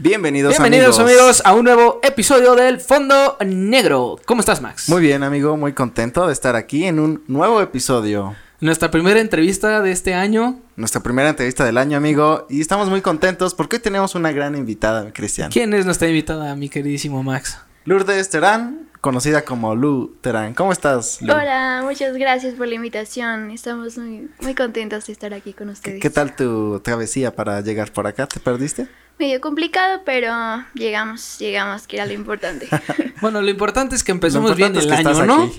Bienvenidos, 0.00 0.52
Bienvenidos 0.52 1.00
amigos. 1.00 1.42
a 1.44 1.54
un 1.54 1.64
nuevo 1.64 1.98
episodio 2.04 2.54
del 2.54 2.78
Fondo 2.78 3.36
Negro. 3.44 4.16
¿Cómo 4.26 4.38
estás, 4.38 4.62
Max? 4.62 4.88
Muy 4.88 5.02
bien, 5.02 5.24
amigo, 5.24 5.56
muy 5.56 5.72
contento 5.72 6.24
de 6.28 6.32
estar 6.32 6.54
aquí 6.54 6.84
en 6.84 7.00
un 7.00 7.24
nuevo 7.26 7.60
episodio. 7.60 8.36
Nuestra 8.60 8.92
primera 8.92 9.18
entrevista 9.18 9.82
de 9.82 9.90
este 9.90 10.14
año. 10.14 10.60
Nuestra 10.76 11.02
primera 11.02 11.30
entrevista 11.30 11.64
del 11.64 11.78
año, 11.78 11.96
amigo. 11.96 12.46
Y 12.48 12.60
estamos 12.60 12.88
muy 12.88 13.00
contentos 13.00 13.54
porque 13.54 13.76
hoy 13.76 13.82
tenemos 13.82 14.14
una 14.14 14.30
gran 14.30 14.54
invitada, 14.54 15.12
Cristian. 15.12 15.50
¿Quién 15.50 15.74
es 15.74 15.84
nuestra 15.84 16.06
invitada, 16.06 16.54
mi 16.54 16.68
queridísimo 16.68 17.24
Max? 17.24 17.58
Lourdes 17.84 18.30
Terán, 18.30 18.88
conocida 19.00 19.42
como 19.42 19.74
Lu 19.74 20.16
Terán. 20.20 20.54
¿Cómo 20.54 20.70
estás, 20.70 21.20
Lu? 21.22 21.32
Hola, 21.32 21.80
muchas 21.82 22.16
gracias 22.16 22.54
por 22.54 22.68
la 22.68 22.76
invitación. 22.76 23.50
Estamos 23.50 23.98
muy, 23.98 24.30
muy 24.42 24.54
contentos 24.54 25.08
de 25.08 25.12
estar 25.12 25.34
aquí 25.34 25.54
con 25.54 25.70
ustedes. 25.70 26.00
¿Qué, 26.00 26.08
tal 26.08 26.36
tu 26.36 26.78
travesía 26.84 27.34
para 27.34 27.60
llegar 27.62 27.92
por 27.92 28.06
acá? 28.06 28.28
¿Te 28.28 28.38
perdiste? 28.38 28.86
Medio 29.18 29.40
complicado, 29.40 30.02
pero 30.04 30.32
llegamos, 30.74 31.38
llegamos, 31.38 31.86
que 31.86 31.96
era 31.96 32.06
lo 32.06 32.12
importante. 32.12 32.68
bueno, 33.20 33.40
lo 33.42 33.50
importante 33.50 33.96
es 33.96 34.04
que 34.04 34.12
empezamos 34.12 34.54
bien 34.54 34.76
el 34.76 34.92
año, 34.92 35.26
¿no? 35.26 35.50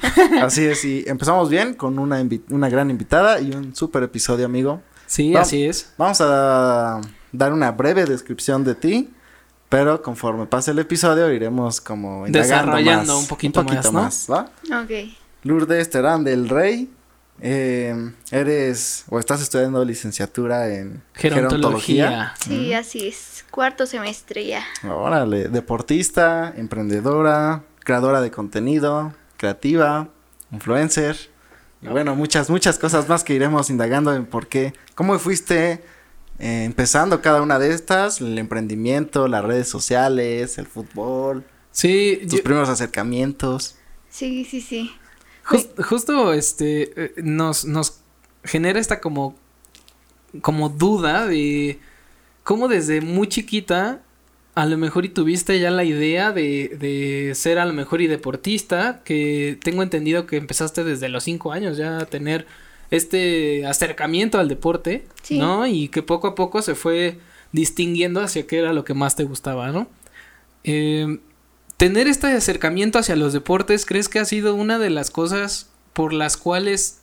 así 0.42 0.66
es, 0.66 0.86
y 0.86 1.04
empezamos 1.08 1.50
bien 1.50 1.74
con 1.74 2.00
una, 2.00 2.26
una 2.50 2.70
gran 2.70 2.90
invitada 2.90 3.42
y 3.42 3.52
un 3.52 3.76
súper 3.76 4.04
episodio, 4.04 4.46
amigo. 4.46 4.82
Sí, 5.08 5.36
así 5.36 5.66
es. 5.66 5.94
Vamos 5.98 6.22
a 6.22 7.02
dar 7.32 7.52
una 7.52 7.72
breve 7.72 8.06
descripción 8.06 8.64
de 8.64 8.76
ti 8.76 9.10
pero 9.70 10.02
conforme 10.02 10.48
pase 10.48 10.72
el 10.72 10.80
episodio 10.80 11.32
iremos 11.32 11.80
como 11.80 12.26
desarrollando 12.28 13.20
un 13.20 13.28
poquito, 13.28 13.64
más, 13.92 14.28
¿va? 14.30 14.50
Ok. 14.84 15.14
Lourdes 15.44 15.90
Terán 15.92 16.24
del 16.24 16.50
Rey. 16.50 16.90
Eh, 17.42 18.12
eres 18.32 19.06
o 19.10 19.20
estás 19.20 19.42
estudiando 19.42 19.84
licenciatura 19.86 20.74
en 20.74 21.02
gerontología. 21.14 22.34
Sí, 22.40 22.74
así 22.74 23.08
es. 23.08 23.46
Cuarto 23.50 23.86
semestre 23.86 24.46
ya. 24.46 24.64
Órale, 24.88 25.48
deportista, 25.48 26.54
emprendedora, 26.56 27.64
creadora 27.80 28.22
de 28.22 28.32
contenido, 28.32 29.14
creativa, 29.38 30.10
influencer. 30.52 31.18
Y 31.82 31.88
bueno, 31.88 32.16
muchas, 32.16 32.50
muchas 32.50 32.78
cosas 32.78 33.08
más 33.08 33.24
que 33.24 33.34
iremos 33.34 33.70
indagando 33.70 34.14
en 34.14 34.26
por 34.26 34.48
qué. 34.48 34.74
¿Cómo 34.96 35.18
fuiste 35.18 35.82
eh, 36.40 36.64
empezando 36.64 37.22
cada 37.22 37.42
una 37.42 37.60
de 37.60 37.74
estas, 37.74 38.22
el 38.22 38.38
emprendimiento, 38.38 39.28
las 39.28 39.44
redes 39.44 39.68
sociales, 39.68 40.58
el 40.58 40.68
fútbol. 40.68 41.44
Sí. 41.72 42.22
Tus 42.30 42.42
primeros 42.42 42.70
acercamientos. 42.70 43.76
Sí, 44.10 44.46
sí, 44.46 44.62
sí. 44.62 44.92
Justo, 45.84 46.34
este, 46.34 46.92
eh, 46.96 47.14
nos, 47.18 47.66
nos 47.66 48.00
genera 48.44 48.80
esta 48.80 49.00
como, 49.00 49.36
como 50.42 50.70
duda 50.70 51.26
de 51.26 51.80
cómo 52.44 52.68
desde 52.68 53.02
muy 53.02 53.28
chiquita 53.28 54.02
a 54.56 54.66
lo 54.66 54.78
mejor 54.78 55.06
y 55.06 55.10
tuviste 55.10 55.60
ya 55.60 55.72
la 55.72 55.84
idea 55.84 56.32
de, 56.32 56.76
de 56.80 57.34
ser 57.36 57.60
a 57.60 57.66
lo 57.66 57.74
mejor 57.74 58.02
y 58.02 58.08
deportista, 58.08 59.02
que 59.06 59.58
tengo 59.64 59.84
entendido 59.84 60.26
que 60.26 60.38
empezaste 60.38 60.84
desde 60.84 61.08
los 61.08 61.24
cinco 61.24 61.52
años 61.52 61.78
ya 61.78 62.00
a 62.00 62.06
tener 62.06 62.46
este 62.92 63.66
acercamiento 63.66 64.40
al 64.40 64.48
deporte, 64.48 65.06
¿no? 65.30 65.68
Y 65.68 65.90
que 65.90 66.02
poco 66.02 66.28
a 66.28 66.36
poco 66.36 66.62
se 66.62 66.76
fue 66.76 67.20
distinguiendo 67.52 68.22
hacia 68.22 68.48
qué 68.48 68.60
era 68.60 68.74
lo 68.74 68.84
que 68.84 68.94
más 68.94 69.16
te 69.16 69.24
gustaba, 69.24 69.72
¿no? 69.72 69.88
Eh, 70.64 71.20
tener 71.80 72.08
este 72.08 72.28
acercamiento 72.28 73.00
hacia 73.00 73.16
los 73.16 73.32
deportes, 73.32 73.86
¿crees 73.86 74.10
que 74.10 74.20
ha 74.20 74.26
sido 74.26 74.54
una 74.54 74.80
de 74.80 74.90
las 74.90 75.12
cosas 75.12 75.70
por 75.94 76.12
las 76.12 76.36
cuales 76.36 77.00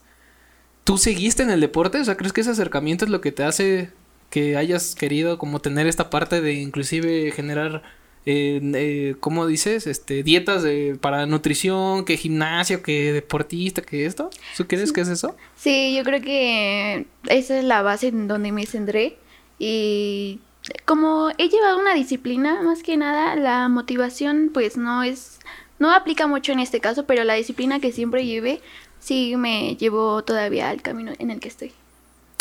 tú 0.85 0.99
seguiste 0.99 1.43
en 1.43 1.49
el 1.49 1.61
deporte? 1.61 1.99
O 1.99 2.05
sea, 2.05 2.19
¿crees 2.19 2.35
que 2.35 2.43
ese 2.43 2.51
acercamiento 2.51 3.07
es 3.07 3.11
lo 3.11 3.23
que 3.23 3.33
te 3.33 3.43
hace 3.43 3.91
que 4.29 4.59
hayas 4.59 4.95
querido 4.95 5.39
como 5.39 5.61
tener 5.61 5.87
esta 5.87 6.11
parte 6.11 6.43
de 6.43 6.53
inclusive 6.53 7.33
generar 7.33 7.85
eh, 8.27 9.15
¿cómo 9.21 9.47
dices? 9.47 9.87
Este, 9.87 10.23
dietas 10.23 10.63
de, 10.63 10.99
para 11.01 11.25
nutrición, 11.25 12.05
que 12.05 12.19
gimnasio, 12.19 12.83
que 12.83 13.15
deportista, 13.15 13.81
que 13.81 14.05
esto. 14.05 14.29
¿Tú 14.59 14.67
crees 14.67 14.93
que 14.93 15.01
es 15.01 15.09
eso? 15.09 15.37
Sí, 15.57 15.95
yo 15.97 16.05
creo 16.05 16.21
que 16.21 17.07
esa 17.29 17.59
es 17.59 17.65
la 17.65 17.81
base 17.81 18.09
en 18.09 18.29
donde 18.29 18.53
me 18.53 18.67
centré. 18.67 19.17
Y 19.59 20.41
como 20.85 21.31
he 21.39 21.49
llevado 21.49 21.79
una 21.79 21.95
disciplina, 21.95 22.63
más 22.63 22.83
que 22.83 22.97
nada, 22.97 23.37
la 23.37 23.69
motivación 23.69 24.51
pues 24.53 24.77
no 24.77 25.03
es, 25.03 25.39
no 25.79 25.93
aplica 25.93 26.27
mucho 26.27 26.53
en 26.53 26.61
este 26.61 26.81
caso, 26.81 27.07
pero 27.07 27.25
la 27.25 27.35
disciplina 27.35 27.81
que 27.81 27.93
siempre 27.93 28.27
llevé 28.27 28.61
sí 28.99 29.37
me 29.37 29.77
llevó 29.77 30.23
todavía 30.25 30.71
al 30.71 30.83
camino 30.83 31.13
en 31.19 31.31
el 31.31 31.41
que 31.41 31.49
estoy. 31.49 31.73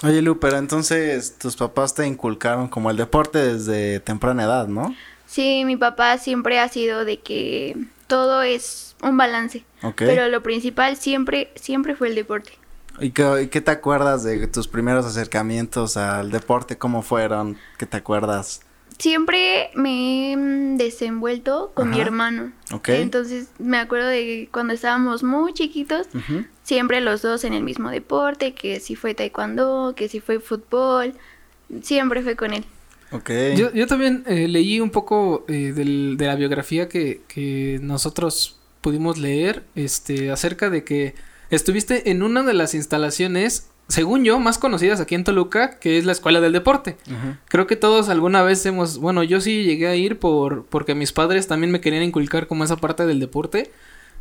Oye 0.04 0.22
Lu, 0.22 0.40
pero 0.40 0.58
entonces 0.58 1.38
tus 1.38 1.56
papás 1.56 1.96
te 1.96 2.06
inculcaron 2.06 2.68
como 2.68 2.92
el 2.92 2.98
deporte 2.98 3.40
desde 3.40 4.00
temprana 4.00 4.44
edad, 4.44 4.68
¿no? 4.68 4.96
Sí, 5.26 5.64
mi 5.66 5.78
papá 5.78 6.18
siempre 6.18 6.60
ha 6.60 6.68
sido 6.70 7.06
de 7.06 7.20
que 7.20 7.78
todo 8.08 8.44
es 8.44 8.96
un 9.02 9.18
balance. 9.18 9.64
Pero 9.96 10.28
lo 10.30 10.42
principal 10.42 10.98
siempre, 10.98 11.52
siempre 11.56 11.96
fue 11.96 12.10
el 12.10 12.16
deporte. 12.16 12.54
¿Y 13.00 13.12
qué, 13.12 13.50
qué, 13.52 13.62
te 13.62 13.72
acuerdas 13.72 14.24
de 14.24 14.48
tus 14.48 14.68
primeros 14.68 15.06
acercamientos 15.06 15.98
al 15.98 16.32
deporte? 16.32 16.78
¿Cómo 16.78 17.02
fueron? 17.02 17.58
¿Qué 17.78 17.86
te 17.86 17.98
acuerdas? 17.98 18.62
Siempre 18.98 19.72
me 19.76 20.32
he 20.32 20.38
desenvuelto 20.78 21.72
con 21.74 21.90
mi 21.90 22.00
hermano. 22.00 22.54
Okay. 22.72 23.02
Entonces 23.02 23.50
me 23.60 23.78
acuerdo 23.78 24.08
de 24.08 24.48
cuando 24.52 24.74
estábamos 24.74 25.22
muy 25.22 25.54
chiquitos, 25.54 26.08
siempre 26.64 27.02
los 27.02 27.22
dos 27.22 27.44
en 27.44 27.54
el 27.54 27.64
mismo 27.64 27.90
deporte, 27.90 28.54
que 28.54 28.80
si 28.80 28.96
fue 28.96 29.14
taekwondo, 29.14 29.94
que 29.98 30.08
si 30.08 30.22
fue 30.22 30.40
fútbol, 30.40 31.14
siempre 31.82 32.22
fue 32.22 32.38
con 32.38 32.54
él. 32.54 32.66
Yo, 33.56 33.72
yo 33.74 33.88
también 33.88 34.24
eh, 34.28 34.48
leí 34.48 34.80
un 34.80 34.90
poco 34.90 35.46
eh, 35.48 35.74
del, 35.74 36.16
de 36.18 36.28
la 36.28 36.36
biografía 36.36 36.90
que, 36.90 37.22
que 37.28 37.80
nosotros 37.82 38.60
pudimos 38.82 39.18
leer, 39.18 39.64
este, 39.76 40.32
acerca 40.32 40.70
de 40.70 40.84
que 40.84 41.16
estuviste 41.50 42.12
en 42.12 42.24
una 42.24 42.44
de 42.44 42.54
las 42.54 42.74
instalaciones 42.74 43.70
según 43.88 44.24
yo, 44.24 44.40
más 44.40 44.58
conocidas 44.58 45.00
aquí 45.00 45.14
en 45.14 45.24
Toluca, 45.24 45.78
que 45.78 45.98
es 45.98 46.06
la 46.06 46.12
Escuela 46.12 46.42
del 46.42 46.54
Deporte. 46.54 46.98
Creo 47.48 47.68
que 47.68 47.76
todos 47.76 48.10
alguna 48.10 48.42
vez 48.42 48.66
hemos, 48.66 48.98
bueno, 48.98 49.24
yo 49.24 49.42
sí 49.42 49.64
llegué 49.64 49.88
a 49.88 49.96
ir 49.96 50.18
por 50.18 50.66
porque 50.66 50.96
mis 50.96 51.14
padres 51.14 51.48
también 51.48 51.72
me 51.72 51.82
querían 51.82 52.04
inculcar 52.04 52.48
como 52.48 52.64
esa 52.64 52.78
parte 52.78 53.06
del 53.06 53.20
deporte. 53.20 53.72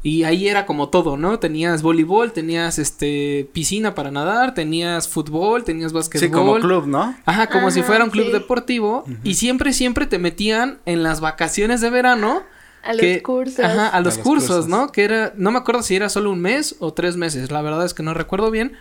Y 0.02 0.24
ahí 0.24 0.48
era 0.48 0.66
como 0.66 0.90
todo, 0.90 1.16
¿no? 1.16 1.38
Tenías 1.38 1.80
voleibol, 1.80 2.32
tenías 2.32 2.78
este 2.78 3.48
piscina 3.54 3.94
para 3.94 4.10
nadar, 4.10 4.52
tenías 4.52 5.08
fútbol, 5.08 5.64
tenías 5.64 5.94
básquetbol. 5.94 6.28
Sí, 6.28 6.30
como 6.30 6.54
club, 6.56 6.86
¿no? 6.86 7.16
Ajá, 7.24 7.46
como 7.46 7.70
si 7.70 7.82
fuera 7.82 8.04
un 8.04 8.10
club 8.10 8.30
deportivo. 8.30 9.06
Y 9.22 9.34
siempre, 9.34 9.72
siempre 9.72 10.04
te 10.04 10.18
metían 10.18 10.78
en 10.84 11.02
las 11.02 11.22
vacaciones 11.22 11.80
de 11.80 11.88
verano. 11.88 12.42
A 12.84 12.92
los 12.92 13.22
cursos. 13.22 13.64
Ajá, 13.64 13.88
a 13.88 14.00
los, 14.00 14.18
cursos, 14.18 14.68
¿no? 14.68 14.92
Que 14.92 15.04
era, 15.04 15.32
no 15.36 15.50
me 15.50 15.58
acuerdo 15.58 15.82
si 15.82 15.96
era 15.96 16.08
solo 16.08 16.30
un 16.30 16.40
mes 16.40 16.76
o 16.78 16.92
tres 16.92 17.16
meses. 17.16 17.50
La 17.50 17.62
verdad 17.62 17.84
es 17.84 17.94
que 17.94 18.02
no 18.02 18.14
recuerdo 18.14 18.50
bien. 18.50 18.76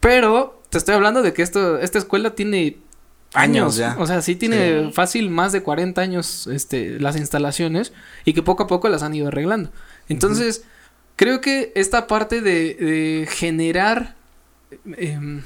Pero 0.00 0.62
te 0.70 0.78
estoy 0.78 0.94
hablando 0.94 1.22
de 1.22 1.32
que 1.32 1.42
esto, 1.42 1.78
esta 1.78 1.98
escuela 1.98 2.34
tiene 2.34 2.76
años, 3.34 3.76
ya. 3.76 3.96
O 3.98 4.06
sea, 4.06 4.22
sí 4.22 4.36
tiene 4.36 4.92
fácil 4.92 5.30
más 5.30 5.52
de 5.52 5.62
40 5.62 6.00
años 6.00 6.46
este, 6.46 7.00
las 7.00 7.16
instalaciones 7.16 7.92
y 8.24 8.32
que 8.32 8.42
poco 8.42 8.64
a 8.64 8.66
poco 8.66 8.88
las 8.88 9.02
han 9.02 9.14
ido 9.14 9.28
arreglando. 9.28 9.70
Entonces, 10.08 10.64
creo 11.16 11.40
que 11.40 11.72
esta 11.74 12.06
parte 12.06 12.40
de, 12.40 13.28
generar, 13.30 14.14
em, 14.96 15.42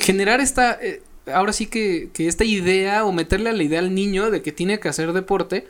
generar 0.00 0.40
esta, 0.40 0.78
eh, 0.80 1.02
ahora 1.32 1.52
sí 1.52 1.66
que, 1.66 2.10
que 2.12 2.28
esta 2.28 2.44
idea 2.44 3.04
o 3.04 3.12
meterle 3.12 3.50
a 3.50 3.52
la 3.52 3.62
idea 3.62 3.80
al 3.80 3.94
niño 3.94 4.30
de 4.30 4.42
que 4.42 4.52
tiene 4.52 4.78
que 4.78 4.88
hacer 4.88 5.12
deporte, 5.12 5.68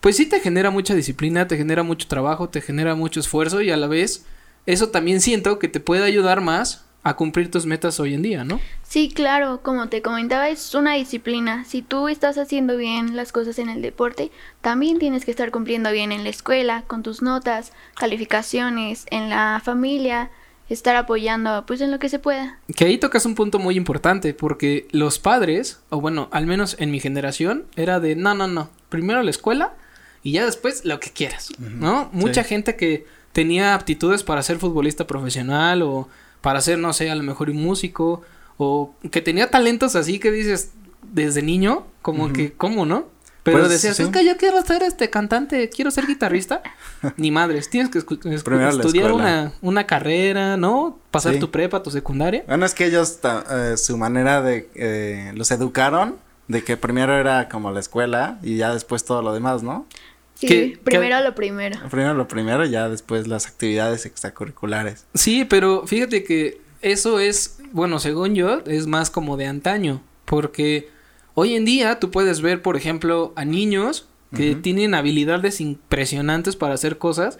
pues 0.00 0.16
sí 0.16 0.26
te 0.26 0.40
genera 0.40 0.70
mucha 0.70 0.94
disciplina, 0.94 1.48
te 1.48 1.56
genera 1.56 1.82
mucho 1.82 2.08
trabajo, 2.08 2.48
te 2.48 2.60
genera 2.60 2.94
mucho 2.94 3.20
esfuerzo 3.20 3.62
y 3.62 3.70
a 3.70 3.76
la 3.76 3.86
vez 3.86 4.24
eso 4.66 4.90
también 4.90 5.20
siento 5.20 5.58
que 5.58 5.68
te 5.68 5.80
puede 5.80 6.04
ayudar 6.04 6.40
más 6.40 6.86
a 7.06 7.14
cumplir 7.14 7.52
tus 7.52 7.66
metas 7.66 8.00
hoy 8.00 8.14
en 8.14 8.22
día, 8.22 8.42
¿no? 8.42 8.60
Sí, 8.82 9.12
claro, 9.14 9.60
como 9.62 9.88
te 9.88 10.02
comentaba, 10.02 10.48
es 10.48 10.74
una 10.74 10.94
disciplina. 10.94 11.64
Si 11.64 11.80
tú 11.80 12.08
estás 12.08 12.36
haciendo 12.36 12.76
bien 12.76 13.14
las 13.14 13.30
cosas 13.30 13.60
en 13.60 13.68
el 13.68 13.80
deporte, 13.80 14.32
también 14.60 14.98
tienes 14.98 15.24
que 15.24 15.30
estar 15.30 15.52
cumpliendo 15.52 15.92
bien 15.92 16.10
en 16.10 16.24
la 16.24 16.30
escuela, 16.30 16.82
con 16.88 17.04
tus 17.04 17.22
notas, 17.22 17.72
calificaciones, 17.94 19.06
en 19.12 19.30
la 19.30 19.62
familia, 19.64 20.32
estar 20.68 20.96
apoyando 20.96 21.64
pues 21.64 21.80
en 21.80 21.92
lo 21.92 22.00
que 22.00 22.08
se 22.08 22.18
pueda. 22.18 22.58
Que 22.74 22.86
ahí 22.86 22.98
tocas 22.98 23.24
un 23.24 23.36
punto 23.36 23.60
muy 23.60 23.76
importante, 23.76 24.34
porque 24.34 24.88
los 24.90 25.20
padres, 25.20 25.78
o 25.90 26.00
bueno, 26.00 26.28
al 26.32 26.46
menos 26.46 26.74
en 26.80 26.90
mi 26.90 26.98
generación, 26.98 27.66
era 27.76 28.00
de 28.00 28.16
no, 28.16 28.34
no, 28.34 28.48
no, 28.48 28.68
primero 28.88 29.22
la 29.22 29.30
escuela 29.30 29.74
y 30.22 30.32
ya 30.32 30.44
después 30.44 30.84
lo 30.84 31.00
que 31.00 31.10
quieras, 31.10 31.50
¿no? 31.58 32.08
Mucha 32.12 32.44
gente 32.44 32.76
que 32.76 33.06
tenía 33.32 33.74
aptitudes 33.74 34.22
para 34.22 34.42
ser 34.42 34.58
futbolista 34.58 35.06
profesional 35.06 35.82
o 35.82 36.08
para 36.40 36.60
ser, 36.60 36.78
no 36.78 36.92
sé, 36.92 37.10
a 37.10 37.14
lo 37.14 37.22
mejor 37.22 37.50
un 37.50 37.62
músico, 37.62 38.22
o 38.56 38.94
que 39.10 39.20
tenía 39.20 39.50
talentos 39.50 39.96
así 39.96 40.18
que 40.18 40.30
dices 40.30 40.70
desde 41.02 41.42
niño, 41.42 41.86
como 42.02 42.32
que, 42.32 42.52
¿cómo 42.52 42.86
no? 42.86 43.06
Pero 43.46 43.58
pues, 43.58 43.70
decías, 43.70 44.00
es 44.00 44.08
que 44.08 44.24
yo 44.24 44.36
quiero 44.36 44.60
ser 44.62 44.82
este 44.82 45.08
cantante, 45.08 45.68
quiero 45.68 45.92
ser 45.92 46.06
guitarrista. 46.06 46.62
Ni 47.16 47.30
madres, 47.30 47.70
tienes 47.70 47.90
que 47.90 47.98
estudiar 47.98 49.12
una, 49.12 49.52
una, 49.62 49.86
carrera, 49.86 50.56
¿no? 50.56 50.98
Pasar 51.12 51.38
tu 51.38 51.52
prepa, 51.52 51.80
tu 51.80 51.92
secundaria. 51.92 52.42
Bueno, 52.48 52.66
es 52.66 52.74
que 52.74 52.86
ellos, 52.86 53.20
eh, 53.50 53.76
su 53.76 53.96
manera 53.98 54.42
de, 54.42 54.68
eh, 54.74 55.32
los 55.36 55.52
educaron 55.52 56.16
de 56.48 56.62
que 56.64 56.76
primero 56.76 57.16
era 57.16 57.48
como 57.48 57.70
la 57.72 57.80
escuela 57.80 58.38
y 58.42 58.56
ya 58.56 58.72
después 58.72 59.04
todo 59.04 59.22
lo 59.22 59.32
demás, 59.34 59.62
¿no? 59.62 59.86
Sí, 60.34 60.46
¿Qué- 60.46 60.78
primero 60.84 61.20
lo 61.22 61.34
primero. 61.34 61.78
Primero 61.90 62.14
lo 62.14 62.28
primero 62.28 62.64
y 62.66 62.70
ya 62.70 62.88
después 62.88 63.26
las 63.26 63.46
actividades 63.46 64.04
extracurriculares. 64.06 65.06
Sí, 65.14 65.44
pero 65.44 65.86
fíjate 65.86 66.24
que 66.24 66.60
eso 66.82 67.18
es, 67.20 67.58
bueno, 67.72 67.98
según 67.98 68.34
yo, 68.34 68.62
es 68.66 68.86
más 68.86 69.10
como 69.10 69.36
de 69.36 69.46
antaño, 69.46 70.02
porque 70.26 70.90
hoy 71.34 71.54
en 71.54 71.64
día 71.64 71.98
tú 71.98 72.10
puedes 72.10 72.42
ver, 72.42 72.60
por 72.62 72.76
ejemplo, 72.76 73.32
a 73.36 73.44
niños 73.44 74.08
que 74.34 74.54
tienen 74.54 74.94
habilidades 74.94 75.62
impresionantes 75.62 76.56
para 76.56 76.74
hacer 76.74 76.98
cosas 76.98 77.38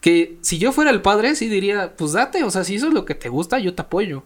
que 0.00 0.38
si 0.40 0.56
yo 0.58 0.72
fuera 0.72 0.90
el 0.90 1.02
padre 1.02 1.34
sí 1.36 1.48
diría, 1.48 1.92
pues 1.98 2.12
date, 2.12 2.42
o 2.44 2.50
sea, 2.50 2.64
si 2.64 2.76
eso 2.76 2.88
es 2.88 2.94
lo 2.94 3.04
que 3.04 3.14
te 3.14 3.28
gusta, 3.28 3.58
yo 3.58 3.74
te 3.74 3.82
apoyo. 3.82 4.22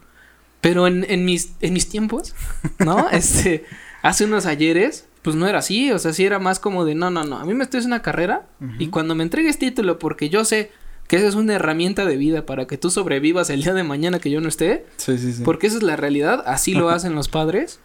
Pero 0.60 0.86
en, 0.86 1.04
en 1.10 1.24
mis 1.24 1.54
en 1.60 1.72
mis 1.72 1.88
tiempos, 1.88 2.34
¿no? 2.78 3.08
este, 3.12 3.64
hace 4.04 4.24
unos 4.26 4.46
ayeres, 4.46 5.06
pues 5.22 5.34
no 5.34 5.48
era 5.48 5.58
así, 5.58 5.90
o 5.90 5.98
sea, 5.98 6.12
sí 6.12 6.24
era 6.24 6.38
más 6.38 6.60
como 6.60 6.84
de, 6.84 6.94
no, 6.94 7.10
no, 7.10 7.24
no, 7.24 7.38
a 7.38 7.44
mí 7.44 7.54
me 7.54 7.64
estoy 7.64 7.84
una 7.84 8.02
carrera 8.02 8.46
y 8.78 8.88
cuando 8.88 9.14
me 9.14 9.22
entregues 9.24 9.58
título 9.58 9.98
porque 9.98 10.28
yo 10.28 10.44
sé 10.44 10.70
que 11.08 11.16
esa 11.16 11.26
es 11.26 11.34
una 11.34 11.54
herramienta 11.54 12.04
de 12.04 12.16
vida 12.16 12.46
para 12.46 12.66
que 12.66 12.78
tú 12.78 12.90
sobrevivas 12.90 13.50
el 13.50 13.62
día 13.62 13.74
de 13.74 13.82
mañana 13.82 14.18
que 14.20 14.30
yo 14.30 14.40
no 14.40 14.48
esté, 14.48 14.86
Sí, 14.98 15.18
sí, 15.18 15.32
sí. 15.32 15.42
porque 15.44 15.66
esa 15.66 15.78
es 15.78 15.82
la 15.82 15.96
realidad, 15.96 16.44
así 16.46 16.74
lo 16.74 16.88
hacen 16.94 17.14
los 17.14 17.28
padres. 17.28 17.80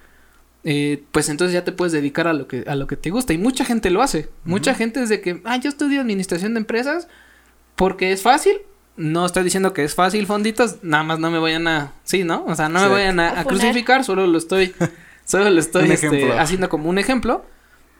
eh, 0.65 1.03
pues 1.13 1.29
entonces 1.29 1.53
ya 1.53 1.63
te 1.63 1.71
puedes 1.71 1.93
dedicar 1.93 2.27
a 2.27 2.33
lo 2.33 2.47
que 2.47 2.65
a 2.67 2.75
lo 2.75 2.85
que 2.87 2.97
te 2.97 3.09
gusta 3.11 3.31
y 3.33 3.37
mucha 3.37 3.63
gente 3.65 3.89
lo 3.89 4.01
hace. 4.01 4.27
Mucha 4.43 4.73
gente 4.75 5.01
es 5.01 5.07
de 5.09 5.21
que, 5.21 5.41
ah, 5.45 5.55
yo 5.57 5.69
estudio 5.69 6.01
administración 6.01 6.53
de 6.53 6.59
empresas 6.59 7.07
porque 7.77 8.11
es 8.11 8.21
fácil. 8.21 8.57
No 8.97 9.25
estoy 9.25 9.43
diciendo 9.45 9.71
que 9.71 9.85
es 9.85 9.95
fácil, 9.95 10.25
fonditos, 10.25 10.77
nada 10.83 11.03
más 11.05 11.19
no 11.19 11.31
me 11.31 11.39
vayan 11.39 11.65
a, 11.69 11.93
sí, 12.03 12.25
¿no? 12.25 12.43
O 12.45 12.55
sea, 12.55 12.67
no 12.67 12.81
me 12.81 12.89
vayan 12.89 13.21
a, 13.21 13.39
A 13.39 13.45
crucificar, 13.45 14.03
solo 14.03 14.27
lo 14.27 14.37
estoy 14.37 14.73
solo 15.29 15.49
lo 15.49 15.59
estoy 15.59 15.91
este, 15.91 16.33
haciendo 16.39 16.69
como 16.69 16.89
un 16.89 16.97
ejemplo. 16.97 17.45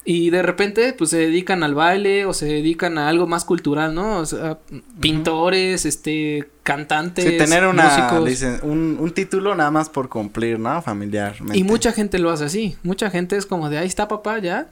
Y 0.05 0.29
de 0.31 0.41
repente, 0.41 0.93
pues 0.93 1.09
se 1.11 1.17
dedican 1.17 1.61
al 1.61 1.75
baile 1.75 2.25
o 2.25 2.33
se 2.33 2.45
dedican 2.45 2.97
a 2.97 3.09
algo 3.09 3.27
más 3.27 3.43
cultural, 3.45 3.93
¿no? 3.93 4.17
O 4.19 4.25
sea, 4.25 4.57
pintores, 4.99 5.85
este, 5.85 6.49
cantantes, 6.63 7.25
Sí, 7.25 7.37
tener 7.37 7.67
una 7.67 8.09
licen- 8.21 8.61
un, 8.63 8.97
un 8.99 9.11
título 9.13 9.55
nada 9.55 9.71
más 9.71 9.89
por 9.89 10.09
cumplir, 10.09 10.57
¿no? 10.57 10.81
Familiarmente. 10.81 11.57
Y 11.57 11.63
mucha 11.63 11.91
gente 11.91 12.17
lo 12.17 12.31
hace 12.31 12.45
así. 12.45 12.77
Mucha 12.81 13.09
gente 13.11 13.37
es 13.37 13.45
como 13.45 13.69
de 13.69 13.77
ahí 13.77 13.87
está 13.87 14.07
papá, 14.07 14.39
ya. 14.39 14.67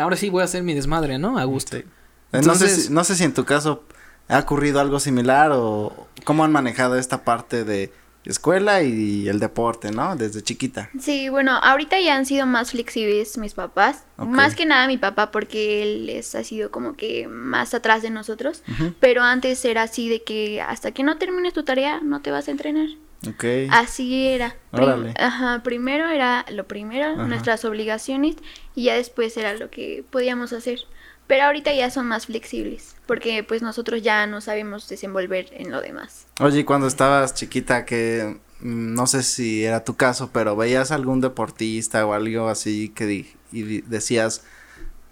Ahora 0.00 0.16
sí 0.16 0.30
voy 0.30 0.42
a 0.42 0.44
hacer 0.44 0.62
mi 0.62 0.74
desmadre, 0.74 1.18
¿no? 1.18 1.38
A 1.38 1.44
gusto. 1.44 1.76
Sí. 1.78 1.82
Eh, 1.82 1.86
no, 2.32 2.54
sé 2.54 2.64
Entonces- 2.66 2.84
si, 2.86 2.92
no 2.92 3.04
sé 3.04 3.16
si 3.16 3.24
en 3.24 3.34
tu 3.34 3.44
caso 3.44 3.84
ha 4.28 4.38
ocurrido 4.38 4.80
algo 4.80 5.00
similar 5.00 5.50
o 5.52 6.06
cómo 6.24 6.44
han 6.44 6.52
manejado 6.52 6.96
esta 6.96 7.24
parte 7.24 7.64
de 7.64 7.90
escuela 8.24 8.82
y 8.82 9.28
el 9.28 9.40
deporte, 9.40 9.90
¿no? 9.90 10.16
Desde 10.16 10.42
chiquita. 10.42 10.90
Sí, 10.98 11.28
bueno, 11.28 11.52
ahorita 11.52 12.00
ya 12.00 12.16
han 12.16 12.26
sido 12.26 12.46
más 12.46 12.70
flexibles 12.70 13.36
mis 13.38 13.54
papás. 13.54 14.04
Más 14.16 14.54
que 14.54 14.66
nada 14.66 14.86
mi 14.86 14.98
papá 14.98 15.30
porque 15.30 15.82
él 15.82 16.08
es, 16.08 16.34
ha 16.34 16.44
sido 16.44 16.70
como 16.70 16.94
que 16.94 17.26
más 17.28 17.74
atrás 17.74 18.02
de 18.02 18.10
nosotros. 18.10 18.62
Pero 19.00 19.22
antes 19.22 19.64
era 19.64 19.82
así 19.82 20.08
de 20.08 20.22
que 20.22 20.60
hasta 20.60 20.92
que 20.92 21.02
no 21.02 21.18
termines 21.18 21.52
tu 21.52 21.64
tarea 21.64 22.00
no 22.00 22.20
te 22.20 22.30
vas 22.30 22.48
a 22.48 22.52
entrenar. 22.52 22.88
Ok. 23.28 23.44
Así 23.70 24.26
era. 24.26 24.56
Prim-. 24.72 25.14
Ajá, 25.18 25.62
primero 25.62 26.08
era 26.08 26.44
lo 26.50 26.66
primero, 26.66 27.12
Ajá. 27.12 27.26
nuestras 27.26 27.64
obligaciones, 27.64 28.36
y 28.74 28.84
ya 28.84 28.94
después 28.94 29.36
era 29.36 29.54
lo 29.54 29.70
que 29.70 30.04
podíamos 30.10 30.52
hacer. 30.52 30.80
Pero 31.26 31.44
ahorita 31.44 31.72
ya 31.72 31.90
son 31.90 32.06
más 32.06 32.26
flexibles, 32.26 32.96
porque 33.06 33.42
pues 33.44 33.62
nosotros 33.62 34.02
ya 34.02 34.26
no 34.26 34.40
sabemos 34.40 34.88
desenvolver 34.88 35.46
en 35.52 35.70
lo 35.70 35.80
demás. 35.80 36.26
Oye, 36.40 36.64
cuando 36.64 36.86
estabas 36.86 37.34
chiquita, 37.34 37.84
que 37.86 38.38
mm, 38.60 38.94
no 38.94 39.06
sé 39.06 39.22
si 39.22 39.64
era 39.64 39.84
tu 39.84 39.96
caso, 39.96 40.30
pero 40.32 40.56
veías 40.56 40.90
algún 40.90 41.20
deportista 41.20 42.04
o 42.06 42.12
algo 42.12 42.48
así 42.48 42.88
que 42.90 43.06
di- 43.06 43.32
y 43.52 43.80
decías, 43.82 44.44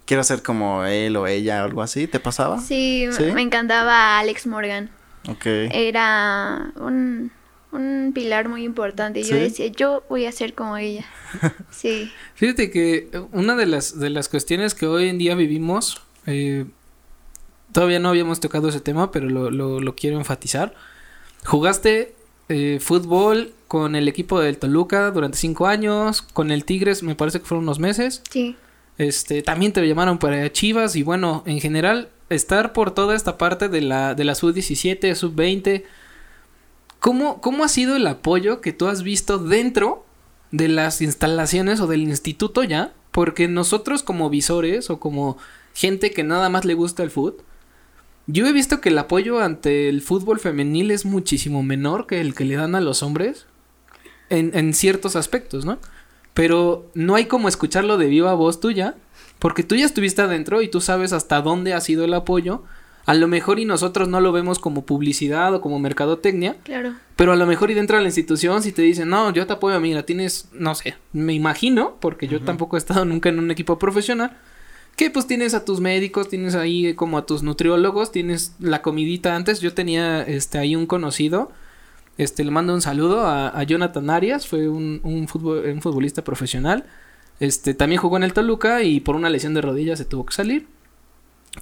quiero 0.04 0.24
ser 0.24 0.42
como 0.42 0.84
él 0.84 1.16
o 1.16 1.26
ella 1.26 1.62
o 1.62 1.64
algo 1.66 1.82
así, 1.82 2.06
¿te 2.06 2.20
pasaba? 2.20 2.58
Sí, 2.60 3.06
¿Sí? 3.12 3.24
me 3.32 3.42
encantaba 3.42 4.18
Alex 4.18 4.46
Morgan. 4.46 4.90
Ok. 5.28 5.46
Era 5.46 6.72
un, 6.76 7.30
un 7.72 8.12
pilar 8.14 8.48
muy 8.48 8.64
importante. 8.64 9.22
Yo 9.22 9.36
¿Sí? 9.36 9.40
decía, 9.42 9.66
yo 9.68 10.04
voy 10.08 10.26
a 10.26 10.32
ser 10.32 10.54
como 10.54 10.76
ella. 10.76 11.04
Sí. 11.70 12.10
Fíjate 12.34 12.70
que 12.70 13.08
eh, 13.12 13.22
una 13.32 13.56
de 13.56 13.66
las, 13.66 13.98
de 13.98 14.10
las 14.10 14.28
cuestiones 14.28 14.74
que 14.74 14.86
hoy 14.86 15.08
en 15.08 15.18
día 15.18 15.34
vivimos, 15.34 16.02
eh, 16.26 16.66
todavía 17.72 18.00
no 18.00 18.08
habíamos 18.08 18.40
tocado 18.40 18.68
ese 18.68 18.80
tema, 18.80 19.10
pero 19.12 19.28
lo, 19.28 19.50
lo, 19.50 19.80
lo 19.80 19.94
quiero 19.94 20.18
enfatizar. 20.18 20.74
Jugaste 21.44 22.14
eh, 22.48 22.78
fútbol 22.80 23.52
con 23.68 23.94
el 23.94 24.08
equipo 24.08 24.40
del 24.40 24.58
Toluca 24.58 25.12
durante 25.12 25.38
cinco 25.38 25.68
años, 25.68 26.22
con 26.22 26.50
el 26.50 26.64
Tigres 26.64 27.04
me 27.04 27.14
parece 27.14 27.38
que 27.38 27.46
fueron 27.46 27.62
unos 27.62 27.78
meses. 27.78 28.22
Sí. 28.28 28.56
Este, 28.98 29.42
también 29.42 29.72
te 29.72 29.86
llamaron 29.86 30.18
para 30.18 30.50
Chivas 30.52 30.96
y 30.96 31.04
bueno, 31.04 31.44
en 31.46 31.60
general, 31.60 32.08
estar 32.28 32.72
por 32.72 32.90
toda 32.90 33.14
esta 33.14 33.38
parte 33.38 33.68
de 33.68 33.80
la, 33.80 34.14
de 34.14 34.24
la 34.24 34.34
sub-17, 34.34 35.14
sub-20, 35.14 35.84
¿cómo, 37.00 37.40
¿cómo 37.40 37.64
ha 37.64 37.68
sido 37.68 37.96
el 37.96 38.06
apoyo 38.06 38.60
que 38.60 38.72
tú 38.72 38.86
has 38.86 39.02
visto 39.02 39.38
dentro 39.38 40.04
de 40.52 40.68
las 40.68 41.02
instalaciones 41.02 41.80
o 41.80 41.86
del 41.86 42.02
instituto 42.02 42.62
ya? 42.62 42.92
Porque 43.10 43.48
nosotros 43.48 44.02
como 44.02 44.30
visores 44.30 44.90
o 44.90 45.00
como 45.00 45.36
gente 45.74 46.12
que 46.12 46.22
nada 46.22 46.48
más 46.48 46.64
le 46.64 46.74
gusta 46.74 47.02
el 47.02 47.10
fútbol, 47.10 47.42
yo 48.26 48.46
he 48.46 48.52
visto 48.52 48.80
que 48.80 48.90
el 48.90 48.98
apoyo 48.98 49.40
ante 49.40 49.88
el 49.88 50.02
fútbol 50.02 50.38
femenil 50.38 50.92
es 50.92 51.04
muchísimo 51.04 51.64
menor 51.64 52.06
que 52.06 52.20
el 52.20 52.34
que 52.34 52.44
le 52.44 52.54
dan 52.54 52.76
a 52.76 52.80
los 52.80 53.02
hombres 53.02 53.46
en, 54.28 54.52
en 54.54 54.72
ciertos 54.72 55.16
aspectos, 55.16 55.64
¿no? 55.64 55.78
Pero 56.34 56.88
no 56.94 57.16
hay 57.16 57.24
como 57.24 57.48
escucharlo 57.48 57.98
de 57.98 58.06
viva 58.06 58.34
voz 58.34 58.60
tuya, 58.60 58.94
porque 59.40 59.64
tú 59.64 59.74
ya 59.74 59.86
estuviste 59.86 60.22
adentro 60.22 60.62
y 60.62 60.68
tú 60.68 60.80
sabes 60.80 61.12
hasta 61.12 61.40
dónde 61.40 61.74
ha 61.74 61.80
sido 61.80 62.04
el 62.04 62.14
apoyo. 62.14 62.62
A 63.06 63.14
lo 63.14 63.26
mejor 63.28 63.58
y 63.58 63.64
nosotros 63.64 64.08
no 64.08 64.20
lo 64.20 64.30
vemos 64.32 64.58
como 64.58 64.84
publicidad 64.84 65.54
o 65.54 65.60
como 65.60 65.78
mercadotecnia, 65.78 66.56
Claro. 66.62 66.94
pero 67.16 67.32
a 67.32 67.36
lo 67.36 67.46
mejor 67.46 67.70
y 67.70 67.74
dentro 67.74 67.96
de 67.96 68.02
la 68.02 68.08
institución 68.08 68.62
si 68.62 68.72
te 68.72 68.82
dicen, 68.82 69.08
no, 69.08 69.32
yo 69.32 69.46
te 69.46 69.54
apoyo, 69.54 69.80
mira, 69.80 70.04
tienes, 70.04 70.48
no 70.52 70.74
sé, 70.74 70.94
me 71.12 71.32
imagino, 71.34 71.96
porque 72.00 72.28
yo 72.28 72.40
tampoco 72.42 72.76
he 72.76 72.78
estado 72.78 73.04
nunca 73.04 73.28
en 73.30 73.38
un 73.38 73.50
equipo 73.50 73.78
profesional, 73.78 74.36
que 74.96 75.10
pues 75.10 75.26
tienes 75.26 75.54
a 75.54 75.64
tus 75.64 75.80
médicos, 75.80 76.28
tienes 76.28 76.54
ahí 76.54 76.94
como 76.94 77.16
a 77.16 77.24
tus 77.26 77.42
nutriólogos, 77.42 78.12
tienes 78.12 78.54
la 78.60 78.82
comidita 78.82 79.34
antes, 79.34 79.60
yo 79.60 79.72
tenía 79.72 80.22
este 80.22 80.58
ahí 80.58 80.76
un 80.76 80.86
conocido, 80.86 81.50
este 82.18 82.44
le 82.44 82.50
mando 82.50 82.74
un 82.74 82.82
saludo 82.82 83.22
a, 83.26 83.48
a 83.48 83.62
Jonathan 83.62 84.10
Arias, 84.10 84.46
fue 84.46 84.68
un, 84.68 85.00
un, 85.02 85.26
futbol- 85.26 85.72
un 85.72 85.80
futbolista 85.80 86.22
profesional, 86.22 86.84
este 87.40 87.72
también 87.72 88.00
jugó 88.00 88.18
en 88.18 88.24
el 88.24 88.34
Toluca 88.34 88.82
y 88.82 89.00
por 89.00 89.16
una 89.16 89.30
lesión 89.30 89.54
de 89.54 89.62
rodilla 89.62 89.96
se 89.96 90.04
tuvo 90.04 90.26
que 90.26 90.34
salir. 90.34 90.66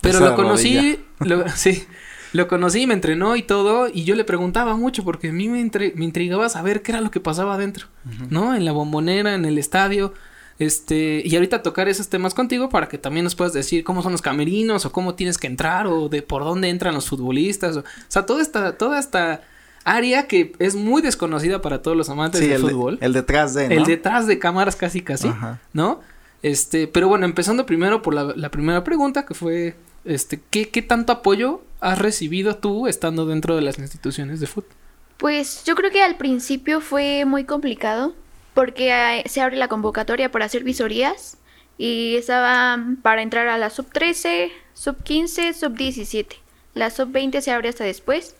Pero 0.00 0.18
Esa 0.18 0.28
lo 0.30 0.36
conocí, 0.36 1.00
lo, 1.20 1.48
sí, 1.56 1.84
lo 2.32 2.46
conocí, 2.48 2.86
me 2.86 2.94
entrenó 2.94 3.36
y 3.36 3.42
todo, 3.42 3.88
y 3.92 4.04
yo 4.04 4.14
le 4.14 4.24
preguntaba 4.24 4.76
mucho 4.76 5.04
porque 5.04 5.28
a 5.28 5.32
mí 5.32 5.48
me, 5.48 5.60
entre- 5.60 5.92
me 5.96 6.04
intrigaba 6.04 6.48
saber 6.48 6.82
qué 6.82 6.92
era 6.92 7.00
lo 7.00 7.10
que 7.10 7.20
pasaba 7.20 7.54
adentro, 7.54 7.86
¿no? 8.30 8.54
En 8.54 8.64
la 8.64 8.72
bombonera, 8.72 9.34
en 9.34 9.44
el 9.44 9.58
estadio, 9.58 10.12
este, 10.58 11.22
y 11.24 11.34
ahorita 11.36 11.62
tocar 11.62 11.88
esos 11.88 12.08
temas 12.08 12.34
contigo 12.34 12.68
para 12.68 12.88
que 12.88 12.98
también 12.98 13.24
nos 13.24 13.34
puedas 13.34 13.52
decir 13.52 13.84
cómo 13.84 14.02
son 14.02 14.12
los 14.12 14.22
camerinos 14.22 14.84
o 14.86 14.92
cómo 14.92 15.14
tienes 15.14 15.38
que 15.38 15.46
entrar 15.46 15.86
o 15.86 16.08
de 16.08 16.20
por 16.22 16.42
dónde 16.44 16.68
entran 16.68 16.94
los 16.94 17.08
futbolistas, 17.08 17.76
o, 17.76 17.80
o 17.80 17.84
sea, 18.08 18.26
toda 18.26 18.42
esta, 18.42 18.76
toda 18.76 18.98
esta 18.98 19.42
área 19.84 20.26
que 20.26 20.52
es 20.58 20.74
muy 20.74 21.00
desconocida 21.00 21.62
para 21.62 21.80
todos 21.80 21.96
los 21.96 22.10
amantes 22.10 22.40
Sí, 22.40 22.46
del 22.48 22.56
el, 22.56 22.62
de- 22.66 22.72
fútbol. 22.72 22.98
el 23.00 23.12
detrás 23.12 23.54
de, 23.54 23.68
¿no? 23.68 23.74
El 23.74 23.84
detrás 23.84 24.26
de 24.26 24.38
cámaras 24.38 24.76
casi 24.76 25.00
casi, 25.00 25.28
Ajá. 25.28 25.60
¿no? 25.72 26.00
Este, 26.42 26.86
pero 26.86 27.08
bueno, 27.08 27.24
empezando 27.26 27.66
primero 27.66 28.02
por 28.02 28.14
la, 28.14 28.48
primera 28.50 28.84
pregunta 28.84 29.26
que 29.26 29.34
fue, 29.34 29.76
este, 30.04 30.40
¿qué, 30.50 30.68
¿qué 30.68 30.82
tanto 30.82 31.12
apoyo 31.12 31.62
has 31.80 31.98
recibido 31.98 32.56
tú 32.56 32.86
estando 32.86 33.26
dentro 33.26 33.56
de 33.56 33.62
las 33.62 33.78
instituciones 33.78 34.40
de 34.40 34.46
fútbol? 34.46 34.72
Pues 35.16 35.64
yo 35.64 35.74
creo 35.74 35.90
que 35.90 36.02
al 36.02 36.16
principio 36.16 36.80
fue 36.80 37.24
muy 37.24 37.44
complicado 37.44 38.14
porque 38.54 38.90
eh, 38.90 39.24
se 39.28 39.40
abre 39.40 39.56
la 39.56 39.68
convocatoria 39.68 40.30
para 40.30 40.44
hacer 40.44 40.62
visorías 40.62 41.38
y 41.76 42.16
estaba 42.16 42.78
para 43.02 43.22
entrar 43.22 43.48
a 43.48 43.58
la 43.58 43.70
sub 43.70 43.86
13, 43.92 44.50
sub 44.74 45.02
15, 45.02 45.54
sub 45.54 45.74
17. 45.74 46.36
La 46.74 46.90
sub 46.90 47.10
20 47.10 47.40
se 47.40 47.50
abre 47.50 47.68
hasta 47.68 47.84
después 47.84 48.36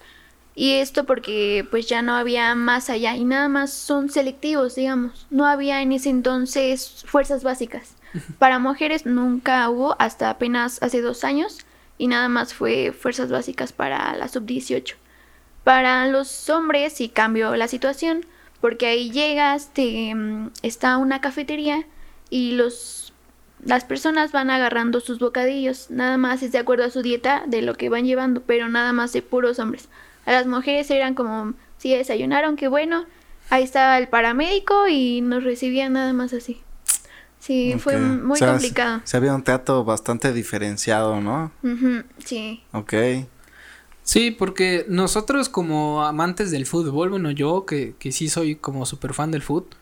y 0.59 0.73
esto 0.73 1.05
porque 1.05 1.65
pues 1.71 1.87
ya 1.87 2.03
no 2.03 2.17
había 2.17 2.53
más 2.57 2.91
allá 2.91 3.15
y 3.15 3.23
nada 3.23 3.49
más 3.49 3.73
son 3.73 4.11
selectivos, 4.11 4.75
digamos. 4.75 5.29
No 5.31 5.47
había 5.47 5.83
en 5.83 5.93
ese 5.93 6.11
entonces 6.11 7.05
fuerzas 7.07 7.45
básicas. 7.45 7.95
Para 8.41 8.59
mujeres 8.59 9.07
nunca 9.07 9.71
hubo 9.71 9.95
hasta 10.01 10.31
apenas 10.31 10.83
hace 10.83 11.01
dos 11.01 11.23
años 11.23 11.59
y 11.97 12.09
nada 12.09 12.29
más 12.29 12.55
fue 12.55 12.91
fuerzas 12.91 13.31
básicas 13.31 13.73
para 13.73 14.17
la 14.17 14.27
sub 14.27 14.47
18. 14.47 14.97
Para 15.63 16.09
los 16.09 16.51
hombres 16.51 16.93
sí 16.93 17.09
cambió 17.09 17.55
la 17.55 17.69
situación, 17.69 18.27
porque 18.61 18.87
ahí 18.87 19.13
llegas, 19.13 19.73
te, 19.73 20.13
mm, 20.13 20.51
está 20.63 20.97
una 20.97 21.21
cafetería 21.21 21.87
y 22.31 22.57
los 22.57 23.13
las 23.65 23.85
personas 23.85 24.33
van 24.33 24.51
agarrando 24.51 24.99
sus 24.99 25.21
bocadillos, 25.21 25.89
nada 25.91 26.17
más 26.17 26.43
es 26.43 26.51
de 26.51 26.59
acuerdo 26.59 26.85
a 26.85 26.91
su 26.91 27.03
dieta 27.03 27.45
de 27.47 27.63
lo 27.63 27.75
que 27.75 27.91
van 27.91 28.07
llevando, 28.07 28.41
pero 28.41 28.69
nada 28.69 28.93
más 28.93 29.13
de 29.13 29.23
puros 29.23 29.61
hombres. 29.61 29.89
A 30.29 30.33
las 30.33 30.47
mujeres 30.47 30.91
eran 30.91 31.15
como, 31.15 31.55
si 31.79 31.95
desayunaron, 31.95 32.57
qué 32.57 32.69
bueno, 32.69 33.07
ahí 33.49 33.65
estaba 33.65 33.97
el 33.97 34.09
paramédico 34.09 34.87
y 34.87 35.23
nos 35.23 35.43
recibían 35.43 35.95
nada 35.95 36.13
más 36.13 36.35
así. 36.35 36.61
Sí, 37.39 37.77
fue 37.79 37.97
muy 37.97 38.33
O 38.33 38.37
sea, 38.37 38.51
complicado. 38.51 39.01
Se 39.05 39.17
había 39.17 39.35
un 39.35 39.43
teatro 39.43 39.85
bastante 39.85 40.35
diferenciado, 40.35 41.23
¿no? 41.23 41.51
Sí. 42.23 42.63
Ok. 42.73 42.93
Sí, 44.03 44.31
porque 44.31 44.85
nosotros 44.87 45.49
como 45.49 46.05
amantes 46.05 46.51
del 46.51 46.67
fútbol, 46.67 47.09
bueno, 47.09 47.31
yo 47.31 47.65
que, 47.65 47.95
que 47.99 48.13
sí 48.13 48.29
soy 48.29 48.57
como 48.57 48.85
súper 48.85 49.15
fan 49.15 49.31
del 49.31 49.41
fútbol, 49.41 49.78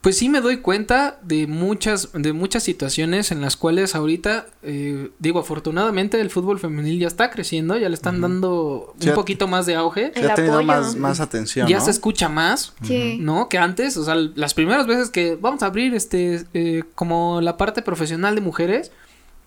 pues 0.00 0.16
sí 0.16 0.30
me 0.30 0.40
doy 0.40 0.58
cuenta 0.58 1.18
de 1.22 1.46
muchas, 1.46 2.08
de 2.14 2.32
muchas 2.32 2.62
situaciones 2.62 3.32
en 3.32 3.42
las 3.42 3.56
cuales 3.58 3.94
ahorita, 3.94 4.46
eh, 4.62 5.10
digo, 5.18 5.40
afortunadamente 5.40 6.18
el 6.20 6.30
fútbol 6.30 6.58
femenil 6.58 6.98
ya 7.00 7.06
está 7.06 7.30
creciendo, 7.30 7.76
ya 7.76 7.88
le 7.90 7.94
están 7.94 8.22
dando 8.22 8.94
Sí, 8.98 9.10
un 9.10 9.14
poquito 9.14 9.46
más 9.46 9.66
de 9.66 9.74
auge, 9.74 10.12
El 10.14 10.30
ha 10.30 10.34
tenido 10.34 10.62
más, 10.62 10.96
más 10.96 11.20
atención, 11.20 11.68
ya 11.68 11.78
¿no? 11.78 11.84
se 11.84 11.90
escucha 11.90 12.30
más, 12.30 12.72
Sí. 12.82 13.18
¿no? 13.20 13.50
Que 13.50 13.58
antes, 13.58 13.98
o 13.98 14.04
sea, 14.04 14.14
las 14.14 14.54
primeras 14.54 14.86
veces 14.86 15.10
que 15.10 15.36
vamos 15.38 15.62
a 15.62 15.66
abrir 15.66 15.92
este, 15.94 16.44
eh, 16.54 16.82
como 16.94 17.42
la 17.42 17.58
parte 17.58 17.82
profesional 17.82 18.34
de 18.34 18.40
mujeres, 18.40 18.92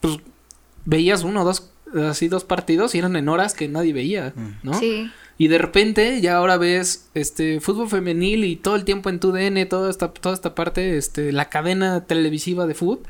pues 0.02 0.18
veías 0.86 1.24
uno 1.24 1.42
o 1.42 1.46
dos, 1.46 1.72
así 2.10 2.28
dos 2.28 2.44
partidos 2.44 2.94
y 2.94 3.00
eran 3.00 3.16
en 3.16 3.28
horas 3.28 3.56
que 3.56 3.68
nadie 3.68 3.92
veía, 3.94 4.34
¿no? 4.62 4.76
Sí. 4.76 5.10
Y 5.38 5.48
de 5.48 5.58
repente 5.58 6.22
ya 6.22 6.38
ahora 6.38 6.58
ves 6.58 7.10
este 7.14 7.60
fútbol 7.60 7.90
femenil 7.90 8.44
y 8.44 8.56
todo 8.56 8.76
el 8.76 8.86
tiempo 8.86 9.10
en 9.10 9.20
tu 9.20 9.32
DN, 9.32 9.66
toda 9.66 9.90
esta, 9.90 10.14
toda 10.14 10.36
esta 10.36 10.54
parte, 10.56 10.98
este, 10.98 11.32
la 11.32 11.50
cadena 11.50 12.06
televisiva 12.06 12.68
de 12.68 12.76
fútbol, 12.76 13.02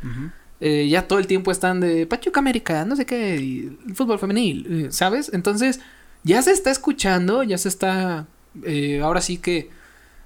eh, 0.62 0.88
ya 0.88 1.08
todo 1.08 1.20
el 1.20 1.28
tiempo 1.28 1.52
están 1.52 1.82
de 1.82 2.08
Pachuca 2.08 2.40
América, 2.40 2.86
no 2.86 2.96
sé 2.96 3.06
qué, 3.06 3.36
y 3.36 3.78
fútbol 3.94 4.20
femenil, 4.20 4.86
eh, 4.86 4.92
¿sabes? 4.92 5.32
Entonces, 5.34 5.82
ya 6.24 6.42
se 6.42 6.52
está 6.52 6.72
escuchando, 6.72 7.44
ya 7.44 7.58
se 7.58 7.68
está, 7.68 8.28
eh, 8.64 9.02
ahora 9.02 9.20
sí 9.20 9.38
que 9.38 9.70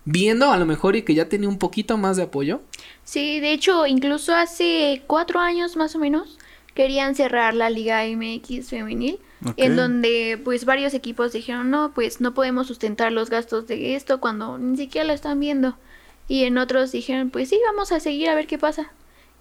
viendo 0.05 0.51
a 0.51 0.57
lo 0.57 0.65
mejor 0.65 0.95
y 0.95 1.01
que 1.01 1.15
ya 1.15 1.27
tiene 1.27 1.47
un 1.47 1.57
poquito 1.57 1.97
más 1.97 2.15
de 2.15 2.23
apoyo. 2.23 2.61
Sí, 3.03 3.39
de 3.39 3.51
hecho, 3.51 3.87
incluso 3.87 4.33
hace 4.35 5.03
cuatro 5.07 5.39
años 5.39 5.75
más 5.75 5.95
o 5.95 5.99
menos 5.99 6.37
querían 6.73 7.15
cerrar 7.15 7.53
la 7.55 7.69
Liga 7.69 8.03
MX 8.05 8.69
femenil, 8.69 9.19
En 9.55 9.75
donde 9.75 10.39
pues 10.43 10.65
varios 10.65 10.93
equipos 10.93 11.31
dijeron, 11.33 11.69
no, 11.69 11.91
pues 11.93 12.21
no 12.21 12.33
podemos 12.33 12.67
sustentar 12.67 13.11
los 13.11 13.29
gastos 13.29 13.67
de 13.67 13.95
esto 13.95 14.19
cuando 14.19 14.57
ni 14.57 14.77
siquiera 14.77 15.05
lo 15.07 15.13
están 15.13 15.39
viendo. 15.39 15.77
Y 16.27 16.43
en 16.45 16.57
otros 16.57 16.91
dijeron, 16.91 17.29
pues 17.29 17.49
sí, 17.49 17.59
vamos 17.67 17.91
a 17.91 17.99
seguir 17.99 18.29
a 18.29 18.35
ver 18.35 18.47
qué 18.47 18.57
pasa. 18.57 18.91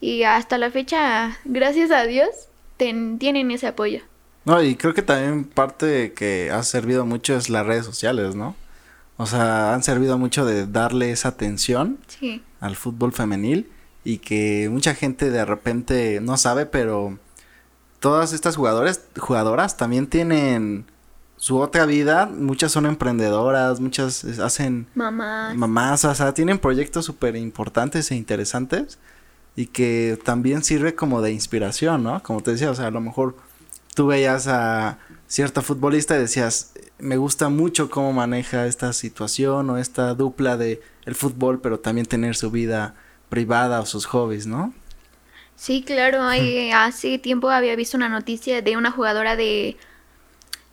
Y 0.00 0.24
hasta 0.24 0.58
la 0.58 0.70
fecha, 0.70 1.38
gracias 1.44 1.90
a 1.90 2.04
Dios, 2.04 2.28
ten- 2.76 3.18
tienen 3.18 3.50
ese 3.50 3.66
apoyo. 3.66 4.00
No, 4.44 4.62
y 4.62 4.76
creo 4.76 4.94
que 4.94 5.02
también 5.02 5.44
parte 5.44 6.12
que 6.12 6.50
ha 6.52 6.62
servido 6.62 7.04
mucho 7.06 7.34
es 7.36 7.48
las 7.48 7.66
redes 7.66 7.84
sociales, 7.86 8.34
¿no? 8.36 8.54
O 9.16 9.26
sea, 9.26 9.72
han 9.74 9.82
servido 9.82 10.18
mucho 10.18 10.44
de 10.44 10.66
darle 10.66 11.10
esa 11.10 11.28
atención 11.28 11.98
Sí, 12.06 12.42
al 12.60 12.76
fútbol 12.76 13.12
femenil 13.12 13.68
y 14.04 14.18
que 14.18 14.68
mucha 14.70 14.94
gente 14.94 15.30
de 15.30 15.44
repente 15.46 16.20
no 16.20 16.36
sabe, 16.36 16.66
pero 16.66 17.18
todas 18.00 18.32
estas 18.32 18.56
jugadores, 18.56 19.02
jugadoras 19.18 19.76
también 19.76 20.06
tienen 20.06 20.86
su 21.36 21.58
otra 21.58 21.86
vida, 21.86 22.26
muchas 22.26 22.72
son 22.72 22.86
emprendedoras, 22.86 23.80
muchas 23.80 24.24
hacen 24.38 24.86
mamás. 24.94 25.54
mamás, 25.54 26.04
o 26.04 26.14
sea, 26.14 26.32
tienen 26.32 26.58
proyectos 26.58 27.04
súper 27.04 27.36
importantes 27.36 28.10
e 28.10 28.14
interesantes 28.14 28.98
y 29.54 29.66
que 29.66 30.18
también 30.24 30.64
sirve 30.64 30.94
como 30.94 31.20
de 31.22 31.32
inspiración, 31.32 32.02
¿no? 32.02 32.22
Como 32.22 32.42
te 32.42 32.52
decía, 32.52 32.70
o 32.70 32.74
sea, 32.74 32.86
a 32.86 32.90
lo 32.90 33.00
mejor 33.00 33.36
tú 33.94 34.06
veías 34.06 34.46
a 34.48 34.98
cierta 35.26 35.62
futbolista 35.62 36.16
y 36.16 36.20
decías, 36.20 36.72
me 36.98 37.16
gusta 37.16 37.48
mucho 37.48 37.90
cómo 37.90 38.12
maneja 38.12 38.66
esta 38.66 38.92
situación 38.92 39.68
o 39.70 39.78
esta 39.78 40.14
dupla 40.14 40.56
de 40.56 40.80
el 41.04 41.14
fútbol, 41.14 41.60
pero 41.60 41.80
también 41.80 42.06
tener 42.06 42.36
su 42.36 42.50
vida 42.50 42.94
privada 43.28 43.80
o 43.80 43.86
sus 43.86 44.06
hobbies, 44.06 44.46
¿no? 44.46 44.72
Sí, 45.56 45.82
claro, 45.82 46.22
hay- 46.22 46.70
hace 46.70 47.18
tiempo 47.18 47.48
había 47.50 47.75
visto 47.76 47.96
una 47.96 48.08
noticia 48.08 48.60
de 48.62 48.76
una 48.76 48.90
jugadora 48.90 49.36
de, 49.36 49.76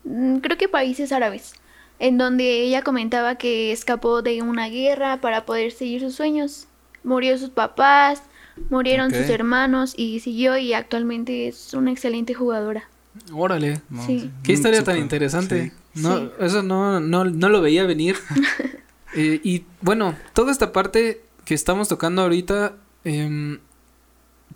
mm, 0.04 0.38
creo 0.38 0.58
que 0.58 0.68
países 0.68 1.12
árabes, 1.12 1.54
en 2.00 2.18
donde 2.18 2.62
ella 2.62 2.82
comentaba 2.82 3.36
que 3.36 3.72
escapó 3.72 4.22
de 4.22 4.42
una 4.42 4.68
guerra 4.68 5.22
para 5.22 5.46
poder 5.46 5.72
seguir 5.72 6.02
sus 6.02 6.16
sueños. 6.16 6.68
Murió 7.04 7.38
sus 7.38 7.50
papás, 7.50 8.24
murieron 8.70 9.10
sus 9.12 9.30
hermanos 9.30 9.94
y 9.98 10.20
siguió 10.20 10.58
y 10.58 10.74
actualmente 10.74 11.48
es 11.48 11.74
una 11.74 11.92
excelente 11.92 12.34
jugadora. 12.34 12.84
Órale. 13.32 13.82
No, 13.90 14.06
Sí. 14.06 14.32
Qué 14.44 14.54
mm, 14.54 14.56
historia 14.56 14.84
tan 14.84 14.98
interesante. 14.98 15.72
sí. 15.96 16.02
No, 16.02 16.18
Sí. 16.18 16.30
eso 16.40 16.64
no, 16.64 17.00
no, 17.00 17.24
no 17.26 17.50
lo 17.50 17.62
veía 17.62 17.86
venir. 17.86 18.16
Eh, 19.16 19.40
y 19.44 19.64
bueno, 19.82 20.16
toda 20.34 20.52
esta 20.52 20.72
parte 20.72 21.22
que 21.46 21.54
estamos 21.54 21.88
tocando 21.88 22.24
ahorita, 22.24 22.74
em, 23.04 23.60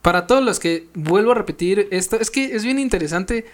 para 0.01 0.27
todos 0.27 0.43
los 0.43 0.59
que 0.59 0.87
vuelvo 0.93 1.31
a 1.31 1.35
repetir 1.35 1.87
esto, 1.91 2.19
es 2.19 2.31
que 2.31 2.55
es 2.55 2.63
bien 2.63 2.79
interesante 2.79 3.45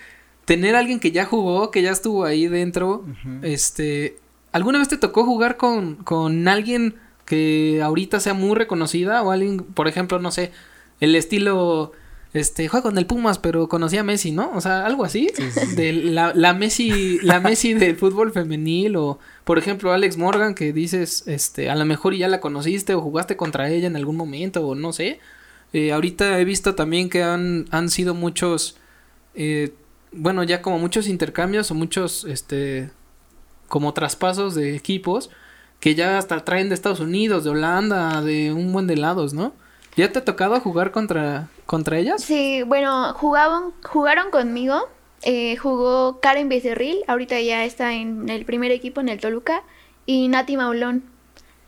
tener 0.46 0.76
a 0.76 0.80
alguien 0.80 1.00
que 1.00 1.12
ya 1.12 1.26
jugó, 1.26 1.72
que 1.72 1.82
ya 1.82 1.92
estuvo 1.92 2.26
ahí 2.26 2.48
dentro. 2.48 3.06
Este, 3.42 4.18
¿alguna 4.52 4.80
vez 4.80 4.90
te 4.90 4.98
tocó 4.98 5.26
jugar 5.26 5.58
con, 5.58 5.96
con 5.96 6.48
alguien 6.48 6.96
que 7.26 7.82
ahorita 7.82 8.20
sea 8.20 8.34
muy 8.34 8.56
reconocida 8.56 9.24
o 9.24 9.32
alguien, 9.32 9.58
por 9.60 9.88
ejemplo, 9.88 10.20
no 10.20 10.32
sé, 10.32 10.52
el 11.00 11.16
estilo 11.16 11.94
este 12.34 12.68
juega 12.68 12.84
con 12.84 12.98
el 12.98 13.06
Pumas, 13.06 13.38
pero 13.38 13.70
conocía 13.70 14.00
a 14.00 14.04
Messi, 14.04 14.32
¿no? 14.32 14.52
O 14.56 14.62
sea, 14.62 14.86
algo 14.88 15.06
así. 15.06 15.32
De 15.76 15.94
la, 15.94 16.34
la 16.34 16.54
Messi, 16.54 17.20
la 17.22 17.40
Messi 17.40 17.74
del 17.74 17.96
fútbol 17.96 18.32
femenil 18.32 18.96
o 18.96 19.20
por 19.44 19.60
ejemplo 19.60 19.94
Alex 19.94 20.18
Morgan 20.18 20.56
que 20.56 20.74
dices, 20.74 21.26
este, 21.28 21.70
a 21.70 21.76
lo 21.76 21.86
mejor 21.86 22.16
ya 22.16 22.28
la 22.28 22.42
conociste 22.42 22.96
o 22.96 23.02
jugaste 23.02 23.38
contra 23.38 23.70
ella 23.70 23.86
en 23.86 23.96
algún 23.96 24.18
momento 24.18 24.68
o 24.68 24.74
no 24.74 24.94
sé. 24.94 25.20
Eh, 25.74 25.92
ahorita 25.92 26.40
he 26.40 26.46
visto 26.46 26.76
también 26.76 27.10
que 27.10 27.24
han, 27.24 27.66
han 27.72 27.90
sido 27.90 28.14
muchos, 28.14 28.78
eh, 29.34 29.74
bueno, 30.12 30.44
ya 30.44 30.62
como 30.62 30.78
muchos 30.80 31.08
intercambios 31.08 31.72
o 31.72 31.74
muchos, 31.74 32.26
este, 32.26 32.92
como 33.68 33.94
traspasos 33.94 34.54
de 34.56 34.76
equipos 34.76 35.32
que 35.80 35.96
ya 35.96 36.18
hasta 36.18 36.46
traen 36.46 36.70
de 36.70 36.76
Estados 36.76 37.00
Unidos, 37.02 37.44
de 37.44 37.50
Holanda, 37.50 38.22
de 38.22 38.54
un 38.54 38.72
buen 38.72 38.88
de 38.88 38.96
lados, 38.96 39.34
¿no? 39.34 39.54
¿Ya 39.98 40.12
te 40.12 40.20
ha 40.20 40.26
tocado 40.26 40.60
jugar 40.62 40.92
contra, 40.92 41.50
contra 41.66 41.98
ellas? 41.98 42.24
Sí, 42.24 42.64
bueno, 42.64 43.14
jugaban, 43.16 43.72
jugaron 43.84 44.32
conmigo. 44.32 44.88
eh, 45.24 45.56
jugó 45.58 46.20
Karen 46.22 46.50
Becerril, 46.50 46.98
ahorita 47.08 47.40
ya 47.42 47.66
está 47.66 47.94
en 47.94 48.30
el 48.30 48.46
primer 48.46 48.72
equipo 48.72 49.02
en 49.02 49.10
el 49.10 49.20
Toluca, 49.20 49.64
y 50.06 50.28
Nati 50.28 50.58
Maulón. 50.58 51.04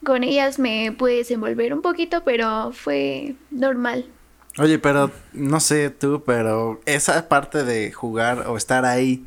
Con 0.05 0.23
ellas 0.23 0.59
me 0.59 0.91
pude 0.91 1.17
desenvolver 1.17 1.73
un 1.73 1.81
poquito, 1.81 2.23
pero 2.23 2.71
fue 2.71 3.35
normal. 3.51 4.05
Oye, 4.57 4.79
pero 4.79 5.11
no 5.33 5.59
sé 5.59 5.89
tú, 5.89 6.23
pero 6.25 6.79
esa 6.85 7.27
parte 7.27 7.63
de 7.65 7.91
jugar 7.91 8.47
o 8.47 8.55
estar 8.55 8.85
ahí, 8.85 9.25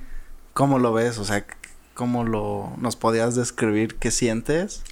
¿cómo 0.55 0.79
lo 0.79 0.95
ves? 0.95 1.19
O 1.19 1.25
sea, 1.25 1.45
¿cómo 1.93 2.25
lo 2.25 2.73
nos 2.79 2.97
podías 2.97 3.35
describir 3.35 3.97
qué 3.97 4.11
sientes? 4.11 4.85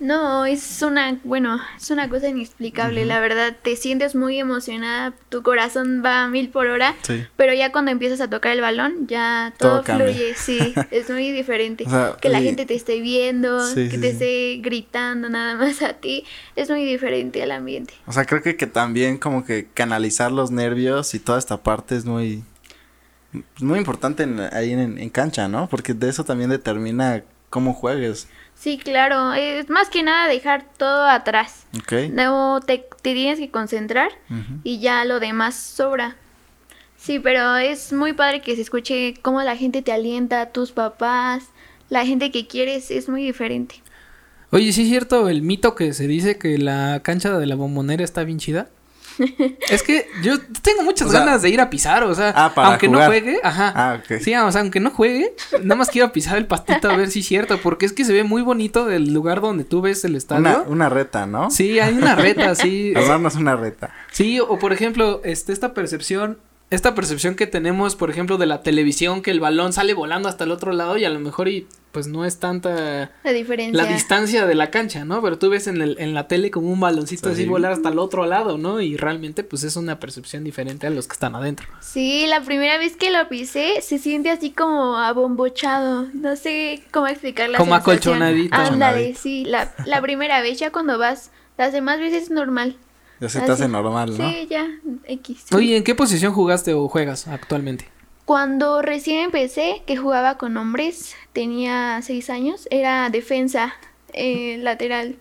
No, 0.00 0.46
es 0.46 0.80
una, 0.80 1.18
bueno, 1.24 1.60
es 1.76 1.90
una 1.90 2.08
cosa 2.08 2.28
inexplicable, 2.28 3.04
la 3.04 3.20
verdad, 3.20 3.54
te 3.62 3.76
sientes 3.76 4.14
muy 4.14 4.38
emocionada, 4.38 5.12
tu 5.28 5.42
corazón 5.42 6.02
va 6.02 6.24
a 6.24 6.28
mil 6.28 6.48
por 6.48 6.68
hora, 6.68 6.96
Sí. 7.02 7.26
pero 7.36 7.52
ya 7.52 7.70
cuando 7.70 7.90
empiezas 7.90 8.22
a 8.22 8.30
tocar 8.30 8.52
el 8.52 8.62
balón, 8.62 9.06
ya 9.08 9.52
todo, 9.58 9.82
fluye, 9.82 10.34
sí, 10.36 10.74
es 10.90 11.10
muy 11.10 11.30
diferente. 11.32 11.84
O 11.86 11.90
sea, 11.90 12.16
que 12.18 12.30
la 12.30 12.40
gente 12.40 12.64
te 12.64 12.74
esté 12.74 13.00
viendo, 13.02 13.60
Sí, 13.66 13.90
que 13.90 13.96
sí, 13.96 14.00
te 14.00 14.08
esté 14.08 14.58
gritando 14.62 15.28
nada 15.28 15.54
más 15.56 15.82
a 15.82 15.92
ti, 15.92 16.24
es 16.56 16.70
muy 16.70 16.82
diferente 16.86 17.42
al 17.42 17.50
ambiente. 17.52 17.92
O 18.06 18.12
sea, 18.12 18.24
creo 18.24 18.40
que, 18.42 18.56
que 18.56 18.66
también 18.66 19.18
como 19.18 19.44
que 19.44 19.68
canalizar 19.74 20.32
los 20.32 20.50
nervios 20.50 21.12
y 21.14 21.18
toda 21.18 21.38
esta 21.38 21.58
parte 21.62 21.94
es 21.94 22.06
muy 22.06 22.42
muy 23.60 23.78
importante 23.78 24.22
en- 24.24 24.40
ahí 24.40 24.72
en, 24.72 24.98
en 24.98 25.08
cancha, 25.10 25.46
¿no? 25.46 25.68
Porque 25.68 25.94
de 25.94 26.08
eso 26.08 26.24
también 26.24 26.50
determina 26.50 27.22
cómo 27.48 27.74
juegues, 27.74 28.28
Sí, 28.60 28.76
claro, 28.76 29.32
es 29.32 29.70
más 29.70 29.88
que 29.88 30.02
nada 30.02 30.28
dejar 30.28 30.66
todo 30.76 31.06
atrás. 31.06 31.64
¿ok? 31.78 32.10
No 32.12 32.60
te, 32.60 32.84
te 33.00 33.14
tienes 33.14 33.38
que 33.38 33.50
concentrar 33.50 34.10
y 34.64 34.80
ya 34.80 35.06
lo 35.06 35.18
demás 35.18 35.54
sobra. 35.56 36.16
Sí, 36.98 37.18
pero 37.18 37.56
es 37.56 37.94
muy 37.94 38.12
padre 38.12 38.42
que 38.42 38.54
se 38.56 38.60
escuche 38.60 39.14
cómo 39.22 39.40
la 39.40 39.56
gente 39.56 39.80
te 39.80 39.92
alienta, 39.92 40.52
tus 40.52 40.72
papás, 40.72 41.44
la 41.88 42.04
gente 42.04 42.30
que 42.30 42.46
quieres, 42.46 42.90
es 42.90 43.08
muy 43.08 43.24
diferente. 43.24 43.76
Oye, 44.50 44.74
¿sí 44.74 44.82
es 44.82 44.88
cierto 44.88 45.30
el 45.30 45.40
mito 45.40 45.74
que 45.74 45.94
se 45.94 46.06
dice 46.06 46.36
que 46.36 46.58
la 46.58 47.00
cancha 47.02 47.38
de 47.38 47.46
la 47.46 47.54
bombonera 47.54 48.04
está 48.04 48.24
bien 48.24 48.38
chida? 48.38 48.68
es 49.70 49.82
que 49.82 50.06
yo 50.22 50.38
tengo 50.62 50.82
muchas 50.82 51.08
O 51.08 51.10
sea- 51.10 51.20
ganas 51.20 51.42
de 51.42 51.50
ir 51.50 51.60
a 51.60 51.70
pisar, 51.70 52.02
o 52.04 52.14
sea, 52.14 52.32
Ah, 52.36 52.52
aunque 52.56 52.86
jugar. 52.88 53.02
no 53.02 53.06
juegue, 53.08 53.40
ajá. 53.42 53.72
Ah, 53.74 53.98
ok. 54.00 54.20
Sí, 54.20 54.34
o 54.34 54.50
sea, 54.52 54.60
aunque 54.60 54.80
no 54.80 54.90
juegue, 54.90 55.34
nada 55.62 55.76
más 55.76 55.90
quiero 55.90 56.12
pisar 56.12 56.36
el 56.38 56.46
pastito 56.46 56.90
a 56.90 56.96
ver 56.96 57.10
si 57.10 57.20
es 57.20 57.26
cierto, 57.26 57.58
porque 57.62 57.86
es 57.86 57.92
que 57.92 58.04
se 58.04 58.12
ve 58.12 58.24
muy 58.24 58.42
bonito 58.42 58.90
el 58.90 59.12
lugar 59.12 59.40
donde 59.40 59.64
tú 59.64 59.80
ves 59.80 60.04
el 60.04 60.16
estadio. 60.16 60.40
Una, 60.40 60.58
una 60.62 60.88
reta, 60.88 61.26
¿no? 61.26 61.50
Sí, 61.50 61.78
hay 61.80 61.94
una 61.94 62.14
reta, 62.14 62.54
sí. 62.54 62.92
Armarnos 62.96 63.34
una 63.36 63.56
reta. 63.56 63.90
Sí, 64.12 64.40
o 64.40 64.58
por 64.58 64.72
ejemplo, 64.72 65.20
este, 65.24 65.52
esta 65.52 65.74
percepción 65.74 66.38
esta 66.70 66.94
percepción 66.94 67.34
que 67.34 67.46
tenemos, 67.46 67.96
por 67.96 68.10
ejemplo, 68.10 68.38
de 68.38 68.46
la 68.46 68.62
televisión, 68.62 69.22
que 69.22 69.30
el 69.32 69.40
balón 69.40 69.72
sale 69.72 69.92
volando 69.92 70.28
hasta 70.28 70.44
el 70.44 70.52
otro 70.52 70.72
lado 70.72 70.96
y 70.96 71.04
a 71.04 71.10
lo 71.10 71.18
mejor 71.18 71.48
y 71.48 71.66
pues 71.90 72.06
no 72.06 72.24
es 72.24 72.38
tanta 72.38 73.10
La 73.24 73.32
diferencia. 73.32 73.82
la 73.82 73.92
distancia 73.92 74.46
de 74.46 74.54
la 74.54 74.70
cancha, 74.70 75.04
¿no? 75.04 75.20
Pero 75.20 75.36
tú 75.38 75.50
ves 75.50 75.66
en, 75.66 75.82
el, 75.82 75.96
en 75.98 76.14
la 76.14 76.28
tele 76.28 76.52
como 76.52 76.70
un 76.70 76.78
baloncito 76.78 77.28
Sí. 77.28 77.32
así 77.32 77.46
volar 77.46 77.72
hasta 77.72 77.88
el 77.88 77.98
otro 77.98 78.26
lado, 78.26 78.58
¿no? 78.58 78.80
Y 78.80 78.96
realmente 78.96 79.42
pues 79.42 79.64
es 79.64 79.74
una 79.74 79.98
percepción 79.98 80.44
diferente 80.44 80.86
a 80.86 80.90
los 80.90 81.08
que 81.08 81.14
están 81.14 81.34
adentro. 81.34 81.66
Sí, 81.80 82.26
la 82.28 82.40
primera 82.42 82.78
vez 82.78 82.96
que 82.96 83.10
lo 83.10 83.28
pisé 83.28 83.82
se 83.82 83.98
siente 83.98 84.30
así 84.30 84.52
como 84.52 84.96
abombochado. 84.98 86.06
No 86.14 86.36
sé 86.36 86.84
cómo 86.92 87.08
explicar 87.08 87.48
la 87.50 87.58
Como 87.58 87.74
sensación. 87.74 87.96
acolchonadito. 88.22 88.54
Ándale, 88.54 88.74
Acolchonadito. 89.14 89.20
sí. 89.20 89.44
La, 89.46 89.74
la 89.86 90.00
primera 90.00 90.40
vez 90.42 90.60
ya 90.60 90.70
cuando 90.70 90.98
vas, 90.98 91.32
las 91.58 91.72
demás 91.72 91.98
veces 91.98 92.24
es 92.24 92.30
normal. 92.30 92.76
Ya 93.20 93.28
se 93.28 93.38
te 93.38 93.44
Así. 93.44 93.52
hace 93.52 93.68
normal, 93.68 94.16
¿no? 94.16 94.30
Sí, 94.30 94.46
ya, 94.48 94.66
X. 95.04 95.46
Oye, 95.54 95.76
¿en 95.76 95.84
qué 95.84 95.94
posición 95.94 96.32
jugaste 96.32 96.72
o 96.72 96.88
juegas 96.88 97.28
actualmente? 97.28 97.86
Cuando 98.24 98.80
recién 98.80 99.24
empecé, 99.24 99.82
que 99.86 99.96
jugaba 99.96 100.38
con 100.38 100.56
hombres, 100.56 101.16
tenía 101.32 102.00
seis 102.02 102.30
años, 102.30 102.66
era 102.70 103.10
defensa 103.10 103.74
eh, 104.12 104.56
lateral. 104.62 105.16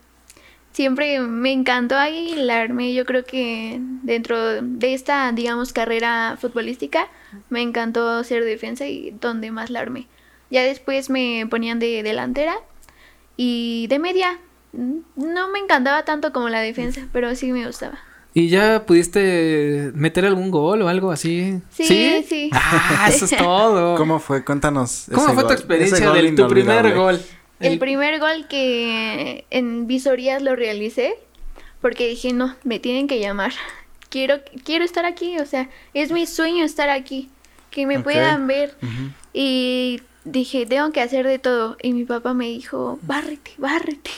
Siempre 0.71 1.19
me 1.19 1.51
encantó 1.51 1.97
ahí 1.97 2.35
la 2.35 2.61
armé. 2.61 2.93
Yo 2.93 3.03
creo 3.05 3.25
que 3.25 3.79
dentro 4.03 4.61
de 4.61 4.93
esta, 4.93 5.31
digamos, 5.31 5.73
carrera 5.73 6.37
futbolística, 6.39 7.07
me 7.49 7.61
encantó 7.61 8.23
ser 8.23 8.45
defensa 8.45 8.85
y 8.85 9.11
donde 9.19 9.51
más 9.51 9.71
la 9.71 9.79
armé. 9.79 10.07
Ya 10.51 10.63
después 10.63 11.09
me 11.09 11.45
ponían 11.49 11.79
de 11.79 12.03
delantera 12.03 12.55
y 13.35 13.87
de 13.87 13.99
media. 13.99 14.39
No 14.73 15.49
me 15.49 15.59
encantaba 15.59 16.03
tanto 16.05 16.31
como 16.31 16.49
la 16.49 16.59
defensa, 16.61 17.07
pero 17.11 17.33
sí 17.35 17.51
me 17.51 17.65
gustaba. 17.65 17.99
¿Y 18.33 18.49
ya 18.49 18.85
pudiste 18.85 19.91
meter 19.95 20.25
algún 20.25 20.51
gol 20.51 20.83
o 20.83 20.87
algo 20.87 21.11
así? 21.11 21.59
Sí, 21.71 22.23
sí. 22.27 22.49
Ah, 22.53 23.07
eso 23.09 23.25
es 23.25 23.31
todo. 23.37 23.95
¿Cómo 23.95 24.19
fue? 24.19 24.45
Cuéntanos. 24.45 25.07
¿Cómo 25.11 25.25
ese 25.25 25.33
fue 25.33 25.43
tu 25.43 25.47
gol, 25.47 25.53
ese 25.53 25.61
experiencia 25.63 26.09
gol 26.09 26.21
de 26.21 26.31
tu 26.31 26.47
primer 26.47 26.95
gol? 26.95 27.21
El 27.59 27.79
primer 27.79 28.19
gol 28.19 28.47
que 28.47 29.45
en 29.49 29.87
visorías 29.87 30.41
lo 30.41 30.55
realicé 30.55 31.15
porque 31.81 32.07
dije, 32.07 32.33
no, 32.33 32.55
me 32.63 32.79
tienen 32.79 33.07
que 33.07 33.19
llamar. 33.19 33.53
Quiero, 34.09 34.39
quiero 34.63 34.85
estar 34.85 35.05
aquí, 35.05 35.37
o 35.39 35.45
sea, 35.45 35.69
es 35.93 36.11
mi 36.11 36.25
sueño 36.25 36.63
estar 36.65 36.89
aquí, 36.89 37.29
que 37.69 37.85
me 37.85 37.99
puedan 37.99 38.47
ver. 38.47 38.75
Y 39.33 40.01
dije, 40.23 40.65
tengo 40.65 40.91
que 40.91 41.01
hacer 41.01 41.27
de 41.27 41.39
todo. 41.39 41.77
Y 41.81 41.93
mi 41.93 42.05
papá 42.05 42.33
me 42.33 42.47
dijo, 42.47 42.99
bárrete, 43.01 43.51
bárrete. 43.57 44.11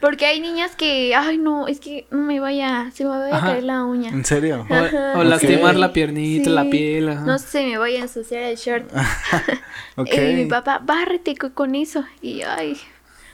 Porque 0.00 0.26
hay 0.26 0.40
niñas 0.40 0.76
que, 0.76 1.14
ay, 1.14 1.38
no, 1.38 1.66
es 1.66 1.80
que 1.80 2.06
no 2.10 2.18
me 2.18 2.38
vaya, 2.40 2.90
se 2.94 3.04
me 3.04 3.10
vaya 3.10 3.36
Ajá. 3.36 3.46
a 3.46 3.50
caer 3.52 3.64
la 3.64 3.84
uña. 3.84 4.10
¿En 4.10 4.24
serio? 4.24 4.66
O, 4.68 4.74
Ajá. 4.74 5.14
o 5.16 5.24
lastimar 5.24 5.76
la 5.76 5.92
piernita, 5.92 6.50
la 6.50 6.68
piel. 6.68 7.08
ajá. 7.08 7.20
No 7.22 7.38
se 7.38 7.64
me 7.64 7.78
vaya 7.78 8.00
a 8.00 8.02
ensuciar 8.02 8.42
el 8.42 8.56
short. 8.56 8.90
ok. 9.96 10.08
Y 10.12 10.34
mi 10.34 10.44
papá, 10.46 10.80
bárrete 10.82 11.34
co- 11.36 11.52
con 11.54 11.74
eso. 11.74 12.04
Y 12.22 12.42
ay, 12.42 12.76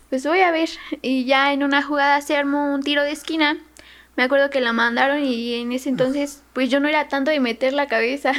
pues 0.08 0.24
voy 0.26 0.40
a 0.40 0.50
ver. 0.52 0.68
Y 1.02 1.24
ya 1.24 1.52
en 1.52 1.62
una 1.64 1.82
jugada 1.82 2.20
se 2.20 2.36
armó 2.36 2.72
un 2.74 2.82
tiro 2.82 3.02
de 3.02 3.12
esquina. 3.12 3.56
Me 4.16 4.24
acuerdo 4.24 4.50
que 4.50 4.60
la 4.60 4.72
mandaron 4.72 5.24
y 5.24 5.54
en 5.54 5.72
ese 5.72 5.88
entonces, 5.88 6.42
pues 6.52 6.68
yo 6.70 6.78
no 6.80 6.88
era 6.88 7.08
tanto 7.08 7.30
de 7.30 7.40
meter 7.40 7.72
la 7.72 7.86
cabeza. 7.86 8.32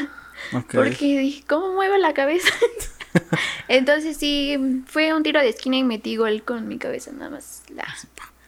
ok. 0.53 0.65
Porque 0.73 1.17
dije, 1.19 1.43
¿cómo 1.47 1.73
muevo 1.73 1.97
la 1.97 2.13
cabeza? 2.13 2.49
entonces 3.67 4.17
sí, 4.17 4.57
fue 4.85 5.13
un 5.13 5.23
tiro 5.23 5.39
de 5.39 5.49
esquina 5.49 5.77
y 5.77 5.83
metí 5.83 6.15
gol 6.15 6.43
con 6.43 6.67
mi 6.67 6.77
cabeza 6.77 7.11
nada 7.11 7.29
más. 7.29 7.63
La... 7.73 7.85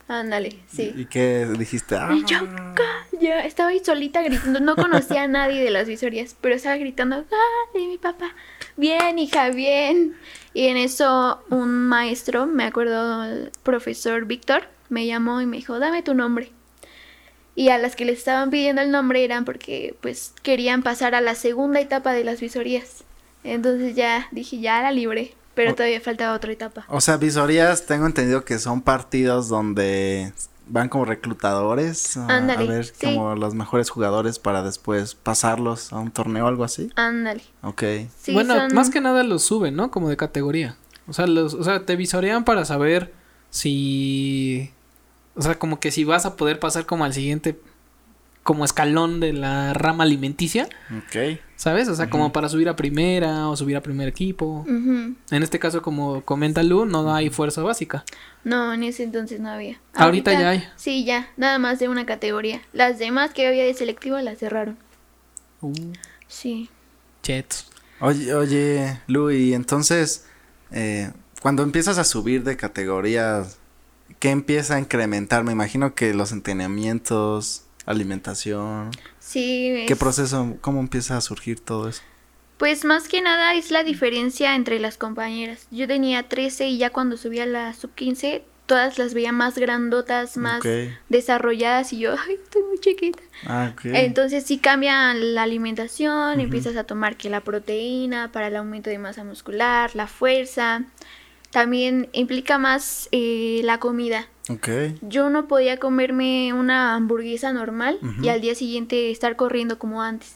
Ándale, 0.08 0.60
sí. 0.68 0.94
¿Y 0.96 1.06
qué 1.06 1.48
dijiste? 1.58 1.96
Ah, 1.96 2.10
Y 2.14 2.26
yo, 2.26 3.34
estaba 3.44 3.70
ahí 3.70 3.82
solita 3.84 4.22
gritando, 4.22 4.60
no 4.60 4.76
conocía 4.76 5.24
a 5.24 5.28
nadie 5.28 5.64
de 5.64 5.72
las 5.72 5.88
visorías, 5.88 6.36
pero 6.40 6.56
estaba 6.56 6.76
gritando, 6.76 7.16
¡ah! 7.16 7.78
Y 7.78 7.88
mi 7.88 7.98
papá, 7.98 8.36
bien, 8.76 9.18
hija, 9.18 9.50
bien. 9.50 10.16
Y 10.54 10.68
en 10.68 10.78
eso 10.78 11.42
un 11.50 11.88
maestro, 11.88 12.46
me 12.48 12.66
acuerdo, 12.66 13.24
el 13.24 13.52
profesor 13.64 14.26
Víctor, 14.26 14.68
me 14.90 15.06
llamó 15.06 15.42
y 15.42 15.46
me 15.46 15.58
dijo, 15.58 15.80
dame 15.80 16.04
tu 16.04 16.14
nombre. 16.14 16.52
Y 17.56 17.70
a 17.70 17.78
las 17.78 17.96
que 17.96 18.06
les 18.06 18.18
estaban 18.18 18.50
pidiendo 18.50 18.82
el 18.82 18.92
nombre 18.92 19.24
eran 19.24 19.46
porque 19.46 19.96
pues 20.02 20.34
querían 20.42 20.84
pasar 20.84 21.16
a 21.16 21.22
la 21.22 21.36
segunda 21.36 21.80
etapa 21.80 22.12
de 22.12 22.24
las 22.24 22.42
visorías. 22.42 23.04
Entonces 23.44 23.96
ya 23.96 24.28
dije, 24.32 24.60
ya 24.60 24.82
la 24.82 24.92
libré, 24.92 25.34
pero 25.56 25.72
O- 25.72 25.76
todavía 25.76 26.00
faltaba 26.02 26.36
otra 26.36 26.52
etapa. 26.52 26.86
O 26.88 27.02
sea, 27.02 27.18
visorías, 27.18 27.86
tengo 27.86 28.06
entendido 28.06 28.46
que 28.46 28.60
son 28.60 28.82
partidos 28.82 29.50
donde 29.50 30.34
van 30.66 30.88
como 30.88 31.04
reclutadores 31.04 32.16
a, 32.16 32.26
a 32.26 32.38
Ándale, 32.38 32.66
ver 32.68 32.86
sí. 32.86 32.94
como 33.04 33.36
los 33.36 33.54
mejores 33.54 33.90
jugadores 33.90 34.40
para 34.40 34.64
después 34.64 35.14
pasarlos 35.14 35.92
a 35.92 36.00
un 36.00 36.10
torneo 36.12 36.46
o 36.46 36.48
algo 36.48 36.64
así. 36.64 36.90
Ándale. 36.96 37.44
Ok. 37.64 37.84
Sí, 38.18 38.32
bueno, 38.34 38.56
son- 38.56 38.74
más 38.74 38.90
que 38.90 39.02
nada 39.02 39.24
los 39.24 39.44
suben, 39.44 39.76
¿no? 39.76 39.92
Como 39.92 40.08
de 40.10 40.16
categoría. 40.16 40.78
O 41.06 41.12
sea, 41.12 41.28
los, 41.28 41.54
o 41.54 41.64
sea, 41.66 41.86
te 41.86 41.98
visorean 41.98 42.46
para 42.46 42.64
saber 42.64 43.12
si... 43.50 44.72
O 45.36 45.42
sea, 45.42 45.58
como 45.58 45.80
que 45.80 45.92
si 45.92 46.04
vas 46.04 46.26
a 46.26 46.36
poder 46.36 46.60
pasar 46.60 46.86
como 46.86 47.04
al 47.06 47.14
siguiente... 47.14 47.60
Como 48.44 48.66
escalón 48.66 49.20
de 49.22 49.32
la 49.34 49.74
rama 49.74 50.04
alimenticia, 50.04 50.68
Ok. 50.98 51.40
¿sabes? 51.56 51.88
O 51.88 51.96
sea, 51.96 52.10
como 52.10 52.34
para 52.34 52.50
subir 52.50 52.68
a 52.68 52.76
primera 52.76 53.48
o 53.48 53.56
subir 53.56 53.78
a 53.78 53.82
primer 53.82 54.10
equipo. 54.10 54.66
En 54.68 55.16
este 55.44 55.60
caso, 55.60 55.82
como 55.82 56.22
comenta 56.26 56.62
Lu, 56.62 56.86
no 56.86 57.14
hay 57.16 57.30
fuerza 57.30 57.62
básica. 57.64 58.04
No, 58.44 58.74
en 58.74 58.84
ese 58.84 59.04
entonces 59.04 59.40
no 59.40 59.50
había. 59.50 59.80
Ahorita 59.94 60.34
ya 60.34 60.50
hay. 60.50 60.68
Sí, 60.76 61.06
ya, 61.06 61.30
nada 61.38 61.58
más 61.58 61.80
de 61.80 61.88
una 61.88 62.06
categoría. 62.06 62.62
Las 62.74 63.00
demás 63.00 63.32
que 63.34 63.48
había 63.48 63.64
de 63.64 63.74
selectivo 63.74 64.18
las 64.20 64.40
cerraron. 64.40 64.78
Uh, 65.62 65.74
Sí. 66.28 66.70
chetos. 67.22 67.70
Oye, 68.02 68.34
oye, 68.34 69.00
Lu, 69.08 69.32
y 69.32 69.54
entonces, 69.54 70.26
eh, 70.72 71.12
cuando 71.42 71.64
empiezas 71.64 71.98
a 71.98 72.04
subir 72.04 72.44
de 72.44 72.58
categorías, 72.58 73.58
¿qué 74.20 74.32
empieza 74.32 74.76
a 74.76 74.80
incrementar? 74.82 75.46
Me 75.46 75.54
imagino 75.54 75.96
que 75.96 76.14
los 76.14 76.34
entrenamientos, 76.34 77.63
alimentación. 77.86 78.92
Sí, 79.20 79.84
¿Qué 79.88 79.94
es- 79.94 80.00
proceso, 80.00 80.58
cómo 80.62 80.80
empieza 80.80 81.18
a 81.18 81.22
surgir 81.22 81.60
todo 81.60 81.90
eso? 81.90 82.02
Pues 82.58 82.86
más 82.86 83.08
que 83.10 83.22
nada 83.22 83.56
es 83.56 83.72
la 83.72 83.84
diferencia 83.84 84.56
entre 84.56 84.80
las 84.80 84.98
compañeras. 84.98 85.68
Yo 85.72 85.88
tenía 85.88 86.30
13 86.30 86.68
y 86.68 86.78
ya 86.78 86.92
cuando 86.92 87.18
subí 87.18 87.40
a 87.40 87.46
la 87.46 87.74
sub 87.74 87.92
15, 87.96 88.46
todas 88.68 88.98
las 88.98 89.14
veía 89.14 89.34
más 89.34 89.58
grandotas, 89.58 90.38
más 90.38 90.62
desarrolladas 91.10 91.92
y 91.92 92.00
yo, 92.00 92.14
ay, 92.18 92.36
estoy 92.42 92.62
muy 92.64 92.80
chiquita. 92.80 93.22
Ah. 93.46 93.74
Entonces 93.84 94.46
sí 94.46 94.60
cambia 94.60 95.14
la 95.14 95.44
alimentación, 95.44 96.40
empiezas 96.40 96.78
a 96.78 96.86
tomar 96.86 97.18
que 97.18 97.30
la 97.30 97.42
proteína 97.42 98.32
para 98.32 98.48
el 98.48 98.56
aumento 98.56 98.90
de 98.90 99.00
masa 99.00 99.24
muscular, 99.26 99.92
la 99.96 100.08
fuerza. 100.08 100.84
También 101.52 102.08
implica 102.14 102.58
más 102.58 103.10
eh, 103.12 103.62
la 103.64 103.80
comida. 103.80 104.28
Ok. 104.50 104.68
Yo 105.02 105.30
no 105.30 105.48
podía 105.48 105.78
comerme 105.78 106.52
una 106.54 106.96
hamburguesa 106.96 107.54
normal 107.54 107.98
y 108.22 108.28
al 108.30 108.42
día 108.42 108.56
siguiente 108.56 109.10
estar 109.12 109.36
corriendo 109.36 109.80
como 109.80 110.02
antes. 110.02 110.36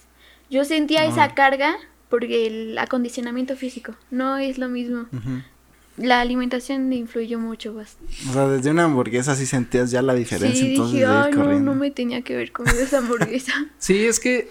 Yo 0.50 0.64
sentía 0.66 1.02
Ah. 1.02 1.06
esa 1.08 1.34
carga 1.34 1.76
porque 2.10 2.48
el 2.48 2.78
acondicionamiento 2.78 3.56
físico 3.58 3.96
no 4.12 4.38
es 4.38 4.58
lo 4.58 4.70
mismo. 4.70 5.08
La 5.98 6.22
alimentación 6.22 6.94
influyó 6.94 7.40
mucho. 7.40 7.74
Bast 7.74 8.00
O 8.30 8.34
sea, 8.34 8.48
desde 8.48 8.70
una 8.70 8.84
hamburguesa 8.84 9.36
sí 9.36 9.48
sentías 9.48 9.90
ya 9.90 10.04
la 10.04 10.14
diferencia 10.14 10.64
sí, 10.64 10.70
entonces 10.74 10.94
dije, 10.94 11.06
ay, 11.08 11.34
no, 11.34 11.60
no 11.60 11.74
me 11.76 11.90
tenía 11.90 12.22
que 12.22 12.36
haber 12.36 12.52
comido 12.52 12.80
esa 12.80 13.00
hamburguesa. 13.00 13.52
Sí, 13.80 14.06
es 14.06 14.20
que 14.20 14.50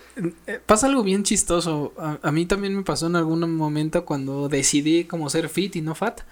eh, 0.49 0.61
pasa 0.66 0.88
algo 0.88 1.03
bien 1.05 1.23
chistoso. 1.23 1.95
A, 1.99 2.19
a 2.21 2.33
mí 2.33 2.47
también 2.47 2.75
me 2.77 2.83
pasó 2.83 3.07
en 3.07 3.14
algún 3.16 3.49
momento 3.57 4.05
cuando 4.05 4.49
decidí 4.49 5.05
como 5.05 5.31
ser 5.31 5.49
fit 5.49 5.77
y 5.77 5.83
no 5.83 5.95
fat. 5.95 6.23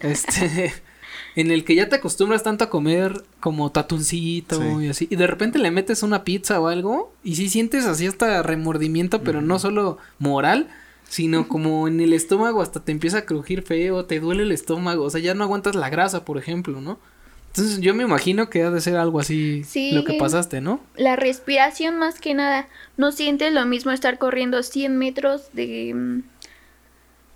Este, 0.00 0.74
en 1.36 1.50
el 1.50 1.64
que 1.64 1.74
ya 1.74 1.88
te 1.88 1.96
acostumbras 1.96 2.42
tanto 2.42 2.64
a 2.64 2.70
comer 2.70 3.24
como 3.40 3.70
tatuncito 3.72 4.60
Sí. 4.60 4.84
y 4.84 4.88
así. 4.88 5.06
Y 5.10 5.16
de 5.16 5.26
repente 5.26 5.58
le 5.58 5.70
metes 5.70 6.02
una 6.02 6.22
pizza 6.24 6.60
o 6.60 6.68
algo 6.68 7.12
y 7.24 7.34
sí 7.36 7.48
sientes 7.48 7.86
así 7.86 8.06
hasta 8.06 8.42
remordimiento, 8.42 9.22
pero 9.22 9.40
no 9.40 9.58
solo 9.58 9.98
moral, 10.18 10.68
sino 11.08 11.48
como 11.48 11.88
en 11.88 12.00
el 12.00 12.12
estómago 12.12 12.62
hasta 12.62 12.80
te 12.80 12.92
empieza 12.92 13.18
a 13.18 13.24
crujir 13.26 13.62
feo, 13.62 14.04
te 14.04 14.20
duele 14.20 14.44
el 14.44 14.52
estómago, 14.52 15.04
o 15.04 15.10
sea, 15.10 15.20
ya 15.20 15.34
no 15.34 15.44
aguantas 15.44 15.74
la 15.74 15.90
grasa, 15.90 16.24
por 16.24 16.38
ejemplo, 16.38 16.80
¿no? 16.80 16.98
Entonces 17.48 17.80
yo 17.80 17.94
me 17.94 18.02
imagino 18.02 18.50
que 18.50 18.62
ha 18.64 18.70
de 18.72 18.80
ser 18.80 18.96
algo 18.96 19.20
así 19.20 19.62
Sí. 19.64 19.92
lo 19.92 20.04
que 20.04 20.14
pasaste, 20.14 20.60
¿no? 20.60 20.80
La 20.96 21.14
respiración 21.14 21.96
más 21.98 22.20
que 22.20 22.34
nada. 22.34 22.66
No 22.96 23.12
sientes 23.12 23.52
lo 23.52 23.64
mismo 23.64 23.92
estar 23.92 24.18
corriendo 24.18 24.60
100 24.64 24.96
metros 24.98 25.42
de, 25.52 25.92
mm, 25.94 26.22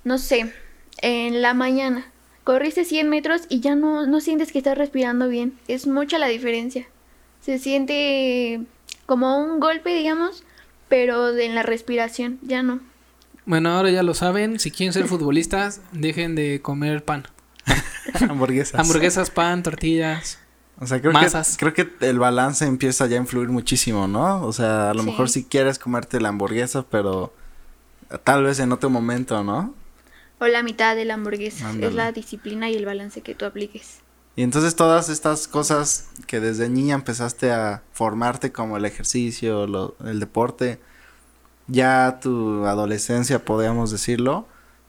no 0.03 0.19
sé, 0.19 0.53
en 1.03 1.41
la 1.41 1.55
mañana. 1.55 2.05
Corriste 2.49 2.87
100 2.87 3.11
metros 3.11 3.43
y 3.51 3.61
ya 3.61 3.75
no, 3.75 4.07
no 4.07 4.23
sientes 4.23 4.53
que 4.53 4.57
estás 4.57 4.79
respirando 4.79 5.29
bien. 5.29 5.59
Es 5.69 5.87
mucha 5.87 6.17
la 6.17 6.29
diferencia. 6.29 6.87
Se 7.43 7.59
siente 7.59 8.63
como 9.05 9.37
un 9.39 9.61
golpe, 9.61 9.95
digamos, 9.95 10.45
pero 10.89 11.37
en 11.37 11.55
la 11.55 11.63
respiración, 11.63 12.39
ya 12.41 12.63
no. 12.63 12.81
Bueno, 13.45 13.69
ahora 13.69 13.91
ya 13.91 14.03
lo 14.03 14.15
saben, 14.15 14.59
si 14.59 14.71
quieren 14.71 14.95
ser 14.95 15.05
futbolistas, 15.09 15.83
dejen 15.93 16.35
de 16.37 16.63
comer 16.63 17.05
pan. 17.05 17.27
Hamburguesas. 18.31 18.81
Hamburguesas, 18.81 19.29
pan, 19.29 19.63
tortillas. 19.63 20.39
O 20.81 20.87
sea, 20.87 21.03
creo 21.03 21.13
Masas. 21.13 21.59
que, 21.59 21.71
creo 21.71 21.75
que 22.01 22.07
el 22.07 22.19
balance 22.19 22.65
empieza 22.65 23.07
ya 23.09 23.19
a 23.19 23.21
influir 23.21 23.51
muchísimo, 23.51 24.09
¿no? 24.09 24.43
O 24.47 24.55
sea, 24.55 24.93
a 24.93 24.95
lo 24.95 25.03
Sí. 25.03 25.11
mejor 25.11 25.29
si 25.29 25.45
quieres 25.45 25.79
comerte 25.79 26.19
la 26.19 26.31
hamburguesa, 26.31 26.87
pero 26.91 27.31
tal 28.25 28.45
vez 28.45 28.59
en 28.59 28.73
otro 28.73 28.89
momento, 28.89 29.45
¿no? 29.45 29.75
O 30.40 30.46
la 30.46 30.62
mitad 30.62 30.94
de 30.96 31.05
la 31.05 31.14
hamburguesa. 31.14 31.68
Ándale. 31.68 31.88
Es 31.88 31.94
la 31.94 32.12
disciplina 32.12 32.70
y 32.70 32.77
el 32.77 32.87
balance 32.87 33.20
que 33.22 33.35
tú 33.35 33.44
apliques. 33.44 34.01
Y 34.37 34.42
entonces 34.42 34.77
todas 34.77 35.09
estas 35.09 35.48
cosas 35.48 36.09
que 36.29 36.38
desde 36.38 36.68
niña 36.68 36.94
empezaste 36.94 37.51
a 37.51 37.83
formarte 37.92 38.53
como 38.53 38.77
el 38.77 38.85
ejercicio, 38.85 39.66
lo- 39.66 39.96
el 40.05 40.20
deporte, 40.20 40.79
ya 41.66 42.18
tu 42.22 42.64
adolescencia, 42.66 43.44
podríamos 43.44 43.90
decirlo, 43.90 44.46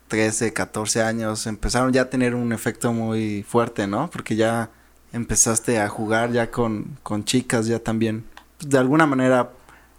13, 0.08 0.54
14 0.54 1.02
años, 1.02 1.46
empezaron 1.48 1.92
ya 1.94 2.04
a 2.04 2.10
tener 2.10 2.36
un 2.36 2.54
efecto 2.54 2.94
muy 2.94 3.44
fuerte, 3.44 3.88
¿no? 3.88 4.10
Porque 4.10 4.36
ya 4.36 4.70
empezaste 5.14 5.80
a 5.80 5.90
jugar 5.90 6.32
ya 6.32 6.52
con, 6.52 6.98
con 7.04 7.26
chicas 7.26 7.66
ya 7.66 7.80
también, 7.80 8.26
de 8.60 8.78
alguna 8.78 9.06
manera 9.08 9.52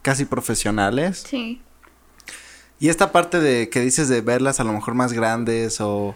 casi 0.02 0.24
profesionales. 0.24 1.24
Sí. 1.28 1.60
Y 2.80 2.88
esta 2.88 3.12
parte 3.12 3.38
de 3.40 3.68
que 3.68 3.80
dices 3.80 4.08
de 4.08 4.20
verlas 4.22 4.58
a 4.58 4.64
lo 4.64 4.72
mejor 4.72 4.94
más 4.94 5.12
grandes 5.12 5.80
o 5.80 6.14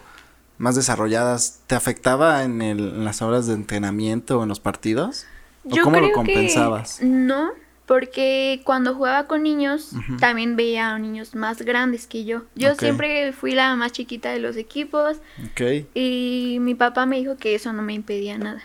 más 0.57 0.75
desarrolladas, 0.75 1.61
¿te 1.67 1.75
afectaba 1.75 2.43
en, 2.43 2.61
el, 2.61 2.79
en 2.79 3.05
las 3.05 3.21
horas 3.21 3.45
de 3.47 3.53
entrenamiento 3.53 4.39
o 4.39 4.43
en 4.43 4.49
los 4.49 4.59
partidos? 4.59 5.25
¿O 5.63 5.75
Yo 5.75 5.83
cómo 5.83 5.99
lo 5.99 6.11
compensabas? 6.11 6.97
que 6.99 7.05
no, 7.05 7.51
porque 7.85 8.61
cuando 8.63 8.95
jugaba 8.95 9.27
con 9.27 9.43
niños 9.43 9.91
también 10.19 10.55
veía 10.55 10.91
a 10.95 10.97
niños 10.99 11.35
más 11.35 11.61
grandes 11.61 12.07
que 12.07 12.25
yo. 12.25 12.43
Yo 12.55 12.73
siempre 12.75 13.31
fui 13.31 13.51
la 13.51 13.75
más 13.75 13.91
chiquita 13.91 14.31
de 14.31 14.39
los 14.39 14.57
equipos 14.57 15.17
Ok. 15.51 15.85
y 15.93 16.57
mi 16.61 16.73
papá 16.73 17.05
me 17.05 17.17
dijo 17.17 17.37
que 17.37 17.53
eso 17.53 17.73
no 17.73 17.83
me 17.83 17.93
impedía 17.93 18.37
nada. 18.39 18.63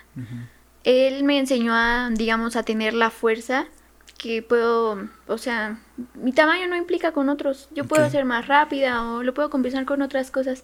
Él 0.84 1.24
me 1.24 1.38
enseñó 1.38 1.74
a, 1.74 2.08
digamos, 2.10 2.56
a 2.56 2.62
tener 2.62 2.94
la 2.94 3.10
fuerza 3.10 3.66
que 4.22 4.42
puedo, 4.42 5.08
o 5.28 5.38
sea, 5.38 5.78
mi 6.14 6.32
tamaño 6.32 6.68
no 6.68 6.76
implica 6.76 7.12
con 7.12 7.30
otros. 7.30 7.68
Yo 7.74 7.86
puedo 7.86 8.04
Ok. 8.04 8.10
ser 8.10 8.26
más 8.26 8.46
rápida 8.48 9.02
o 9.10 9.22
lo 9.22 9.32
puedo 9.32 9.48
compensar 9.48 9.86
con 9.86 10.02
otras 10.02 10.30
cosas. 10.30 10.62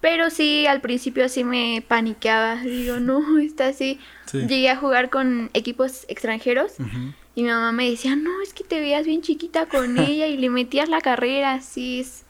Pero 0.00 0.28
sí, 0.28 0.66
al 0.66 0.80
principio 0.80 1.24
así 1.24 1.44
me 1.44 1.84
paniqueaba. 1.86 2.56
Digo, 2.62 2.98
no, 2.98 3.38
está 3.38 3.68
así. 3.68 4.00
Sí. 4.26 4.38
Llegué 4.48 4.70
a 4.70 4.76
jugar 4.76 5.08
con 5.08 5.50
equipos 5.54 6.04
extranjeros 6.08 6.72
Ujú. 6.80 7.12
y 7.36 7.44
mi 7.44 7.48
mamá 7.48 7.70
me 7.70 7.88
decía, 7.88 8.16
no, 8.16 8.42
es 8.42 8.52
que 8.52 8.64
te 8.64 8.80
veías 8.80 9.06
bien 9.06 9.22
chiquita 9.22 9.66
con 9.66 9.96
ella 9.98 10.26
y 10.26 10.36
le 10.36 10.50
metías 10.50 10.88
la 10.88 11.00
carrera. 11.00 11.52
Así 11.54 12.00
es 12.00 12.24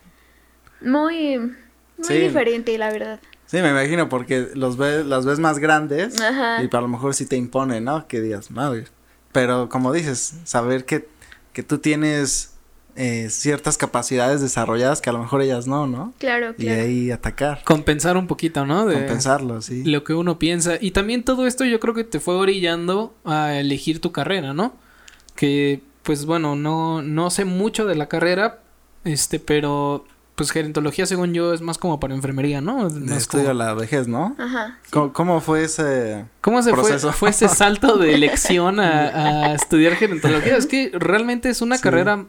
muy, 0.83 1.39
muy 1.39 1.55
Sí. 2.03 2.19
diferente, 2.19 2.77
la 2.77 2.91
verdad. 2.91 3.19
Sí, 3.47 3.63
me 3.63 3.71
imagino, 3.71 4.11
porque 4.11 4.49
los 4.55 4.77
ves, 4.77 5.07
las 5.07 5.25
ves 5.25 5.39
más 5.39 5.59
grandes 5.59 6.21
Ajá. 6.21 6.63
y 6.63 6.69
a 6.71 6.81
lo 6.81 6.89
mejor 6.89 7.15
sí 7.15 7.27
te 7.27 7.37
impone, 7.37 7.81
¿no? 7.81 8.07
Que 8.09 8.21
digas, 8.21 8.51
madre. 8.51 8.85
Pero 9.37 9.69
como 9.69 9.93
dices, 9.93 10.33
saber 10.45 10.87
que, 10.87 11.07
que 11.53 11.63
tú 11.63 11.77
tienes 11.77 12.55
eh, 12.95 13.29
ciertas 13.29 13.77
capacidades 13.77 14.41
desarrolladas 14.41 15.03
que 15.03 15.11
a 15.11 15.13
lo 15.13 15.19
mejor 15.19 15.43
ellas 15.43 15.67
no, 15.67 15.87
¿no? 15.87 16.15
Claro, 16.17 16.55
Y 16.57 16.65
claro. 16.65 16.81
ahí 16.81 17.11
atacar, 17.11 17.63
Compensar 17.65 18.17
un 18.17 18.29
poquito, 18.29 18.65
¿no? 18.65 18.87
De 18.87 18.95
compensarlo, 18.95 19.61
sí. 19.61 19.85
lo 19.85 20.05
que 20.05 20.15
uno 20.15 20.39
piensa. 20.39 20.79
Y 20.81 20.93
también 20.93 21.23
todo 21.23 21.47
esto 21.47 21.67
yo 21.67 21.79
creo 21.81 21.93
que 21.93 22.05
te 22.05 22.19
fue 22.19 22.35
orillando 22.35 23.15
a 23.27 23.57
elegir 23.59 24.01
tu 24.01 24.11
carrera, 24.11 24.55
¿no? 24.55 24.75
Que, 25.35 25.83
pues 26.03 26.25
bueno, 26.25 26.57
no, 26.57 27.03
no 27.03 27.29
sé 27.29 27.45
mucho 27.45 27.85
de 27.85 27.95
la 27.95 28.09
carrera, 28.09 28.61
este, 29.05 29.39
pero 29.39 30.07
pues 30.37 30.51
gerontología 30.53 31.07
según 31.07 31.35
yo 31.35 31.53
es 31.53 31.61
más 31.63 31.79
como 31.79 31.99
para 31.99 32.15
enfermería, 32.15 32.61
¿no? 32.61 32.87
Es 32.87 32.95
De 32.95 33.01
más 33.01 33.17
estudio 33.17 33.47
como- 33.49 33.61
a 33.63 33.65
la 33.65 33.75
vejez, 33.75 34.07
¿no? 34.07 34.37
Ajá. 34.39 34.79
¿Cómo, 34.91 35.13
cómo 35.13 35.41
fue 35.41 35.65
ese...? 35.65 36.27
¿Cómo 36.43 36.63
se 36.63 36.73
fue, 36.75 36.99
fue 36.99 37.31
ese 37.31 37.49
salto 37.49 37.97
de 37.97 38.15
elección 38.15 38.79
a, 38.79 39.47
a 39.49 39.55
estudiar 39.55 39.95
gerontología? 39.97 40.57
Es 40.57 40.67
que 40.67 40.93
realmente 40.95 41.49
es 41.49 41.61
una 41.63 41.77
Sí. 41.77 41.83
carrera 41.83 42.25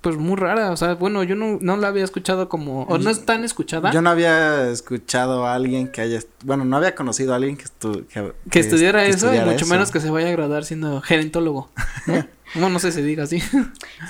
pues 0.00 0.16
muy 0.16 0.36
rara, 0.36 0.70
o 0.70 0.76
sea, 0.76 0.94
bueno, 0.94 1.22
yo 1.24 1.36
no, 1.36 1.58
no 1.60 1.76
la 1.76 1.88
había 1.88 2.04
escuchado 2.04 2.48
como, 2.48 2.84
o 2.84 2.98
no 2.98 3.10
es 3.10 3.24
tan 3.26 3.44
escuchada, 3.44 3.90
Yo 3.92 4.00
no 4.02 4.10
había 4.10 4.68
escuchado 4.70 5.46
a 5.46 5.54
alguien 5.54 5.88
que 5.92 6.00
haya... 6.00 6.20
Bueno, 6.44 6.64
no 6.64 6.76
había 6.78 6.94
conocido 6.94 7.32
a 7.32 7.36
alguien 7.36 7.56
que, 7.56 7.64
estu- 7.64 8.06
que, 8.06 8.32
que 8.50 8.60
estudiara 8.60 9.02
que 9.02 9.10
eso 9.10 9.26
estudiara 9.26 9.46
y 9.48 9.50
mucho 9.52 9.64
eso. 9.66 9.74
menos 9.74 9.90
que 9.90 10.00
se 10.00 10.08
vaya 10.10 10.28
a 10.28 10.32
graduar 10.32 10.64
siendo 10.64 11.00
gerontólogo, 11.02 11.70
¿no? 12.06 12.26
no, 12.54 12.70
no 12.70 12.78
sé 12.78 12.92
si 12.92 13.00
se 13.00 13.02
diga 13.04 13.24
así. 13.24 13.40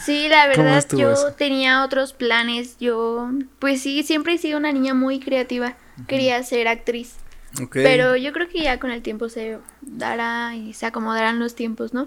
Sí, 0.05 0.29
la 0.29 0.48
¿Cómo 0.55 0.64
verdad 0.64 0.87
yo 0.96 1.11
eso? 1.12 1.33
tenía 1.33 1.85
otros 1.85 2.12
planes. 2.12 2.76
Yo, 2.79 3.29
pues 3.59 3.83
sí, 3.83 4.03
siempre 4.05 4.35
he 4.35 4.38
sido 4.38 4.59
una 4.59 4.72
niña 4.72 4.94
muy 4.94 5.18
creativa. 5.20 5.74
Quería 6.07 6.42
ser 6.44 6.68
actriz. 6.68 7.16
Pero 7.72 8.14
yo 8.16 8.33
creo 8.33 8.48
que 8.48 8.62
ya 8.62 8.79
con 8.79 8.92
el 8.92 9.03
tiempo 9.03 9.29
se 9.29 9.59
dará 9.83 10.55
y 10.55 10.72
se 10.72 10.87
acomodarán 10.87 11.40
los 11.40 11.57
tiempos, 11.57 11.92
¿no? 11.92 12.07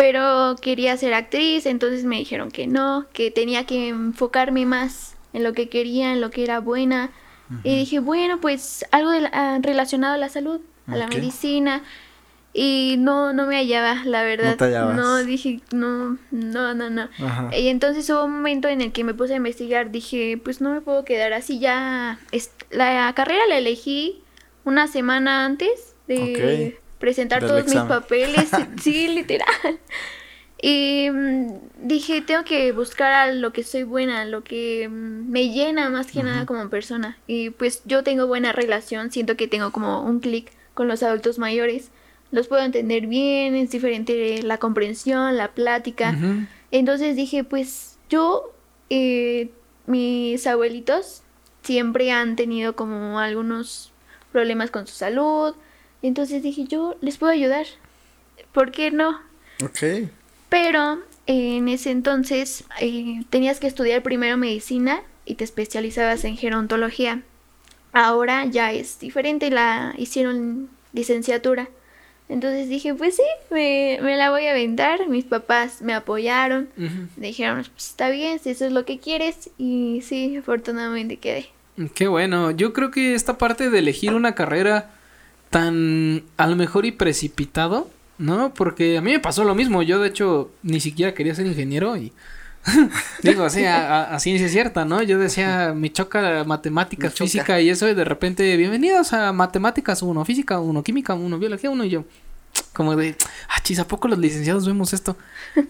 Pero 0.00 0.56
quería 0.62 0.96
ser 0.96 1.12
actriz, 1.12 1.66
entonces 1.66 2.04
me 2.04 2.16
dijeron 2.16 2.50
que 2.50 2.66
no, 2.66 3.04
que 3.12 3.30
tenía 3.30 3.66
que 3.66 3.88
enfocarme 3.88 4.64
más 4.64 5.16
en 5.34 5.44
lo 5.44 5.52
que 5.52 5.68
quería, 5.68 6.12
en 6.14 6.22
lo 6.22 6.30
que 6.30 6.42
era 6.42 6.58
buena. 6.60 7.10
Y 7.64 7.76
dije, 7.76 7.98
bueno, 7.98 8.40
pues 8.40 8.86
algo 8.92 9.10
de 9.10 9.20
la- 9.22 9.30
ah, 9.34 9.58
relacionado 9.60 10.14
a 10.14 10.16
la 10.16 10.28
salud, 10.30 10.60
a 10.86 10.96
la 10.96 11.06
medicina. 11.08 11.82
Y 12.54 12.96
no, 12.98 13.32
no 13.34 13.46
me 13.46 13.56
hallaba, 13.56 14.02
la 14.06 14.22
verdad. 14.22 14.56
te 14.56 14.64
hallabas. 14.64 14.96
No, 14.96 15.18
dije, 15.18 15.60
no, 15.72 16.16
no, 16.30 16.74
no, 16.74 16.88
no. 16.90 17.08
Ajá. 17.22 17.50
Y 17.56 17.68
entonces 17.68 18.08
hubo 18.08 18.24
un 18.24 18.32
momento 18.36 18.68
en 18.68 18.80
el 18.80 18.92
que 18.92 19.04
me 19.04 19.12
puse 19.14 19.34
a 19.34 19.36
investigar, 19.36 19.90
dije, 19.90 20.40
pues 20.42 20.60
no 20.62 20.72
me 20.72 20.80
puedo 20.80 21.04
quedar 21.04 21.32
así 21.34 21.58
ya. 21.58 22.18
la 22.70 23.12
carrera 23.14 23.46
la 23.48 23.58
elegí 23.58 24.22
una 24.64 24.86
semana 24.86 25.44
antes 25.44 25.94
de 26.08 26.70
Ok. 26.72 26.89
Presentar 27.00 27.40
Del 27.40 27.50
todos 27.50 27.64
mis 27.64 27.82
papeles, 27.82 28.50
sí, 28.80 29.08
literal. 29.08 29.80
Y 30.62 31.08
mm, 31.10 31.52
dije, 31.82 32.20
tengo 32.20 32.44
que 32.44 32.70
buscar 32.72 33.12
a 33.12 33.32
lo 33.32 33.52
que 33.52 33.64
soy 33.64 33.82
buena, 33.82 34.26
lo 34.26 34.44
que 34.44 34.88
mm, 34.88 35.30
me 35.30 35.48
llena 35.48 35.88
más 35.88 36.12
que 36.12 36.22
nada 36.22 36.46
como 36.46 36.68
persona. 36.68 37.18
Y 37.26 37.50
pues 37.50 37.82
yo 37.86 38.04
tengo 38.04 38.26
buena 38.26 38.52
relación, 38.52 39.10
siento 39.10 39.36
que 39.36 39.48
tengo 39.48 39.72
como 39.72 40.02
un 40.02 40.20
clic 40.20 40.52
con 40.74 40.86
los 40.86 41.02
adultos 41.02 41.38
mayores. 41.38 41.90
Los 42.30 42.46
puedo 42.46 42.62
entender 42.62 43.06
bien, 43.06 43.56
es 43.56 43.70
diferente 43.70 44.42
la 44.42 44.58
comprensión, 44.58 45.36
la 45.36 45.48
plática. 45.48 46.16
Entonces 46.70 47.16
dije, 47.16 47.42
pues 47.42 47.98
yo, 48.08 48.52
eh, 48.88 49.50
mis 49.86 50.46
abuelitos 50.46 51.22
siempre 51.62 52.12
han 52.12 52.36
tenido 52.36 52.76
como 52.76 53.18
algunos 53.18 53.92
problemas 54.30 54.70
con 54.70 54.86
su 54.86 54.94
salud. 54.94 55.56
Entonces 56.02 56.42
dije, 56.42 56.64
yo 56.64 56.96
les 57.00 57.18
puedo 57.18 57.32
ayudar. 57.32 57.66
¿Por 58.52 58.72
qué 58.72 58.90
no? 58.90 59.20
Ok. 59.62 60.08
Pero 60.48 60.94
eh, 61.26 61.56
en 61.56 61.68
ese 61.68 61.90
entonces 61.90 62.64
eh, 62.80 63.22
tenías 63.30 63.60
que 63.60 63.66
estudiar 63.66 64.02
primero 64.02 64.36
medicina 64.36 65.02
y 65.24 65.34
te 65.36 65.44
especializabas 65.44 66.24
en 66.24 66.36
gerontología. 66.36 67.22
Ahora 67.92 68.44
ya 68.46 68.72
es 68.72 68.98
diferente, 69.00 69.50
la 69.50 69.94
hicieron 69.96 70.70
licenciatura. 70.92 71.68
Entonces 72.28 72.68
dije, 72.68 72.94
pues 72.94 73.16
sí, 73.16 73.22
me, 73.50 73.98
me 74.02 74.16
la 74.16 74.30
voy 74.30 74.46
a 74.46 74.52
aventar. 74.52 75.08
Mis 75.08 75.24
papás 75.24 75.82
me 75.82 75.92
apoyaron. 75.94 76.68
Me 77.16 77.26
dijeron, 77.26 77.66
pues 77.72 77.88
está 77.88 78.08
bien, 78.08 78.38
si 78.38 78.50
eso 78.50 78.66
es 78.66 78.72
lo 78.72 78.84
que 78.84 79.00
quieres. 79.00 79.50
Y 79.58 80.02
sí, 80.04 80.36
afortunadamente 80.36 81.16
quedé. 81.16 81.48
Qué 81.94 82.06
bueno. 82.06 82.52
Yo 82.52 82.72
creo 82.72 82.92
que 82.92 83.14
esta 83.14 83.36
parte 83.36 83.68
de 83.68 83.78
elegir 83.80 84.14
una 84.14 84.36
carrera 84.36 84.94
tan 85.50 86.22
a 86.36 86.46
lo 86.46 86.56
mejor 86.56 86.86
y 86.86 86.92
precipitado, 86.92 87.90
¿no? 88.18 88.54
Porque 88.54 88.98
a 88.98 89.00
mí 89.00 89.12
me 89.12 89.20
pasó 89.20 89.44
lo 89.44 89.54
mismo. 89.54 89.82
Yo 89.82 90.00
de 90.00 90.08
hecho 90.08 90.50
ni 90.62 90.80
siquiera 90.80 91.12
quería 91.14 91.34
ser 91.34 91.46
ingeniero 91.46 91.96
y 91.96 92.12
digo 93.22 93.44
así 93.44 93.64
a, 93.64 94.16
ciencia 94.20 94.48
cierta, 94.48 94.84
¿no? 94.84 95.02
Yo 95.02 95.18
decía, 95.18 95.72
me 95.74 95.90
choca 95.92 96.44
matemáticas, 96.44 97.12
Me 97.12 97.14
choca. 97.16 97.24
física 97.30 97.60
y 97.60 97.70
eso 97.70 97.88
y 97.88 97.94
de 97.94 98.04
repente, 98.04 98.56
bienvenidos 98.56 99.12
a 99.12 99.32
matemáticas 99.32 100.02
uno, 100.02 100.24
física 100.24 100.60
uno, 100.60 100.82
química 100.82 101.14
uno, 101.14 101.38
biología 101.38 101.70
uno 101.70 101.84
y 101.84 101.90
yo 101.90 102.04
como 102.72 102.96
de, 102.96 103.16
ah, 103.48 103.62
chis, 103.62 103.78
¿a 103.78 103.86
poco 103.86 104.08
los 104.08 104.18
licenciados 104.18 104.66
vemos 104.66 104.92
esto? 104.92 105.16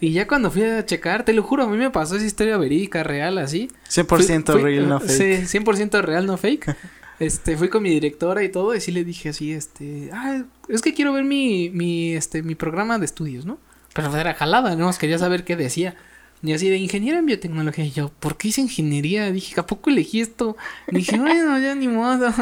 Y 0.00 0.12
ya 0.12 0.26
cuando 0.26 0.50
fui 0.50 0.62
a 0.62 0.84
checar, 0.84 1.24
te 1.24 1.32
lo 1.32 1.42
juro, 1.42 1.64
a 1.64 1.68
mí 1.68 1.76
me 1.76 1.90
pasó 1.90 2.16
esa 2.16 2.24
historia 2.24 2.56
verídica, 2.56 3.02
real, 3.02 3.38
así. 3.38 3.70
100% 3.88 4.06
Fui- 4.52 4.60
fui- 4.60 4.62
real, 4.62 4.88
no 4.88 5.00
fake. 5.00 5.46
Sí, 5.46 5.58
100% 5.58 6.02
real, 6.02 6.26
no 6.26 6.36
fake. 6.36 6.74
Este, 7.20 7.56
fui 7.56 7.68
con 7.68 7.82
mi 7.82 7.90
directora 7.90 8.42
y 8.42 8.48
todo, 8.48 8.74
y 8.74 8.80
sí 8.80 8.90
le 8.90 9.04
dije 9.04 9.28
así, 9.28 9.52
este, 9.52 10.10
ah, 10.12 10.42
es 10.68 10.82
que 10.82 10.94
quiero 10.94 11.12
ver 11.12 11.24
mi, 11.24 11.70
mi, 11.70 12.14
este, 12.14 12.42
mi 12.42 12.54
programa 12.54 12.98
de 12.98 13.04
estudios, 13.04 13.44
¿no? 13.44 13.58
Pero 13.94 14.16
era 14.16 14.34
jalada, 14.34 14.74
¿no? 14.74 14.90
Quería 14.98 15.18
saber 15.18 15.44
qué 15.44 15.54
decía. 15.54 15.96
Y 16.42 16.52
así 16.54 16.70
de 16.70 16.78
ingeniero 16.78 17.18
en 17.18 17.26
biotecnología. 17.26 17.84
Y 17.84 17.90
yo, 17.90 18.08
¿por 18.08 18.36
qué 18.36 18.48
hice 18.48 18.62
ingeniería? 18.62 19.30
Dije, 19.30 19.60
¿a 19.60 19.66
poco 19.66 19.90
elegí 19.90 20.20
esto? 20.20 20.56
Dije, 20.88 21.18
bueno, 21.18 21.58
ya 21.58 21.74
ni 21.74 21.88
modo. 21.88 22.32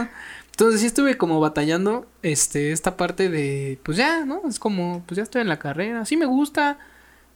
Entonces 0.58 0.80
sí 0.80 0.88
estuve 0.88 1.16
como 1.16 1.38
batallando, 1.38 2.06
este, 2.22 2.72
esta 2.72 2.96
parte 2.96 3.28
de, 3.28 3.78
pues 3.84 3.96
ya, 3.96 4.24
¿no? 4.24 4.42
Es 4.48 4.58
como, 4.58 5.04
pues 5.06 5.16
ya 5.16 5.22
estoy 5.22 5.42
en 5.42 5.48
la 5.48 5.60
carrera, 5.60 6.04
sí 6.04 6.16
me 6.16 6.26
gusta, 6.26 6.80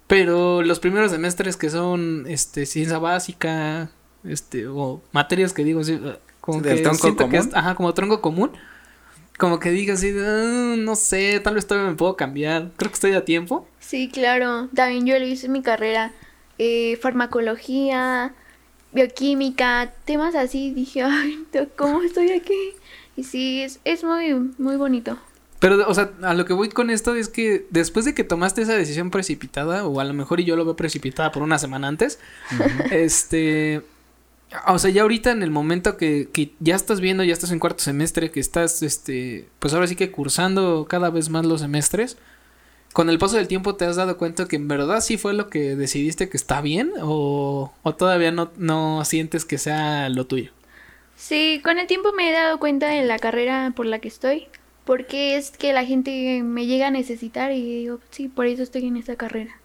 pero 0.09 0.63
los 0.63 0.81
primeros 0.81 1.13
semestres 1.13 1.57
que 1.57 1.71
son, 1.71 2.25
este, 2.27 2.67
ciencia 2.67 2.99
básica, 2.99 3.93
este, 4.25 4.67
o 4.67 5.01
materias 5.13 5.53
que 5.53 5.63
digo, 5.63 5.85
sí, 5.85 6.01
como 6.43 6.61
del 6.61 6.77
que 6.77 6.83
tronco 6.83 6.99
siento 7.01 7.25
que 7.31 7.37
común. 7.39 7.49
es- 7.49 7.55
ajá, 7.55 7.75
como 7.75 7.95
tronco 7.95 8.21
común, 8.21 8.51
como 9.39 9.59
que 9.59 9.71
digas 9.71 9.99
así, 10.01 10.13
"Ah, 10.19 10.75
no 10.77 10.95
sé, 10.95 11.41
tal 11.41 11.55
vez 11.55 11.67
todavía 11.67 11.91
me 11.91 11.97
puedo 11.97 12.15
cambiar. 12.17 12.71
Creo 12.77 12.91
que 12.91 12.95
estoy 12.95 13.13
a 13.15 13.25
tiempo. 13.25 13.67
Sí, 13.81 14.11
claro. 14.13 14.69
También 14.75 15.07
yo 15.07 15.19
lo 15.19 15.27
hice 15.27 15.47
en 15.47 15.53
mi 15.53 15.63
carrera. 15.63 16.13
Eh, 16.59 16.99
farmacología, 17.01 18.35
bioquímica, 18.93 19.93
temas 20.05 20.35
así. 20.35 20.71
Dije, 20.73 21.03
ay, 21.05 21.45
¿cómo 21.77 22.03
estoy 22.03 22.31
aquí? 22.33 22.55
Y 23.17 23.25
sí, 23.25 23.63
es, 23.63 23.81
es 23.85 24.05
muy, 24.05 24.35
muy 24.59 24.77
bonito. 24.77 25.19
Pero, 25.59 25.89
o 25.89 25.95
sea, 25.95 26.11
a 26.23 26.35
lo 26.35 26.45
que 26.45 26.55
voy 26.55 26.71
con 26.71 26.91
esto 26.91 27.15
es 27.15 27.29
que 27.29 27.67
después 27.71 28.05
de 28.05 28.15
que 28.15 28.25
tomaste 28.25 28.63
esa 28.63 28.75
decisión 28.75 29.11
precipitada, 29.13 29.87
o 29.87 30.01
a 30.01 30.05
lo 30.05 30.13
mejor 30.13 30.41
y 30.41 30.45
yo 30.45 30.57
lo 30.57 30.65
veo 30.65 30.75
precipitada 30.75 31.31
por 31.31 31.43
una 31.45 31.57
semana 31.59 31.87
antes, 31.89 32.19
este. 32.91 33.83
O 34.67 34.79
sea, 34.79 34.91
ya 34.91 35.03
ahorita 35.03 35.31
en 35.31 35.43
el 35.43 35.51
momento 35.51 35.97
que, 35.97 36.29
que 36.33 36.53
ya 36.61 36.75
estás 36.75 37.01
viendo, 37.01 37.25
ya 37.25 37.33
estás 37.33 37.53
en 37.53 37.59
cuarto 37.59 37.83
semestre, 37.83 38.31
que 38.31 38.41
estás, 38.41 38.83
este, 38.83 39.49
pues 39.59 39.75
ahora 39.75 39.87
sí 39.87 39.97
que 39.97 40.11
cursando 40.11 40.87
cada 40.89 41.11
vez 41.11 41.29
más 41.29 41.47
los 41.47 41.61
semestres, 41.61 42.19
con 42.93 43.09
el 43.09 43.19
paso 43.19 43.37
del 43.37 43.49
tiempo 43.49 43.75
te 43.75 43.85
has 43.87 43.97
dado 43.97 44.19
cuenta 44.19 44.47
que 44.47 44.57
en 44.57 44.69
verdad 44.69 45.01
sí 45.01 45.17
fue 45.17 45.33
lo 45.35 45.49
que 45.49 45.77
decidiste 45.77 46.29
que 46.29 46.37
está 46.37 46.61
bien, 46.61 46.93
o, 47.01 47.73
o 47.83 47.95
todavía 47.95 48.33
no, 48.33 48.51
no 48.57 49.05
sientes 49.05 49.45
que 49.45 49.59
sea 49.59 50.09
lo 50.09 50.27
tuyo. 50.27 50.51
Sí, 51.17 51.61
con 51.63 51.79
el 51.79 51.87
tiempo 51.87 52.13
me 52.13 52.29
he 52.29 52.33
dado 52.33 52.59
cuenta 52.59 52.89
de 52.89 53.05
la 53.05 53.19
carrera 53.19 53.73
por 53.75 53.87
la 53.87 53.99
que 54.01 54.09
estoy. 54.09 54.49
Porque 54.85 55.37
es 55.37 55.53
que 55.53 55.73
la 55.73 55.85
gente 55.85 56.43
me 56.43 56.67
llega 56.67 56.89
a 56.89 56.91
necesitar 56.91 57.53
y 57.53 57.63
digo, 57.63 58.01
sí, 58.11 58.27
por 58.27 58.47
eso 58.47 58.65
estoy 58.65 58.87
en 58.87 58.97
esta 58.97 59.15
carrera. 59.15 59.62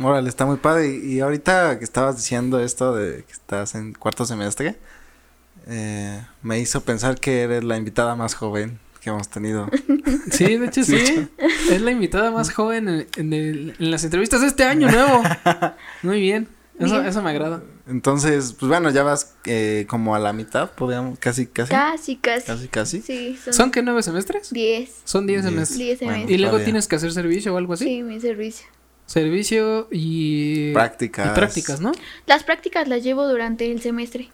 Órale, 0.00 0.28
está 0.28 0.46
muy 0.46 0.56
padre. 0.58 0.88
Y, 0.96 1.20
ahorita 1.20 1.78
que 1.78 1.84
estabas 1.84 2.16
diciendo 2.16 2.60
esto 2.60 2.94
de 2.94 3.24
que 3.24 3.32
estás 3.32 3.74
en 3.74 3.92
cuarto 3.94 4.24
semestre, 4.24 4.76
eh, 5.66 6.22
me 6.42 6.58
hizo 6.60 6.82
pensar 6.82 7.18
que 7.18 7.42
eres 7.42 7.64
la 7.64 7.76
invitada 7.76 8.14
más 8.14 8.34
joven 8.34 8.78
que 9.00 9.10
hemos 9.10 9.28
tenido. 9.28 9.68
Sí, 10.30 10.56
de 10.56 10.66
hecho 10.66 10.84
sí. 10.84 11.28
Es 11.70 11.80
la 11.80 11.90
invitada 11.90 12.30
más 12.30 12.50
joven 12.52 12.88
en, 12.88 13.06
en 13.16 13.32
el- 13.32 13.74
en 13.78 13.90
las 13.90 14.04
entrevistas 14.04 14.40
de 14.42 14.46
este 14.48 14.64
año 14.64 14.90
nuevo. 14.90 15.22
Muy 16.02 16.20
bien. 16.20 16.48
Eso, 16.78 16.94
Bien. 16.94 17.06
eso 17.06 17.22
me 17.22 17.30
agrada. 17.30 17.60
Entonces, 17.88 18.52
pues 18.58 18.68
bueno, 18.68 18.90
ya 18.90 19.02
vas 19.02 19.34
eh, 19.46 19.84
como 19.88 20.14
a 20.14 20.18
la 20.20 20.32
mitad, 20.32 20.70
podríamos, 20.70 21.18
casi, 21.18 21.46
casi. 21.46 21.70
Casi, 21.70 22.16
casi. 22.16 22.46
Casi, 22.46 22.68
casi. 22.68 23.02
Sí, 23.02 23.36
son, 23.42 23.52
¿Son 23.52 23.70
qué 23.72 23.82
nueve 23.82 24.02
semestres? 24.04 24.50
10. 24.52 24.90
Son 25.04 25.26
diez 25.26 25.42
Diez. 25.42 25.52
semestres. 25.52 25.78
10 25.78 25.98
Bueno. 25.98 26.12
semestres. 26.14 26.34
Y 26.34 26.38
luego 26.38 26.50
Todavía. 26.52 26.64
tienes 26.66 26.86
que 26.88 26.96
hacer 26.96 27.12
servicio 27.12 27.52
o 27.54 27.56
algo 27.58 27.72
así. 27.72 27.84
Sí, 27.84 28.02
mi 28.04 28.20
servicio. 28.20 28.66
Servicio 29.08 29.88
y 29.90 30.72
Prácticas. 30.74 31.32
Y 31.32 31.34
prácticas, 31.34 31.80
¿no? 31.80 31.92
Las 32.26 32.44
prácticas 32.44 32.86
las 32.88 33.02
llevo 33.02 33.26
durante 33.26 33.72
el 33.72 33.80
semestre. 33.80 34.28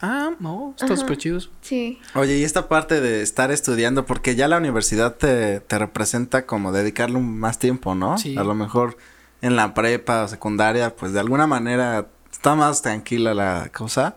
Ah, 0.00 0.32
no, 0.40 0.74
está 0.78 0.96
súper 0.96 1.18
chidos. 1.18 1.50
Sí. 1.60 1.98
Oye, 2.14 2.36
y 2.36 2.44
esta 2.44 2.68
parte 2.68 3.00
de 3.00 3.22
estar 3.22 3.50
estudiando, 3.52 4.06
porque 4.06 4.34
ya 4.36 4.46
la 4.48 4.56
universidad 4.58 5.14
te, 5.16 5.60
te 5.60 5.78
representa 5.78 6.46
como 6.46 6.72
dedicarle 6.72 7.16
un- 7.16 7.38
más 7.38 7.58
tiempo, 7.60 7.94
¿no? 7.94 8.18
Sí. 8.18 8.36
A 8.36 8.42
lo 8.44 8.54
mejor 8.54 8.96
en 9.40 9.54
la 9.56 9.72
prepa 9.72 10.24
o 10.24 10.28
secundaria, 10.28 10.94
pues 10.96 11.12
de 11.12 11.20
alguna 11.20 11.46
manera 11.46 12.08
está 12.30 12.54
más 12.56 12.82
tranquila 12.82 13.34
la 13.34 13.70
cosa. 13.72 14.16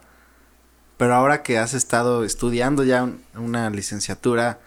Pero 0.98 1.14
ahora 1.16 1.42
que 1.44 1.58
has 1.60 1.74
estado 1.76 2.24
estudiando 2.24 2.84
ya 2.84 3.04
un- 3.04 3.22
una 3.36 3.70
licenciatura 3.70 4.60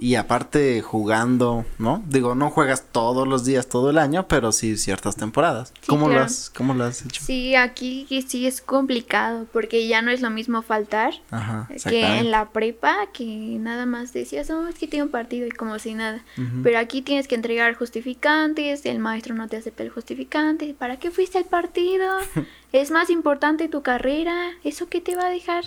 y 0.00 0.14
aparte 0.14 0.80
jugando, 0.80 1.66
¿no? 1.78 2.02
Digo, 2.06 2.34
no 2.34 2.50
juegas 2.50 2.84
todos 2.92 3.26
los 3.26 3.44
días, 3.44 3.68
todo 3.68 3.90
el 3.90 3.98
año, 3.98 4.28
pero 4.28 4.52
sí 4.52 4.76
ciertas 4.76 5.16
temporadas. 5.16 5.72
Sí, 5.80 5.86
¿Cómo, 5.88 6.08
lo 6.08 6.20
has, 6.20 6.50
¿Cómo 6.50 6.74
lo 6.74 6.84
has 6.84 7.04
hecho? 7.04 7.22
Sí, 7.24 7.56
aquí 7.56 8.06
sí 8.26 8.46
es 8.46 8.60
complicado 8.60 9.46
porque 9.52 9.88
ya 9.88 10.00
no 10.00 10.10
es 10.10 10.20
lo 10.20 10.30
mismo 10.30 10.62
faltar 10.62 11.14
Ajá, 11.30 11.68
que 11.88 12.18
en 12.18 12.30
la 12.30 12.50
prepa 12.50 13.08
que 13.12 13.24
nada 13.24 13.86
más 13.86 14.12
decías, 14.12 14.50
oh, 14.50 14.68
es 14.68 14.76
que 14.76 14.86
tengo 14.86 15.04
un 15.04 15.10
partido 15.10 15.46
y 15.46 15.50
como 15.50 15.78
si 15.78 15.94
nada. 15.94 16.22
Pero 16.62 16.78
aquí 16.78 17.02
tienes 17.02 17.26
que 17.26 17.34
entregar 17.34 17.74
justificantes, 17.74 18.86
el 18.86 19.00
maestro 19.00 19.34
no 19.34 19.48
te 19.48 19.56
acepta 19.56 19.82
el 19.82 19.90
justificante, 19.90 20.74
¿para 20.78 20.98
qué 20.98 21.10
fuiste 21.10 21.38
al 21.38 21.44
partido? 21.44 22.08
es 22.72 22.90
más 22.90 23.10
importante 23.10 23.68
tu 23.68 23.82
carrera, 23.82 24.52
¿eso 24.62 24.88
qué 24.88 25.00
te 25.00 25.16
va 25.16 25.26
a 25.26 25.30
dejar? 25.30 25.64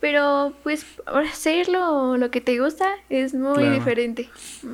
Pero 0.00 0.54
pues 0.62 0.86
hacerlo 1.06 2.16
lo 2.16 2.30
que 2.30 2.40
te 2.40 2.58
gusta 2.58 2.86
es 3.10 3.34
muy 3.34 3.54
Claro. 3.58 3.70
diferente. 3.74 4.28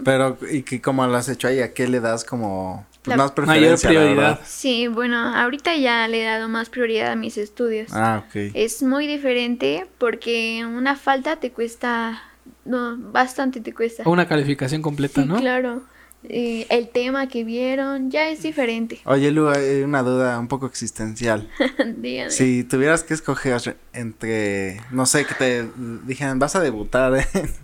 Pero, 0.04 0.38
¿y 0.50 0.62
que 0.62 0.80
cómo 0.80 1.06
lo 1.06 1.16
has 1.16 1.28
hecho 1.28 1.48
ahí? 1.48 1.60
¿A 1.60 1.74
qué 1.74 1.88
le 1.88 2.00
das 2.00 2.24
como 2.24 2.86
pues, 3.02 3.16
La 3.16 3.24
más 3.24 3.32
preferencia? 3.32 3.88
mayor 3.90 4.02
prioridad. 4.04 4.40
Sí, 4.44 4.86
bueno, 4.88 5.16
ahorita 5.18 5.74
ya 5.76 6.06
le 6.08 6.22
he 6.22 6.24
dado 6.24 6.48
más 6.48 6.68
prioridad 6.70 7.10
a 7.12 7.16
mis 7.16 7.38
estudios. 7.38 7.92
Ah, 7.92 8.22
ok. 8.28 8.52
Es 8.54 8.82
muy 8.82 9.06
diferente 9.06 9.86
porque 9.98 10.64
una 10.64 10.94
falta 10.96 11.36
te 11.36 11.50
cuesta, 11.50 12.22
no, 12.64 12.96
bastante 12.96 13.60
te 13.60 13.74
cuesta. 13.74 14.02
O 14.06 14.10
una 14.12 14.28
calificación 14.28 14.80
completa, 14.82 15.22
Sí, 15.22 15.28
¿no? 15.28 15.36
claro. 15.40 15.82
Eh, 16.28 16.66
el 16.70 16.88
tema 16.88 17.28
que 17.28 17.44
vieron 17.44 18.10
ya 18.10 18.28
es 18.30 18.42
diferente. 18.42 19.00
Oye, 19.04 19.30
Lu, 19.30 19.48
hay 19.48 19.82
una 19.82 20.02
duda 20.02 20.38
un 20.38 20.48
poco 20.48 20.66
existencial. 20.66 21.48
Dígame. 21.98 22.30
Si 22.30 22.64
tuvieras 22.64 23.04
que 23.04 23.14
escoger 23.14 23.76
entre, 23.92 24.80
no 24.90 25.06
sé, 25.06 25.24
que 25.24 25.34
te 25.34 25.68
dijeran, 26.04 26.38
vas 26.38 26.56
a 26.56 26.60
debutar 26.60 27.14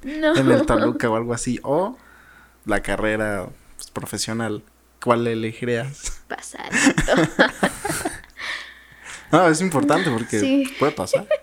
en, 0.04 0.20
No. 0.20 0.36
en 0.36 0.50
el 0.50 0.64
Toluca 0.66 1.10
o 1.10 1.16
algo 1.16 1.34
así, 1.34 1.58
o 1.62 1.96
la 2.64 2.80
carrera 2.82 3.48
pues, 3.76 3.90
profesional, 3.90 4.62
¿cuál 5.02 5.26
elegirías? 5.26 6.22
Pasadito. 6.28 7.12
No, 9.32 9.48
es 9.48 9.62
importante 9.62 10.10
porque 10.10 10.38
Sí. 10.40 10.64
puede 10.78 10.92
pasar. 10.92 11.26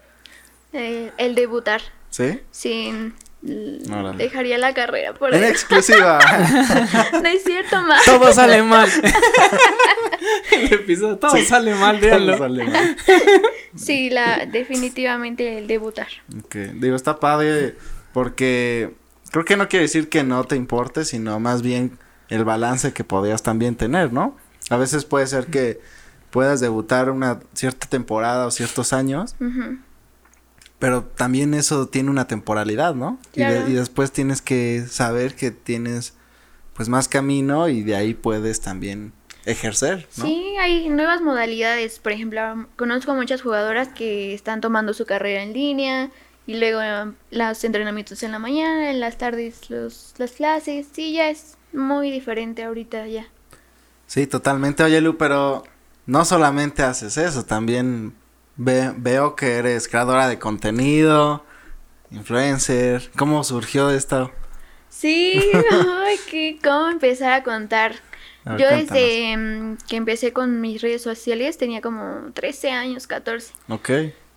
Eh, 0.72 1.12
el 1.18 1.34
debutar. 1.34 1.82
¿Sí? 2.12 2.42
Sin. 2.52 3.16
Órale. 3.42 4.18
Dejaría 4.18 4.58
la 4.58 4.74
carrera 4.74 5.14
por 5.14 5.34
En 5.34 5.44
ahí. 5.44 5.50
exclusiva. 5.50 6.20
No 7.14 7.28
es 7.30 7.44
cierto, 7.44 7.82
más. 7.84 8.04
Todo 8.06 8.34
sale 8.34 8.62
mal. 8.64 8.90
el 10.52 10.74
episodio, 10.74 11.18
todo 11.18 11.38
sale 11.46 11.74
mal, 11.76 12.00
véanlo. 12.00 12.38
Sale 12.38 12.66
mal. 12.66 12.98
Sí, 13.76 14.10
la, 14.10 14.46
definitivamente 14.52 15.58
el 15.58 15.68
debutar. 15.68 16.08
Ok, 16.44 16.56
Digo, 16.76 16.96
está 16.96 17.20
padre 17.20 17.76
porque 18.14 18.96
creo 19.32 19.46
que 19.46 19.56
no 19.58 19.70
quiere 19.70 19.84
decir 19.84 20.10
que 20.10 20.24
no 20.24 20.44
te 20.44 20.56
importe, 20.56 21.06
sino 21.06 21.40
más 21.40 21.62
bien 21.62 21.98
el 22.30 22.44
balance 22.46 22.94
que 22.94 23.04
podrías 23.04 23.44
también 23.44 23.76
tener, 23.76 24.12
¿no? 24.12 24.36
A 24.70 24.78
veces 24.78 25.06
puede 25.06 25.28
ser 25.28 25.46
que 25.46 25.80
puedas 26.32 26.60
debutar 26.60 27.10
una 27.12 27.40
cierta 27.54 27.88
temporada 27.88 28.48
o 28.48 28.52
ciertos 28.52 28.92
años. 28.92 29.36
Pero 30.80 31.04
también 31.04 31.54
eso 31.54 31.88
tiene 31.88 32.10
una 32.10 32.26
temporalidad, 32.28 32.96
¿no? 32.96 33.20
Y, 33.36 33.42
de- 33.42 33.46
Claro. 33.48 33.70
y 33.70 33.74
después 33.74 34.12
tienes 34.12 34.42
que 34.42 34.86
saber 34.90 35.36
que 35.36 35.52
tienes 35.52 36.14
pues 36.74 36.88
más 36.90 37.08
camino 37.10 37.68
y 37.68 37.84
de 37.84 37.96
ahí 37.98 38.14
puedes 38.14 38.62
también 38.62 39.12
ejercer, 39.46 40.08
¿no? 40.18 40.26
Sí, 40.26 40.56
hay 40.60 40.88
nuevas 40.90 41.22
modalidades. 41.22 42.00
Por 42.00 42.14
ejemplo, 42.14 42.68
conozco 42.78 43.14
muchas 43.16 43.42
jugadoras 43.42 43.90
que 43.90 44.34
están 44.34 44.62
tomando 44.62 44.94
su 44.94 45.06
carrera 45.06 45.44
en 45.44 45.52
línea 45.54 46.10
y 46.48 46.56
luego 46.58 47.14
los 47.32 47.64
entrenamientos 47.64 48.24
en 48.24 48.32
la 48.32 48.40
mañana, 48.40 48.92
en 48.92 49.00
las 49.02 49.18
tardes 49.18 49.70
los, 49.70 50.14
las 50.18 50.32
clases. 50.32 50.88
Sí, 50.94 51.12
ya 51.14 51.30
es 51.30 51.58
muy 51.74 52.10
diferente 52.12 52.64
ahorita 52.64 53.06
ya. 53.08 53.28
Sí, 54.08 54.26
totalmente. 54.26 54.82
Oye, 54.84 55.02
Lu, 55.02 55.18
pero 55.18 55.64
no 56.06 56.24
solamente 56.26 56.82
haces 56.84 57.18
eso, 57.18 57.44
también 57.46 58.14
ve- 58.60 58.94
veo 58.96 59.36
que 59.36 59.54
eres 59.56 59.88
creadora 59.88 60.28
de 60.28 60.38
contenido, 60.38 61.44
influencer. 62.12 63.10
¿Cómo 63.18 63.44
surgió 63.44 63.90
esto? 63.90 64.32
Sí, 64.90 65.42
ay, 65.72 66.18
que 66.30 66.60
cómo 66.64 66.90
empezar 66.90 67.32
a 67.34 67.44
contar. 67.44 67.96
A 68.46 68.52
ver, 68.54 68.62
Yo 68.62 68.68
cuéntanos. 68.70 69.04
desde 69.04 69.38
mm, 69.38 69.78
que 69.88 69.96
empecé 69.96 70.34
con 70.34 70.62
mis 70.62 70.82
redes 70.82 71.02
sociales 71.02 71.58
tenía 71.58 71.82
como 71.82 72.32
13 72.34 72.72
años, 72.72 73.08
14. 73.08 73.54
Ok. 73.68 73.90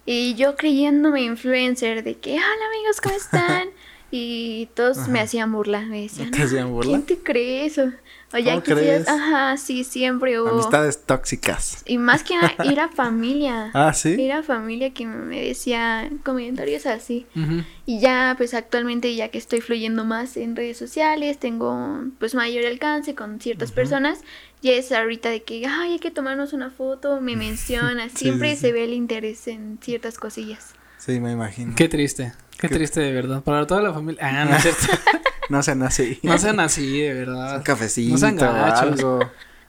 Y 0.05 0.35
yo 0.35 0.57
creyéndome 0.57 1.23
influencer 1.23 2.03
de 2.03 2.17
que, 2.19 2.33
hola 2.33 2.67
amigos, 2.75 3.01
¿cómo 3.01 3.15
están? 3.17 3.69
Y 4.11 4.69
todos 4.75 5.09
me 5.09 5.21
hacían 5.21 5.51
burla, 5.53 5.81
me 5.83 6.03
decían, 6.03 6.31
¿Te 6.33 6.43
hacían 6.43 6.71
burla? 6.71 6.91
¿quién 6.91 7.03
te 7.07 7.19
cree 7.19 7.65
eso? 7.65 7.93
O 8.35 8.39
ya 8.39 8.53
¿Cómo 8.53 8.63
crees? 8.63 9.09
ajá, 9.09 9.57
sí, 9.59 9.85
siempre 9.85 10.41
hubo. 10.41 10.49
Amistades 10.49 11.05
tóxicas. 11.05 11.83
Y 11.87 11.99
más 11.99 12.23
que 12.25 12.35
nada, 12.37 12.55
era 12.65 12.89
familia. 12.89 13.71
Ah, 13.75 13.93
¿sí? 13.93 14.17
Era 14.19 14.43
familia 14.43 14.95
que 14.95 15.07
me 15.07 15.41
decía 15.43 16.09
comentarios 16.25 16.87
así. 16.87 17.27
Ujú. 17.37 17.63
Y 17.85 18.01
ya, 18.01 18.35
pues 18.39 18.55
actualmente, 18.55 19.15
ya 19.15 19.29
que 19.29 19.39
estoy 19.39 19.61
fluyendo 19.61 20.05
más 20.05 20.37
en 20.37 20.57
redes 20.57 20.79
sociales, 20.79 21.39
tengo 21.39 22.05
pues 22.19 22.35
mayor 22.35 22.65
alcance 22.67 23.15
con 23.15 23.41
ciertas 23.41 23.71
personas, 23.73 24.21
ya 24.63 24.73
es 24.73 24.93
ahorita 24.93 25.29
de 25.29 25.43
que, 25.43 25.67
ay, 25.67 25.93
hay 25.93 25.99
que 25.99 26.11
tomarnos 26.11 26.53
una 26.53 26.71
foto, 26.71 27.21
me 27.21 27.37
menciona, 27.37 28.09
Sí, 28.09 28.17
siempre 28.17 28.51
sí, 28.51 28.57
sí. 28.57 28.61
se 28.63 28.73
ve 28.73 28.85
el 28.85 28.95
interés 28.95 29.47
en 29.49 29.79
ciertas 29.83 30.17
cosillas. 30.19 30.75
Sí, 30.99 31.19
me 31.21 31.33
imagino. 31.33 31.75
Qué 31.77 31.89
triste. 31.89 32.33
Qué, 32.59 32.69
Qué- 32.69 32.75
triste 32.77 33.01
de 33.01 33.13
verdad. 33.13 33.43
Para 33.43 33.67
toda 33.67 33.83
la 33.83 33.93
familia. 33.93 34.21
Ah, 34.23 34.45
no 34.45 34.55
es 34.57 34.63
cierto. 34.63 34.87
No 35.53 35.63
sean 35.63 35.83
así. 35.83 36.19
No 36.23 36.39
sean 36.39 36.61
así, 36.61 37.01
de 37.01 37.11
Un 37.13 37.19
verdad. 37.19 37.63
cafecito 37.63 38.13
No 38.13 38.19
sean 38.19 38.37
o 38.39 38.41
gachos. 38.41 38.81
algo. 38.81 39.21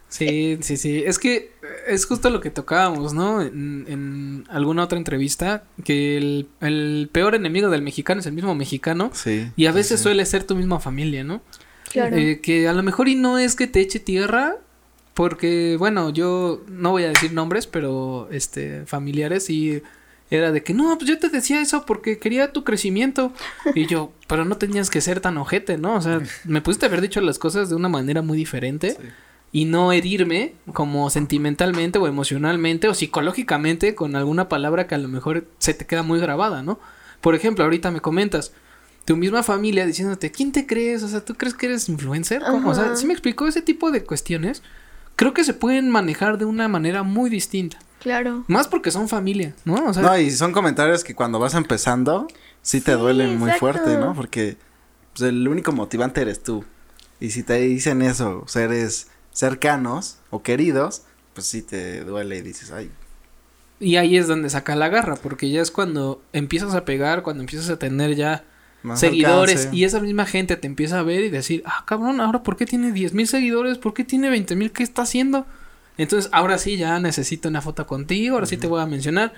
Sí, 0.07 0.57
sí, 0.61 0.77
sí. 0.77 1.03
Es 1.05 1.19
que 1.19 1.51
es 1.87 2.05
justo 2.05 2.29
lo 2.29 2.39
que 2.39 2.49
tocábamos, 2.51 3.13
¿no? 3.13 3.41
En, 3.41 3.85
en 3.89 4.45
alguna 4.49 4.83
otra 4.83 4.97
entrevista, 4.97 5.63
que 5.83 6.17
el, 6.17 6.47
el 6.61 7.09
peor 7.11 7.35
enemigo 7.35 7.69
del 7.69 7.81
mexicano 7.81 8.21
es 8.21 8.27
el 8.27 8.33
mismo 8.33 8.55
mexicano. 8.55 9.09
Sí. 9.13 9.51
Y 9.57 9.65
a 9.65 9.71
veces 9.73 9.99
sí. 9.99 10.03
suele 10.03 10.25
ser 10.25 10.45
tu 10.45 10.55
misma 10.55 10.79
familia, 10.79 11.23
¿no? 11.23 11.41
Claro. 11.91 12.15
Eh, 12.15 12.39
que 12.41 12.67
a 12.69 12.73
lo 12.73 12.81
mejor 12.81 13.09
y 13.09 13.15
no 13.15 13.37
es 13.39 13.55
que 13.55 13.67
te 13.67 13.81
eche 13.81 13.99
tierra, 13.99 14.55
porque, 15.13 15.75
bueno, 15.77 16.11
yo 16.11 16.63
no 16.69 16.91
voy 16.91 17.03
a 17.03 17.09
decir 17.09 17.33
nombres, 17.33 17.67
pero, 17.67 18.29
este, 18.31 18.85
familiares 18.85 19.49
y 19.49 19.81
era 20.37 20.51
de 20.51 20.63
que, 20.63 20.73
no, 20.73 20.97
pues 20.97 21.09
yo 21.09 21.19
te 21.19 21.29
decía 21.29 21.61
eso 21.61 21.85
porque 21.85 22.17
quería 22.19 22.51
tu 22.51 22.63
crecimiento. 22.63 23.33
Y 23.75 23.85
yo, 23.87 24.11
pero 24.27 24.45
no 24.45 24.57
tenías 24.57 24.89
que 24.89 25.01
ser 25.01 25.19
tan 25.19 25.37
ojete, 25.37 25.77
¿no? 25.77 25.95
O 25.95 26.01
sea, 26.01 26.21
me 26.45 26.61
pudiste 26.61 26.85
haber 26.85 27.01
dicho 27.01 27.21
las 27.21 27.39
cosas 27.39 27.69
de 27.69 27.75
una 27.75 27.89
manera 27.89 28.21
muy 28.21 28.37
diferente 28.37 28.91
Sí. 28.99 29.07
y 29.51 29.65
no 29.65 29.91
herirme 29.91 30.53
como 30.73 31.09
sentimentalmente 31.09 31.99
o 31.99 32.07
emocionalmente 32.07 32.87
o 32.87 32.93
psicológicamente 32.93 33.95
con 33.95 34.15
alguna 34.15 34.49
palabra 34.49 34.87
que 34.87 34.95
a 34.95 34.97
lo 34.99 35.07
mejor 35.07 35.45
se 35.59 35.73
te 35.73 35.85
queda 35.85 36.03
muy 36.03 36.19
grabada, 36.19 36.63
¿no? 36.63 36.79
Por 37.21 37.35
ejemplo, 37.35 37.63
ahorita 37.63 37.91
me 37.91 38.01
comentas 38.01 38.51
tu 39.05 39.15
misma 39.17 39.43
familia 39.43 39.85
diciéndote, 39.85 40.31
¿quién 40.31 40.51
te 40.51 40.65
crees? 40.65 41.03
O 41.03 41.07
sea, 41.07 41.23
¿tú 41.23 41.35
crees 41.35 41.53
que 41.53 41.65
eres 41.67 41.89
influencer? 41.89 42.41
¿Cómo? 42.41 42.69
O 42.69 42.73
sea, 42.75 42.95
si 42.95 43.05
me 43.05 43.13
explicó 43.13 43.47
ese 43.47 43.61
tipo 43.61 43.91
de 43.91 44.03
cuestiones, 44.03 44.63
creo 45.15 45.33
que 45.33 45.43
se 45.43 45.53
pueden 45.53 45.89
manejar 45.89 46.37
de 46.37 46.45
una 46.45 46.67
manera 46.67 47.03
muy 47.03 47.29
distinta. 47.29 47.77
Claro. 48.03 48.43
Más 48.47 48.67
porque 48.67 48.91
son 48.91 49.07
familia, 49.09 49.55
¿no? 49.65 49.75
O 49.85 49.93
sea, 49.93 50.03
No, 50.03 50.17
y 50.17 50.29
son 50.31 50.51
comentarios 50.51 51.03
que 51.03 51.15
cuando 51.15 51.39
vas 51.39 51.53
empezando, 51.55 52.27
sí 52.61 52.81
te 52.81 52.93
Sí, 52.93 52.97
duelen 52.99 53.39
muy 53.39 53.49
exacto. 53.49 53.59
fuerte, 53.59 53.97
¿no? 53.97 54.13
Porque 54.13 54.57
pues, 55.13 55.29
el 55.29 55.47
único 55.47 55.71
motivante 55.71 56.21
eres 56.21 56.43
tú. 56.43 56.65
Y 57.19 57.29
si 57.31 57.43
te 57.43 57.55
dicen 57.59 58.01
eso, 58.01 58.43
seres 58.47 59.07
cercanos 59.31 60.17
o 60.29 60.43
queridos, 60.43 61.03
pues 61.33 61.47
sí 61.47 61.61
te 61.61 62.03
duele 62.03 62.37
y 62.37 62.41
dices, 62.41 62.71
ay, 62.71 62.91
y 63.79 63.97
ahí 63.97 64.17
es 64.17 64.27
donde 64.27 64.49
saca 64.49 64.75
la 64.75 64.87
garra, 64.87 65.15
porque 65.15 65.49
ya 65.49 65.61
es 65.61 65.71
cuando 65.71 66.21
empiezas 66.31 66.73
a 66.73 66.85
pegar, 66.85 67.21
cuando 67.23 67.41
empiezas 67.43 67.69
a 67.69 67.77
tener 67.77 68.15
ya 68.15 68.45
más 68.81 68.99
seguidores 68.99 69.57
alcance. 69.57 69.75
y 69.77 69.83
esa 69.83 69.99
misma 69.99 70.25
gente 70.25 70.55
te 70.55 70.67
empieza 70.67 70.99
a 70.99 71.03
ver 71.03 71.21
y 71.23 71.29
decir, 71.29 71.63
ah, 71.65 71.83
cabrón, 71.85 72.21
ahora 72.21 72.43
¿por 72.43 72.55
qué 72.55 72.65
tiene 72.65 72.91
10 72.91 73.13
mil 73.13 73.27
seguidores? 73.27 73.77
¿Por 73.77 73.93
qué 73.93 74.03
tiene 74.05 74.29
20 74.29 74.55
mil? 74.55 74.71
¿Qué 74.71 74.83
está 74.83 75.01
haciendo? 75.01 75.45
Entonces, 75.97 76.29
ahora 76.33 76.57
sí, 76.57 76.77
ya 76.77 76.99
necesito 76.99 77.49
una 77.49 77.61
foto 77.61 77.85
contigo, 77.85 78.35
ahora 78.35 78.47
sí 78.47 78.57
te 78.57 78.67
voy 78.67 78.81
a 78.81 78.85
mencionar, 78.85 79.33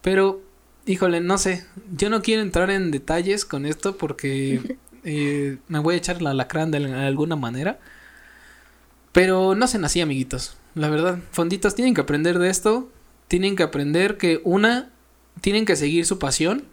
pero, 0.00 0.42
híjole, 0.86 1.20
no 1.20 1.38
sé, 1.38 1.64
yo 1.96 2.10
no 2.10 2.22
quiero 2.22 2.42
entrar 2.42 2.70
en 2.70 2.90
detalles 2.90 3.44
con 3.44 3.66
esto 3.66 3.96
porque 3.96 4.78
eh, 5.04 5.58
me 5.68 5.78
voy 5.78 5.94
a 5.94 5.98
echar 5.98 6.20
la 6.22 6.34
lacrán 6.34 6.70
de 6.70 6.78
alguna 6.78 7.36
manera, 7.36 7.78
pero 9.12 9.54
no 9.54 9.66
sean 9.66 9.84
así, 9.84 10.00
amiguitos, 10.00 10.56
la 10.74 10.88
verdad, 10.88 11.18
fonditos 11.30 11.74
tienen 11.74 11.94
que 11.94 12.00
aprender 12.00 12.38
de 12.38 12.50
esto, 12.50 12.90
tienen 13.28 13.54
que 13.56 13.62
aprender 13.62 14.16
que 14.16 14.40
una, 14.42 14.90
tienen 15.40 15.64
que 15.66 15.76
seguir 15.76 16.04
su 16.04 16.18
pasión, 16.18 16.64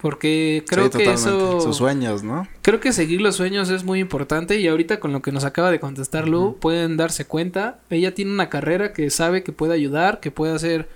porque 0.00 0.64
creo 0.66 0.90
Sí, 0.90 0.98
que 0.98 1.12
eso... 1.12 1.60
Sus 1.60 1.76
sueños, 1.76 2.22
¿no? 2.22 2.46
Creo 2.62 2.80
que 2.80 2.92
seguir 2.92 3.20
los 3.20 3.36
sueños 3.36 3.68
es 3.70 3.84
muy 3.84 3.98
importante 4.00 4.58
y 4.58 4.68
ahorita 4.68 5.00
con 5.00 5.12
lo 5.12 5.22
que 5.22 5.32
nos 5.32 5.44
acaba 5.44 5.70
de 5.70 5.80
contestar 5.80 6.28
Lu 6.28 6.56
pueden 6.60 6.96
darse 6.96 7.24
cuenta. 7.26 7.80
Ella 7.90 8.14
tiene 8.14 8.32
una 8.32 8.48
carrera 8.48 8.92
que 8.92 9.10
sabe 9.10 9.42
que 9.42 9.52
puede 9.52 9.74
ayudar, 9.74 10.20
que 10.20 10.30
puede 10.30 10.54
hacer 10.54 10.88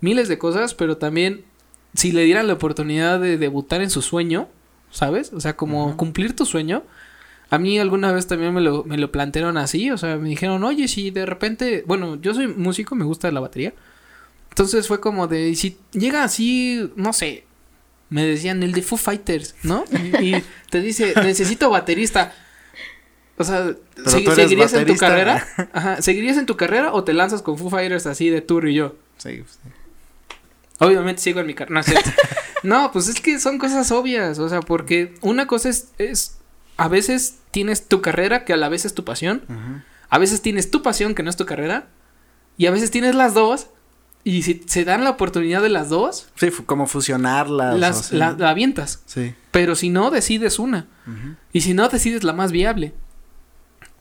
miles 0.00 0.28
de 0.28 0.38
cosas, 0.38 0.74
pero 0.74 0.96
también 0.96 1.44
si 1.94 2.12
le 2.12 2.24
dieran 2.24 2.46
la 2.46 2.54
oportunidad 2.54 3.20
de 3.20 3.38
debutar 3.38 3.80
en 3.80 3.90
su 3.90 4.02
sueño, 4.02 4.48
¿sabes? 4.90 5.32
O 5.32 5.40
sea, 5.40 5.56
como 5.56 5.96
cumplir 5.96 6.34
tu 6.34 6.44
sueño. 6.44 6.82
A 7.50 7.58
mí 7.58 7.78
alguna 7.78 8.12
vez 8.12 8.26
también 8.26 8.52
me 8.52 8.60
lo, 8.60 8.84
me 8.84 8.98
lo 8.98 9.10
plantearon 9.10 9.56
así, 9.56 9.90
o 9.90 9.96
sea, 9.96 10.16
me 10.16 10.28
dijeron, 10.28 10.62
oye, 10.64 10.86
si 10.86 11.10
de 11.10 11.24
repente, 11.24 11.82
bueno, 11.86 12.16
yo 12.20 12.34
soy 12.34 12.46
músico, 12.46 12.94
me 12.94 13.06
gusta 13.06 13.30
la 13.30 13.40
batería. 13.40 13.72
Entonces 14.50 14.86
fue 14.86 15.00
como 15.00 15.28
de, 15.28 15.54
si 15.54 15.78
llega 15.92 16.24
así, 16.24 16.90
no 16.96 17.12
sé, 17.14 17.44
me 18.10 18.24
decían 18.24 18.62
el 18.62 18.72
de 18.72 18.82
Foo 18.82 18.96
Fighters, 18.98 19.54
¿no? 19.62 19.84
Y, 20.20 20.36
y 20.36 20.44
te 20.70 20.80
dice, 20.80 21.12
necesito 21.22 21.70
baterista. 21.70 22.32
O 23.36 23.44
sea, 23.44 23.72
Pero 23.94 24.06
¿segui- 24.10 24.24
tú 24.24 24.30
eres 24.32 24.34
¿seguirías 24.48 24.72
en 24.74 24.86
tu 24.86 24.96
carrera? 24.96 25.46
Ajá, 25.72 26.02
¿seguirías 26.02 26.36
en 26.38 26.46
tu 26.46 26.56
carrera 26.56 26.92
o 26.92 27.04
te 27.04 27.12
lanzas 27.12 27.42
con 27.42 27.56
Foo 27.58 27.70
Fighters 27.70 28.06
así 28.06 28.30
de 28.30 28.40
tour 28.40 28.66
y 28.68 28.74
yo? 28.74 28.96
Sí, 29.18 29.38
pues, 29.44 29.58
sí. 29.62 29.70
Obviamente 30.80 31.20
sigo 31.22 31.40
en 31.40 31.46
mi 31.46 31.54
carrera. 31.54 31.74
No, 31.74 31.80
es 31.80 31.86
cierto. 31.86 32.10
no, 32.62 32.90
pues 32.92 33.08
es 33.08 33.20
que 33.20 33.38
son 33.40 33.58
cosas 33.58 33.90
obvias. 33.90 34.38
O 34.38 34.48
sea, 34.48 34.60
porque 34.60 35.14
una 35.22 35.46
cosa 35.46 35.68
es, 35.68 35.88
es. 35.98 36.36
A 36.76 36.86
veces 36.88 37.38
tienes 37.50 37.86
tu 37.88 38.00
carrera, 38.00 38.44
que 38.44 38.52
a 38.52 38.56
la 38.56 38.68
vez 38.68 38.84
es 38.84 38.94
tu 38.94 39.04
pasión. 39.04 39.42
A 40.10 40.18
veces 40.18 40.40
tienes 40.42 40.70
tu 40.70 40.82
pasión, 40.82 41.14
que 41.14 41.22
no 41.24 41.30
es 41.30 41.36
tu 41.36 41.46
carrera. 41.46 41.88
Y 42.56 42.66
a 42.66 42.70
veces 42.70 42.90
tienes 42.92 43.14
las 43.16 43.34
dos. 43.34 43.66
Y 44.28 44.42
si 44.42 44.60
se 44.66 44.84
dan 44.84 45.04
la 45.04 45.10
oportunidad 45.10 45.62
de 45.62 45.70
las 45.70 45.88
dos, 45.88 46.28
Sí, 46.34 46.50
como 46.66 46.86
fusionarlas. 46.86 47.78
las, 47.78 47.98
o 47.98 48.02
sea, 48.02 48.18
la, 48.18 48.32
la 48.32 48.50
avientas. 48.50 49.00
Sí. 49.06 49.34
Pero 49.52 49.74
si 49.74 49.88
no, 49.88 50.10
decides 50.10 50.58
una. 50.58 50.86
Ujú. 51.06 51.36
Y 51.54 51.62
si 51.62 51.72
no, 51.72 51.88
decides 51.88 52.24
la 52.24 52.34
más 52.34 52.52
viable. 52.52 52.92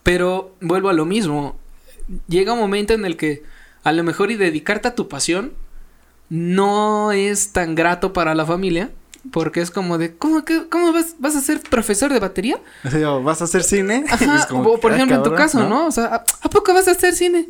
Pero 0.04 0.54
vuelvo 0.60 0.90
a 0.90 0.94
lo 0.94 1.06
mismo. 1.06 1.56
Llega 2.28 2.52
un 2.52 2.60
momento 2.60 2.94
en 2.94 3.06
el 3.06 3.16
que 3.16 3.44
a 3.86 3.94
lo 3.94 4.04
mejor 4.04 4.30
y 4.30 4.36
dedicarte 4.36 4.90
a 4.90 4.96
tu 4.96 5.08
pasión 5.08 5.54
no 6.30 7.14
es 7.14 7.54
tan 7.54 7.74
grato 7.74 8.12
para 8.12 8.36
la 8.36 8.46
familia. 8.46 8.92
Porque 9.32 9.62
es 9.62 9.72
como 9.72 9.98
de, 9.98 10.18
¿cómo, 10.18 10.44
que, 10.44 10.68
cómo 10.68 10.92
vas, 10.92 11.16
vas 11.20 11.38
a 11.38 11.42
ser 11.42 11.62
profesor 11.62 12.12
de 12.12 12.20
batería? 12.20 12.60
O, 13.08 13.24
¿Vas 13.24 13.42
a 13.42 13.46
hacer 13.46 13.64
cine? 13.64 14.04
Ajá, 14.10 14.46
como 14.50 14.72
o 14.72 14.80
por 14.82 14.92
ah, 14.92 14.96
ejemplo 14.96 15.16
en 15.16 15.24
tu 15.24 15.30
cabrón, 15.30 15.46
caso, 15.46 15.70
¿no? 15.70 15.88
O 15.88 15.92
sea, 15.92 16.06
¿a, 16.08 16.16
a 16.42 16.50
poco 16.50 16.74
vas 16.74 16.90
a 16.90 16.92
hacer 16.92 17.14
cine? 17.14 17.48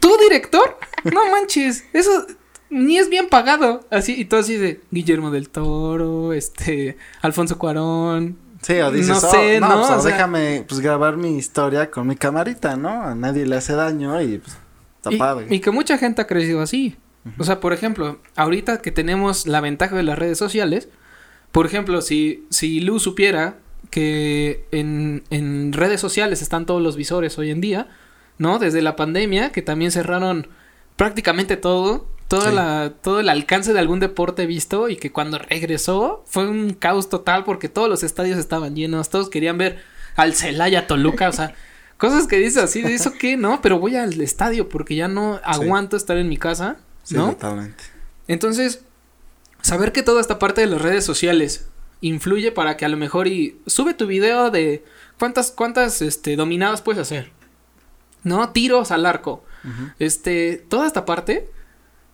¿Tú 0.00 0.10
director? 0.22 0.78
No 1.04 1.30
manches, 1.30 1.84
eso 1.92 2.26
ni 2.70 2.98
es 2.98 3.08
bien 3.10 3.28
pagado. 3.28 3.86
Así, 3.90 4.14
y 4.18 4.24
todo 4.24 4.40
así 4.40 4.56
de 4.56 4.80
Guillermo 4.90 5.30
del 5.30 5.48
Toro, 5.50 6.32
este, 6.32 6.96
Alfonso 7.22 7.58
Cuarón, 7.58 8.38
Sí, 8.62 8.74
o 8.80 8.90
dices, 8.90 9.22
No 9.22 9.28
oh, 9.28 9.60
no, 9.60 9.68
¿no? 9.68 9.76
pues, 9.80 9.90
O 9.90 10.00
sea- 10.00 10.12
déjame 10.12 10.64
pues 10.66 10.80
grabar 10.80 11.18
mi 11.18 11.36
historia 11.36 11.90
con 11.90 12.06
mi 12.06 12.16
camarita, 12.16 12.76
¿no? 12.76 13.02
A 13.02 13.14
nadie 13.14 13.44
le 13.44 13.56
hace 13.56 13.74
daño 13.74 14.18
y 14.22 14.38
pues 14.38 14.56
está 14.96 15.12
Y, 15.12 15.18
padre. 15.18 15.46
y 15.50 15.60
que 15.60 15.70
mucha 15.70 15.98
gente 15.98 16.22
ha 16.22 16.26
crecido 16.26 16.62
así. 16.62 16.96
O 17.38 17.44
sea, 17.44 17.60
por 17.60 17.72
ejemplo, 17.74 18.18
ahorita 18.36 18.80
que 18.82 18.90
tenemos 18.90 19.46
la 19.46 19.60
ventaja 19.60 19.94
de 19.96 20.02
las 20.02 20.18
redes 20.18 20.38
sociales, 20.38 20.88
por 21.52 21.66
ejemplo, 21.66 22.00
si, 22.02 22.46
si 22.50 22.80
Lu 22.80 22.98
supiera 23.00 23.58
que 23.90 24.64
en, 24.72 25.22
en 25.30 25.72
redes 25.74 26.00
sociales 26.00 26.40
están 26.42 26.64
todos 26.66 26.82
los 26.82 26.96
visores 26.96 27.38
hoy 27.38 27.50
en 27.50 27.60
día, 27.60 27.88
¿no? 28.38 28.58
Desde 28.58 28.82
la 28.82 28.96
pandemia, 28.96 29.52
que 29.52 29.62
también 29.62 29.90
cerraron 29.90 30.48
prácticamente 30.96 31.56
todo, 31.56 32.06
toda 32.28 32.48
Sí. 32.50 32.54
la, 32.54 32.92
todo 33.02 33.20
el 33.20 33.28
alcance 33.28 33.72
de 33.72 33.78
algún 33.78 34.00
deporte 34.00 34.46
visto 34.46 34.88
y 34.88 34.96
que 34.96 35.12
cuando 35.12 35.38
regresó 35.38 36.22
fue 36.26 36.48
un 36.48 36.72
caos 36.74 37.08
total 37.08 37.44
porque 37.44 37.68
todos 37.68 37.88
los 37.88 38.02
estadios 38.02 38.38
estaban 38.38 38.74
llenos, 38.74 39.10
todos 39.10 39.28
querían 39.28 39.58
ver 39.58 39.82
al 40.16 40.34
Celaya 40.34 40.86
Toluca, 40.86 41.28
o 41.28 41.32
sea, 41.32 41.54
cosas 41.98 42.26
que 42.26 42.36
dices 42.38 42.62
así, 42.62 42.82
de 42.82 42.94
eso 42.94 43.12
qué, 43.18 43.36
¿no? 43.36 43.60
Pero 43.62 43.78
voy 43.78 43.96
al 43.96 44.20
estadio 44.20 44.68
porque 44.68 44.94
ya 44.94 45.08
no 45.08 45.40
aguanto 45.44 45.96
estar 45.96 46.16
en 46.16 46.28
mi 46.28 46.36
casa, 46.36 46.76
sí, 47.02 47.14
¿no? 47.16 47.30
totalmente. 47.30 47.84
Entonces, 48.28 48.82
saber 49.60 49.92
que 49.92 50.02
toda 50.02 50.20
esta 50.20 50.38
parte 50.38 50.60
de 50.60 50.66
las 50.68 50.80
redes 50.80 51.04
sociales 51.04 51.68
influye 52.00 52.52
para 52.52 52.76
que 52.76 52.84
a 52.84 52.88
lo 52.88 52.96
mejor 52.96 53.26
y 53.28 53.58
sube 53.66 53.94
tu 53.94 54.06
video 54.06 54.50
de 54.50 54.84
cuántas 55.18 55.50
cuántas 55.50 56.02
este 56.02 56.36
dominadas 56.36 56.82
puedes 56.82 57.00
hacer. 57.02 57.32
¿No? 58.24 58.48
Tiros 58.50 58.90
al 58.90 59.06
arco. 59.06 59.44
Este, 59.98 60.56
toda 60.68 60.86
esta 60.86 61.04
parte 61.04 61.50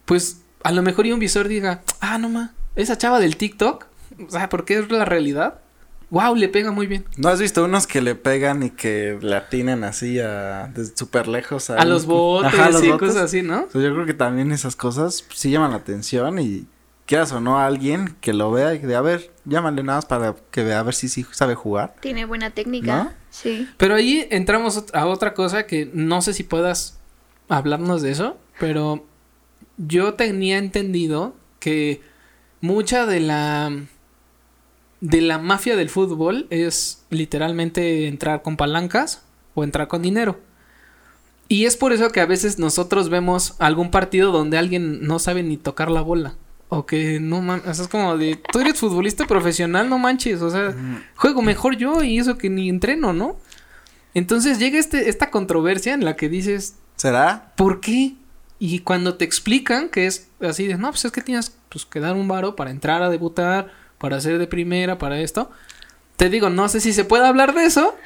pues 0.04 0.42
a 0.62 0.72
lo 0.72 0.82
mejor 0.82 1.06
y 1.06 1.12
un 1.12 1.18
visor 1.20 1.48
diga, 1.48 1.82
"Ah, 2.00 2.18
no 2.18 2.28
ma, 2.28 2.52
esa 2.76 2.98
chava 2.98 3.18
del 3.20 3.36
TikTok, 3.36 3.86
o 4.26 4.30
sea, 4.30 4.48
porque 4.48 4.78
es 4.78 4.90
la 4.90 5.04
realidad." 5.04 5.60
Wow, 6.10 6.34
le 6.34 6.48
pega 6.48 6.72
muy 6.72 6.88
bien. 6.88 7.04
¿No 7.16 7.28
has 7.28 7.40
visto 7.40 7.64
unos 7.64 7.86
que 7.86 8.00
le 8.00 8.16
pegan 8.16 8.64
y 8.64 8.70
que 8.70 9.16
le 9.22 9.36
atinan 9.36 9.84
así 9.84 10.18
a 10.18 10.68
desde 10.74 10.96
súper 10.96 11.28
lejos 11.28 11.70
A 11.70 11.84
los 11.84 12.04
botes 12.06 12.52
Ajá, 12.52 12.66
a 12.66 12.70
los 12.70 12.82
y 12.82 12.90
botes? 12.90 13.08
cosas 13.10 13.22
así, 13.26 13.42
¿no? 13.42 13.62
O 13.62 13.70
sea, 13.70 13.80
yo 13.80 13.94
creo 13.94 14.06
que 14.06 14.14
también 14.14 14.50
esas 14.50 14.74
cosas 14.74 15.22
pues, 15.22 15.38
sí 15.38 15.52
llaman 15.52 15.70
la 15.70 15.76
atención 15.76 16.40
y 16.40 16.66
quieras 17.06 17.30
o 17.30 17.40
no 17.40 17.58
a 17.58 17.66
alguien 17.66 18.16
que 18.20 18.32
lo 18.32 18.50
vea 18.50 18.74
y 18.74 18.78
de 18.80 18.96
a 18.96 19.00
ver, 19.00 19.32
llámale 19.44 19.84
nada 19.84 19.98
más 19.98 20.06
para 20.06 20.34
que 20.50 20.64
vea 20.64 20.80
a 20.80 20.82
ver 20.82 20.94
si 20.94 21.08
sí 21.08 21.24
sabe 21.30 21.54
jugar. 21.54 21.94
Tiene 22.00 22.24
buena 22.24 22.50
técnica. 22.50 23.04
¿No? 23.04 23.12
Pero 23.76 23.94
ahí 23.94 24.26
entramos 24.30 24.84
a 24.92 25.06
otra 25.06 25.34
cosa 25.34 25.66
que 25.66 25.90
no 25.92 26.22
sé 26.22 26.34
si 26.34 26.42
puedas 26.42 26.98
hablarnos 27.48 28.02
de 28.02 28.12
eso, 28.12 28.36
pero 28.58 29.04
yo 29.76 30.14
tenía 30.14 30.58
entendido 30.58 31.34
que 31.58 32.00
mucha 32.60 33.06
de 33.06 33.20
la 33.20 33.72
de 35.00 35.20
la 35.22 35.38
mafia 35.38 35.76
del 35.76 35.88
fútbol 35.88 36.46
es 36.50 37.04
literalmente 37.08 38.06
entrar 38.06 38.42
con 38.42 38.56
palancas 38.56 39.22
o 39.54 39.64
entrar 39.64 39.88
con 39.88 40.02
dinero. 40.02 40.38
Y 41.48 41.64
es 41.64 41.76
por 41.76 41.92
eso 41.92 42.10
que 42.10 42.20
a 42.20 42.26
veces 42.26 42.58
nosotros 42.58 43.08
vemos 43.08 43.54
algún 43.58 43.90
partido 43.90 44.30
donde 44.30 44.58
alguien 44.58 45.06
no 45.06 45.18
sabe 45.18 45.42
ni 45.42 45.56
tocar 45.56 45.90
la 45.90 46.02
bola. 46.02 46.34
O 46.70 46.86
que 46.86 47.20
no 47.20 47.42
man, 47.42 47.60
o 47.66 47.74
sea, 47.74 47.84
es 47.84 47.90
como 47.90 48.16
de, 48.16 48.40
tú 48.50 48.60
eres 48.60 48.78
futbolista 48.78 49.26
profesional, 49.26 49.90
no 49.90 49.98
manches, 49.98 50.40
o 50.40 50.50
sea, 50.50 50.74
juego 51.16 51.42
mejor 51.42 51.76
yo 51.76 52.02
y 52.02 52.18
eso 52.18 52.38
que 52.38 52.48
ni 52.48 52.68
entreno, 52.68 53.12
¿no? 53.12 53.36
Entonces 54.14 54.58
llega 54.58 54.78
este, 54.78 55.08
esta 55.08 55.30
controversia 55.30 55.94
en 55.94 56.04
la 56.04 56.16
que 56.16 56.28
dices, 56.28 56.76
¿Será? 57.00 57.54
¿Por 57.56 57.80
qué? 57.80 58.12
Y 58.58 58.80
cuando 58.80 59.14
te 59.14 59.24
explican 59.24 59.88
que 59.88 60.06
es 60.06 60.28
así 60.42 60.66
de, 60.66 60.76
no, 60.76 60.90
pues 60.90 61.06
es 61.06 61.12
que 61.12 61.22
tienes 61.22 61.56
pues, 61.70 61.86
que 61.86 61.98
dar 61.98 62.14
un 62.14 62.28
varo 62.28 62.56
para 62.56 62.70
entrar 62.70 63.02
a 63.02 63.08
debutar, 63.08 63.72
para 63.96 64.20
ser 64.20 64.36
de 64.36 64.46
primera, 64.46 64.98
para 64.98 65.18
esto. 65.18 65.50
Te 66.16 66.28
digo, 66.28 66.50
no 66.50 66.68
sé 66.68 66.80
si 66.80 66.92
se 66.92 67.06
puede 67.06 67.26
hablar 67.26 67.54
de 67.54 67.64
eso, 67.64 67.96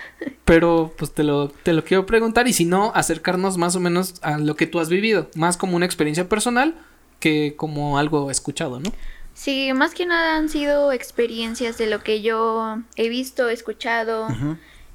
pero 0.44 0.94
pues 0.96 1.12
te 1.12 1.24
lo, 1.24 1.48
te 1.48 1.72
lo 1.72 1.82
quiero 1.82 2.06
preguntar 2.06 2.46
y 2.46 2.52
si 2.52 2.66
no, 2.66 2.92
acercarnos 2.94 3.58
más 3.58 3.74
o 3.74 3.80
menos 3.80 4.14
a 4.22 4.38
lo 4.38 4.54
que 4.54 4.68
tú 4.68 4.78
has 4.78 4.88
vivido, 4.88 5.28
más 5.34 5.56
como 5.56 5.74
una 5.74 5.86
experiencia 5.86 6.28
personal 6.28 6.76
que 7.24 7.54
como 7.56 7.96
algo 7.96 8.30
escuchado, 8.30 8.80
¿no? 8.80 8.92
Sí, 9.32 9.72
más 9.72 9.94
que 9.94 10.04
nada 10.04 10.36
han 10.36 10.50
sido 10.50 10.92
experiencias 10.92 11.78
de 11.78 11.86
lo 11.86 12.02
que 12.02 12.20
yo 12.20 12.82
he 12.96 13.08
visto, 13.08 13.48
escuchado, 13.48 14.28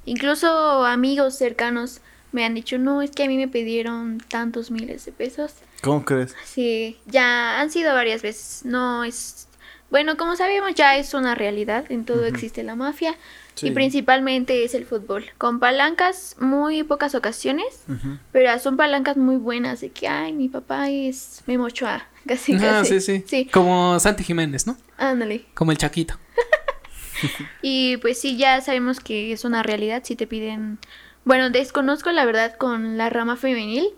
incluso 0.04 0.86
amigos 0.86 1.36
cercanos 1.36 2.00
me 2.30 2.44
han 2.44 2.54
dicho, 2.54 2.78
no, 2.78 3.02
es 3.02 3.10
que 3.10 3.24
a 3.24 3.26
mí 3.26 3.36
me 3.36 3.48
pidieron 3.48 4.22
tantos 4.28 4.70
miles 4.70 5.04
de 5.06 5.10
pesos. 5.10 5.54
¿Cómo 5.82 6.04
crees? 6.04 6.36
Sí, 6.44 7.00
ya 7.06 7.60
han 7.60 7.72
sido 7.72 7.94
varias 7.94 8.22
veces. 8.22 8.64
No 8.64 9.02
es. 9.02 9.48
Bueno, 9.90 10.16
como 10.16 10.36
sabemos, 10.36 10.76
ya 10.76 10.96
es 10.96 11.12
una 11.14 11.34
realidad. 11.34 11.90
En 11.90 12.04
todo 12.04 12.26
existe 12.26 12.62
la 12.62 12.76
mafia. 12.76 13.16
Sí. 13.54 13.68
Y 13.68 13.70
principalmente 13.72 14.64
es 14.64 14.74
el 14.74 14.84
fútbol. 14.86 15.26
Con 15.38 15.60
palancas, 15.60 16.36
muy 16.40 16.82
pocas 16.82 17.14
ocasiones. 17.14 17.84
Pero 18.32 18.58
son 18.58 18.76
palancas 18.76 19.16
muy 19.16 19.36
buenas. 19.36 19.80
De 19.80 19.90
que, 19.90 20.08
ay, 20.08 20.32
mi 20.32 20.48
papá 20.48 20.88
es 20.90 21.42
Memo 21.46 21.64
Ochoa. 21.64 22.06
Casi, 22.26 22.54
Ah, 22.54 22.58
casi. 22.60 23.00
sí, 23.00 23.18
sí, 23.18 23.24
Sí, 23.26 23.44
Como 23.46 23.98
Santi 24.00 24.24
Jiménez, 24.24 24.66
¿no? 24.66 24.76
ándale. 24.98 25.46
Como 25.54 25.72
el 25.72 25.78
Chaquito. 25.78 26.14
Y 27.62 27.98
pues 27.98 28.18
sí, 28.20 28.36
ya 28.36 28.60
sabemos 28.62 29.00
que 29.00 29.32
es 29.32 29.44
una 29.44 29.62
realidad. 29.62 30.02
Si 30.04 30.16
te 30.16 30.26
piden. 30.26 30.78
Bueno, 31.24 31.50
desconozco 31.50 32.10
la 32.12 32.24
verdad 32.24 32.56
con 32.56 32.96
la 32.96 33.10
rama 33.10 33.36
femenil. 33.36 33.88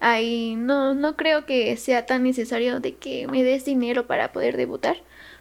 Ahí 0.00 0.56
no, 0.56 0.92
no 0.94 1.16
creo 1.16 1.46
que 1.46 1.76
sea 1.76 2.04
tan 2.04 2.24
necesario 2.24 2.80
de 2.80 2.94
que 2.96 3.26
me 3.28 3.42
des 3.44 3.64
dinero 3.64 4.06
para 4.06 4.32
poder 4.32 4.56
debutar. 4.56 4.96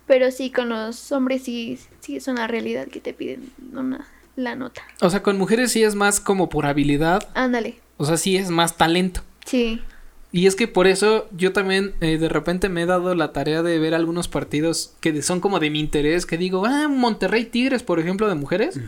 Pero 0.07 0.31
sí, 0.31 0.51
con 0.51 0.69
los 0.69 1.11
hombres 1.11 1.43
sí, 1.43 1.79
sí 2.01 2.17
es 2.17 2.27
una 2.27 2.47
realidad 2.47 2.87
que 2.87 2.99
te 2.99 3.13
piden 3.13 3.51
una, 3.73 4.05
la 4.35 4.55
nota. 4.55 4.81
O 5.01 5.09
sea, 5.09 5.23
con 5.23 5.37
mujeres 5.37 5.71
sí 5.71 5.83
es 5.83 5.95
más 5.95 6.19
como 6.19 6.49
por 6.49 6.65
habilidad, 6.65 7.29
Ándale. 7.35 7.75
o 7.97 8.05
sea, 8.05 8.17
sí 8.17 8.35
es 8.37 8.49
más 8.49 8.75
talento. 8.77 9.21
Sí. 9.45 9.81
Y 10.31 10.47
es 10.47 10.55
que 10.55 10.67
por 10.67 10.87
eso 10.87 11.27
yo 11.31 11.53
también 11.53 11.93
eh, 12.01 12.17
de 12.17 12.27
repente 12.27 12.67
me 12.67 12.81
he 12.81 12.85
dado 12.87 13.13
la 13.13 13.31
tarea 13.33 13.61
de 13.61 13.77
ver 13.77 13.93
algunos 13.93 14.27
partidos 14.27 14.95
que 14.99 15.11
de- 15.13 15.21
son 15.21 15.39
como 15.39 15.59
de 15.59 15.69
mi 15.69 15.79
interés, 15.79 16.25
que 16.25 16.37
digo, 16.39 16.65
ah, 16.65 16.87
Monterrey 16.87 17.45
Tigres, 17.45 17.83
por 17.83 17.99
ejemplo, 17.99 18.27
de 18.27 18.33
mujeres. 18.35 18.79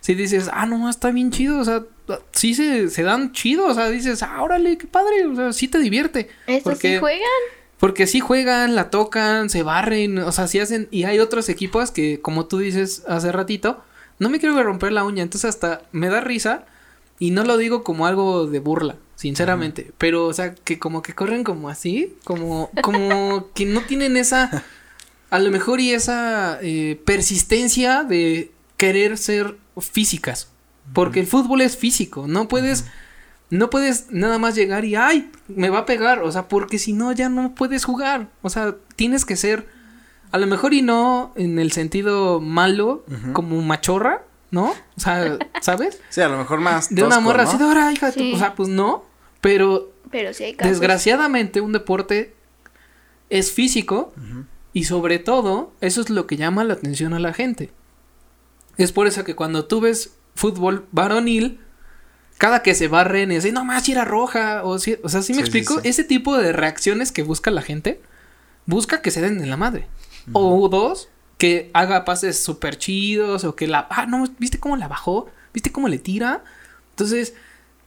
Si 0.00 0.14
dices, 0.14 0.50
ah, 0.52 0.66
no, 0.66 0.90
está 0.90 1.10
bien 1.12 1.30
chido, 1.30 1.58
o 1.60 1.64
sea, 1.64 1.84
sí 2.32 2.54
se, 2.54 2.90
se 2.90 3.02
dan 3.04 3.32
chido, 3.32 3.66
o 3.66 3.74
sea, 3.74 3.88
dices, 3.88 4.22
ah, 4.22 4.42
órale, 4.42 4.76
qué 4.76 4.86
padre, 4.86 5.26
o 5.26 5.34
sea, 5.34 5.52
sí 5.52 5.66
te 5.68 5.78
divierte. 5.78 6.28
Estos 6.46 6.74
Porque- 6.74 6.94
sí 6.94 6.98
juegan. 7.00 7.22
Porque 7.82 8.06
sí 8.06 8.20
juegan, 8.20 8.76
la 8.76 8.90
tocan, 8.90 9.50
se 9.50 9.64
barren, 9.64 10.18
o 10.18 10.30
sea, 10.30 10.46
sí 10.46 10.60
hacen. 10.60 10.86
Y 10.92 11.02
hay 11.02 11.18
otros 11.18 11.48
equipos 11.48 11.90
que, 11.90 12.20
como 12.20 12.46
tú 12.46 12.58
dices 12.58 13.02
hace 13.08 13.32
ratito, 13.32 13.82
no 14.20 14.28
me 14.28 14.38
quiero 14.38 14.62
romper 14.62 14.92
la 14.92 15.02
uña, 15.02 15.24
entonces 15.24 15.48
hasta 15.48 15.82
me 15.90 16.08
da 16.08 16.20
risa. 16.20 16.64
Y 17.18 17.32
no 17.32 17.42
lo 17.42 17.56
digo 17.56 17.82
como 17.82 18.06
algo 18.06 18.46
de 18.46 18.60
burla, 18.60 18.98
sinceramente. 19.16 19.90
Pero, 19.98 20.28
o 20.28 20.32
sea, 20.32 20.54
que 20.54 20.78
como 20.78 21.02
que 21.02 21.12
corren 21.12 21.42
como 21.42 21.68
así, 21.68 22.14
como, 22.22 22.70
como 22.84 23.50
que 23.54 23.66
no 23.66 23.80
tienen 23.80 24.16
esa. 24.16 24.62
A 25.30 25.40
lo 25.40 25.50
mejor 25.50 25.80
y 25.80 25.92
esa 25.92 26.60
eh, 26.62 27.00
persistencia 27.04 28.04
de 28.04 28.52
querer 28.76 29.18
ser 29.18 29.56
físicas. 29.80 30.52
Porque 30.94 31.18
el 31.18 31.26
fútbol 31.26 31.62
es 31.62 31.76
físico, 31.76 32.28
no 32.28 32.46
puedes. 32.46 32.84
No 33.52 33.68
puedes 33.68 34.10
nada 34.10 34.38
más 34.38 34.54
llegar 34.54 34.86
y, 34.86 34.94
ay, 34.94 35.30
me 35.46 35.68
va 35.68 35.80
a 35.80 35.84
pegar, 35.84 36.22
o 36.22 36.32
sea, 36.32 36.48
porque 36.48 36.78
si 36.78 36.94
no, 36.94 37.12
ya 37.12 37.28
no 37.28 37.54
puedes 37.54 37.84
jugar. 37.84 38.30
O 38.40 38.48
sea, 38.48 38.76
tienes 38.96 39.26
que 39.26 39.36
ser, 39.36 39.66
a 40.30 40.38
lo 40.38 40.46
mejor 40.46 40.72
y 40.72 40.80
no 40.80 41.34
en 41.36 41.58
el 41.58 41.70
sentido 41.70 42.40
malo, 42.40 43.04
como 43.34 43.60
machorra, 43.60 44.24
¿no? 44.50 44.70
O 44.96 45.00
sea, 45.00 45.36
¿sabes? 45.60 46.00
Sí, 46.08 46.22
a 46.22 46.28
lo 46.30 46.38
mejor 46.38 46.60
más. 46.60 46.94
De 46.94 47.04
una 47.04 47.20
morra 47.20 47.42
¿no? 47.42 47.48
así 47.50 47.58
de 47.58 47.64
ahora, 47.64 47.92
hija, 47.92 48.06
de 48.06 48.12
tu-". 48.12 48.20
Sí. 48.20 48.32
o 48.34 48.38
sea, 48.38 48.54
pues 48.54 48.70
no, 48.70 49.04
pero 49.42 49.92
Pero 50.10 50.32
sí 50.32 50.44
hay 50.44 50.54
casos. 50.54 50.70
desgraciadamente 50.70 51.60
un 51.60 51.72
deporte 51.72 52.34
es 53.28 53.52
físico 53.52 54.14
y 54.72 54.84
sobre 54.84 55.18
todo 55.18 55.74
eso 55.82 56.00
es 56.00 56.08
lo 56.08 56.26
que 56.26 56.38
llama 56.38 56.64
la 56.64 56.72
atención 56.72 57.12
a 57.12 57.18
la 57.18 57.34
gente. 57.34 57.70
Es 58.78 58.92
por 58.92 59.06
eso 59.06 59.24
que 59.24 59.36
cuando 59.36 59.66
tú 59.66 59.82
ves 59.82 60.16
fútbol 60.34 60.86
varonil, 60.90 61.60
cada 62.42 62.60
que 62.64 62.74
se 62.74 62.88
barren 62.88 63.30
y 63.30 63.36
así, 63.36 63.52
no 63.52 63.64
más, 63.64 63.88
era 63.88 64.04
roja, 64.04 64.64
o, 64.64 64.80
si- 64.80 64.98
o 65.04 65.08
sea, 65.08 65.22
¿sí 65.22 65.32
me 65.32 65.36
Sí, 65.36 65.42
explico? 65.42 65.80
sí. 65.80 65.88
Ese 65.88 66.02
tipo 66.02 66.36
de 66.36 66.52
reacciones 66.52 67.12
que 67.12 67.22
busca 67.22 67.52
la 67.52 67.62
gente, 67.62 68.00
busca 68.66 69.00
que 69.00 69.12
se 69.12 69.20
den 69.20 69.40
en 69.40 69.48
la 69.48 69.56
madre. 69.56 69.86
O 70.32 70.68
dos, 70.68 71.08
que 71.38 71.70
haga 71.72 72.04
pases 72.04 72.42
súper 72.42 72.78
chidos, 72.78 73.44
o 73.44 73.54
que 73.54 73.68
la, 73.68 73.86
ah, 73.90 74.06
no, 74.06 74.24
¿viste 74.40 74.58
cómo 74.58 74.76
la 74.76 74.88
bajó? 74.88 75.28
¿Viste 75.54 75.70
cómo 75.70 75.86
le 75.86 75.98
tira? 76.00 76.42
Entonces, 76.90 77.34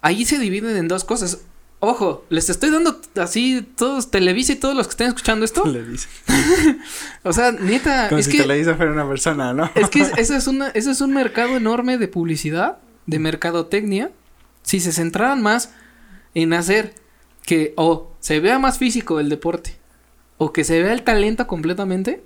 ahí 0.01 0.23
se 0.23 0.39
dividen 0.39 0.77
en 0.77 0.87
dos 0.87 1.03
cosas. 1.03 1.39
Ojo, 1.81 2.23
les 2.29 2.49
estoy 2.49 2.69
dando 2.71 3.01
así 3.17 3.61
todos, 3.75 4.09
Televisa 4.09 4.53
y 4.53 4.55
todos 4.55 4.73
los 4.73 4.87
que 4.87 4.91
estén 4.91 5.07
escuchando 5.09 5.43
esto. 5.43 5.65
Le 5.65 5.83
dice. 5.83 6.07
O 7.23 7.33
sea, 7.33 7.51
neta, 7.51 8.07
Como 8.07 8.19
es 8.19 8.27
si 8.27 8.31
que, 8.31 8.37
te 8.39 8.47
le 8.47 8.55
dice 8.55 8.73
fuera 8.75 8.91
una 8.93 9.05
persona, 9.07 9.51
¿no? 9.53 9.69
es 9.75 9.89
que 9.89 9.99
eso 10.17 10.33
es, 10.33 10.47
una, 10.47 10.69
eso 10.69 10.91
es 10.91 11.01
un 11.01 11.13
mercado 11.13 11.57
enorme 11.57 11.97
de 11.97 12.07
publicidad, 12.07 12.77
de 13.05 13.19
mercadotecnia. 13.19 14.11
Si 14.65 14.79
se 14.81 14.91
centraran 14.91 15.41
más 15.41 15.71
en 16.33 16.51
hacer 16.53 16.93
que 17.45 17.73
o 17.77 18.11
se 18.19 18.39
vea 18.39 18.59
más 18.59 18.77
físico 18.77 19.19
el 19.19 19.29
deporte 19.29 19.77
o 20.37 20.51
que 20.51 20.63
se 20.63 20.81
vea 20.83 20.91
el 20.93 21.03
talento 21.03 21.47
completamente, 21.47 22.23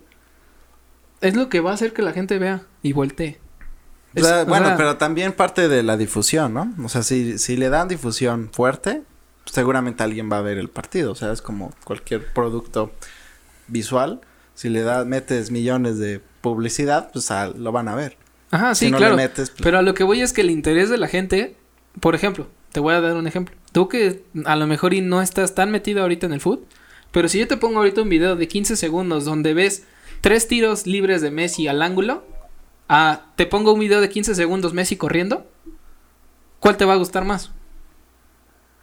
es 1.21 1.35
lo 1.35 1.49
que 1.49 1.59
va 1.59 1.71
a 1.71 1.73
hacer 1.73 1.93
que 1.93 2.01
la 2.01 2.13
gente 2.13 2.39
vea 2.39 2.63
y 2.81 2.93
voltee. 2.93 3.39
O 4.15 4.21
sea, 4.23 4.41
Es- 4.41 4.47
o 4.47 4.49
bueno, 4.49 4.67
sea, 4.67 4.77
pero 4.77 4.97
también 4.97 5.33
parte 5.33 5.67
de 5.67 5.83
la 5.83 5.97
difusión, 5.97 6.53
¿no? 6.53 6.73
O 6.83 6.89
sea, 6.89 7.03
si, 7.03 7.37
si 7.37 7.57
le 7.57 7.69
dan 7.69 7.87
difusión 7.87 8.49
fuerte, 8.51 9.03
seguramente 9.45 10.01
alguien 10.03 10.31
va 10.31 10.37
a 10.39 10.41
ver 10.41 10.57
el 10.57 10.69
partido. 10.69 11.11
O 11.11 11.15
sea, 11.15 11.31
es 11.31 11.41
como 11.41 11.73
cualquier 11.83 12.25
producto 12.33 12.91
visual. 13.67 14.21
Si 14.55 14.69
le 14.69 14.81
das, 14.81 15.05
metes 15.05 15.51
millones 15.51 15.99
de 15.99 16.21
publicidad, 16.41 17.11
pues 17.11 17.29
ah, 17.31 17.51
lo 17.55 17.71
van 17.71 17.87
a 17.89 17.95
ver. 17.95 18.17
Ajá, 18.51 18.73
sí, 18.73 18.85
si 18.85 18.91
no 18.91 18.97
claro. 18.97 19.15
le 19.15 19.23
metes, 19.23 19.51
pues, 19.51 19.61
Pero 19.61 19.77
a 19.77 19.81
lo 19.83 19.93
que 19.93 20.03
voy 20.03 20.21
es 20.21 20.33
que 20.33 20.41
el 20.41 20.49
interés 20.49 20.89
de 20.89 20.97
la 20.97 21.07
gente, 21.07 21.55
por 21.99 22.15
ejemplo, 22.15 22.47
te 22.71 22.79
voy 22.79 22.93
a 22.93 23.01
dar 23.01 23.15
un 23.15 23.27
ejemplo. 23.27 23.55
Tú 23.71 23.87
que 23.87 24.23
a 24.45 24.55
lo 24.55 24.67
mejor 24.67 24.93
y 24.93 25.01
no 25.01 25.21
estás 25.21 25.55
tan 25.55 25.71
metido 25.71 26.01
ahorita 26.01 26.25
en 26.25 26.33
el 26.33 26.41
fútbol, 26.41 26.65
pero 27.11 27.27
si 27.29 27.39
yo 27.39 27.47
te 27.47 27.57
pongo 27.57 27.79
ahorita 27.79 28.01
un 28.01 28.09
video 28.09 28.35
de 28.35 28.47
15 28.47 28.75
segundos 28.75 29.25
donde 29.25 29.53
ves 29.53 29.85
tres 30.21 30.47
tiros 30.47 30.85
libres 30.85 31.21
de 31.21 31.31
Messi 31.31 31.67
al 31.67 31.81
ángulo, 31.81 32.23
a 32.87 33.21
te 33.35 33.45
pongo 33.45 33.73
un 33.73 33.79
video 33.79 34.01
de 34.01 34.09
15 34.09 34.35
segundos 34.35 34.73
Messi 34.73 34.95
corriendo, 34.97 35.45
¿cuál 36.59 36.77
te 36.77 36.85
va 36.85 36.93
a 36.93 36.97
gustar 36.97 37.25
más? 37.25 37.51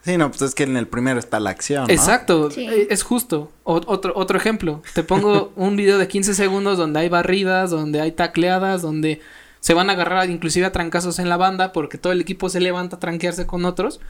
Sí, 0.02 0.16
no, 0.16 0.30
pues 0.30 0.42
es 0.42 0.54
que 0.54 0.62
en 0.62 0.76
el 0.76 0.86
primero 0.86 1.18
está 1.18 1.40
la 1.40 1.50
acción, 1.50 1.88
¿no? 1.88 1.92
Exacto, 1.92 2.50
Sí. 2.52 2.64
eh, 2.68 2.86
es 2.90 3.02
justo. 3.02 3.50
O- 3.64 3.80
otro, 3.86 4.12
otro 4.14 4.38
ejemplo, 4.38 4.80
te 4.94 5.02
pongo 5.02 5.52
un 5.56 5.74
video 5.74 5.98
de 5.98 6.06
15 6.06 6.34
segundos 6.34 6.78
donde 6.78 7.00
hay 7.00 7.08
barridas, 7.08 7.70
donde 7.72 8.00
hay 8.00 8.12
tacleadas, 8.12 8.82
donde 8.82 9.20
se 9.60 9.74
van 9.74 9.90
a 9.90 9.94
agarrar 9.94 10.30
inclusive 10.30 10.66
a 10.66 10.72
trancazos 10.72 11.18
en 11.18 11.28
la 11.28 11.36
banda 11.36 11.72
porque 11.72 11.98
todo 11.98 12.12
el 12.12 12.20
equipo 12.20 12.48
se 12.48 12.60
levanta 12.60 12.96
a 12.96 13.00
tranquearse 13.00 13.46
con 13.46 13.64
otros. 13.64 14.00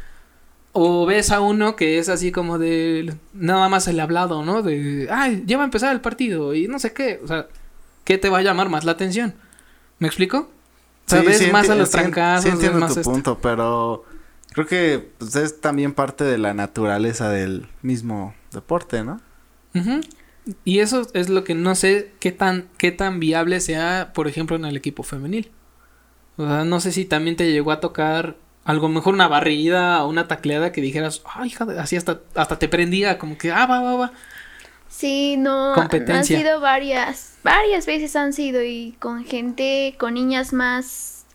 O 0.79 1.07
ves 1.07 1.31
a 1.31 1.41
uno 1.41 1.75
que 1.75 1.99
es 1.99 2.11
así 2.11 2.31
como 2.33 2.59
de 2.59 3.15
nada 3.33 3.69
más 3.71 3.89
el 3.89 3.99
hablado, 3.99 4.45
¿no? 4.45 4.63
De, 4.63 5.09
ay, 5.11 5.43
ya 5.47 5.57
va 5.57 5.63
a 5.63 5.67
empezar 5.67 5.93
el 5.95 6.03
partido 6.03 6.53
y 6.55 6.69
no 6.69 6.79
sé 6.79 6.93
qué. 6.93 7.19
O 7.25 7.27
sea, 7.27 7.47
¿qué 8.05 8.19
te 8.19 8.29
va 8.29 8.39
a 8.39 8.43
llamar 8.43 8.69
más 8.69 8.85
la 8.85 8.93
atención? 8.93 9.35
¿Me 9.99 10.07
explico? 10.07 10.39
O 10.39 11.09
sea, 11.11 11.21
Sí, 11.21 11.27
ves 11.27 11.39
sí 11.39 11.51
más 11.51 11.71
a 11.71 11.75
los 11.77 11.91
trancazos, 11.91 12.45
Sí 12.45 12.51
entiendo 12.51 12.79
más 12.79 12.93
tu 12.93 13.01
esto. 13.01 13.11
punto, 13.11 13.39
pero 13.41 14.05
creo 14.53 14.67
que 14.67 15.09
pues, 15.17 15.35
es 15.37 15.61
también 15.63 15.95
parte 15.95 16.25
de 16.25 16.37
la 16.37 16.53
naturaleza 16.53 17.31
del 17.31 17.69
mismo 17.81 18.35
deporte, 18.53 19.03
¿no? 19.03 19.21
Ujú. 19.75 20.01
Y 20.65 20.79
eso 20.79 21.07
es 21.15 21.29
lo 21.29 21.43
que 21.45 21.55
no 21.55 21.75
sé 21.75 22.13
qué 22.21 22.31
tan, 22.33 22.69
qué 22.79 22.93
tan 22.93 23.19
viable 23.19 23.61
sea, 23.61 24.13
por 24.15 24.29
ejemplo, 24.29 24.57
en 24.57 24.65
el 24.65 24.77
equipo 24.77 25.03
femenil. 25.03 25.51
O 26.37 26.47
sea, 26.47 26.65
no 26.65 26.81
sé 26.81 26.93
si 26.93 27.05
también 27.05 27.37
te 27.37 27.51
llegó 27.51 27.73
a 27.73 27.81
tocar 27.81 28.37
algo 28.65 28.89
mejor 28.89 29.15
una 29.15 29.29
barrida 29.29 30.05
o 30.05 30.09
una 30.09 30.29
tacleada 30.29 30.73
que 30.73 30.81
dijeras, 30.81 31.23
ay, 31.25 31.49
hija, 31.49 31.65
de-", 31.65 31.79
así 31.79 31.97
hasta, 31.97 32.21
hasta 32.35 32.59
te 32.59 32.69
prendía, 32.69 33.19
como 33.19 33.39
que, 33.39 33.51
ah, 33.53 33.67
va, 33.67 33.81
va, 33.81 33.97
va. 33.97 34.13
Sí, 34.89 35.37
no, 35.37 35.75
han 35.75 36.25
sido 36.25 36.61
varias, 36.61 37.39
varias 37.43 37.87
veces 37.87 38.15
han 38.17 38.33
sido 38.33 38.63
y 38.63 38.97
con 38.99 39.25
gente, 39.25 39.95
con 39.99 40.15
niñas 40.15 40.53
más, 40.53 41.27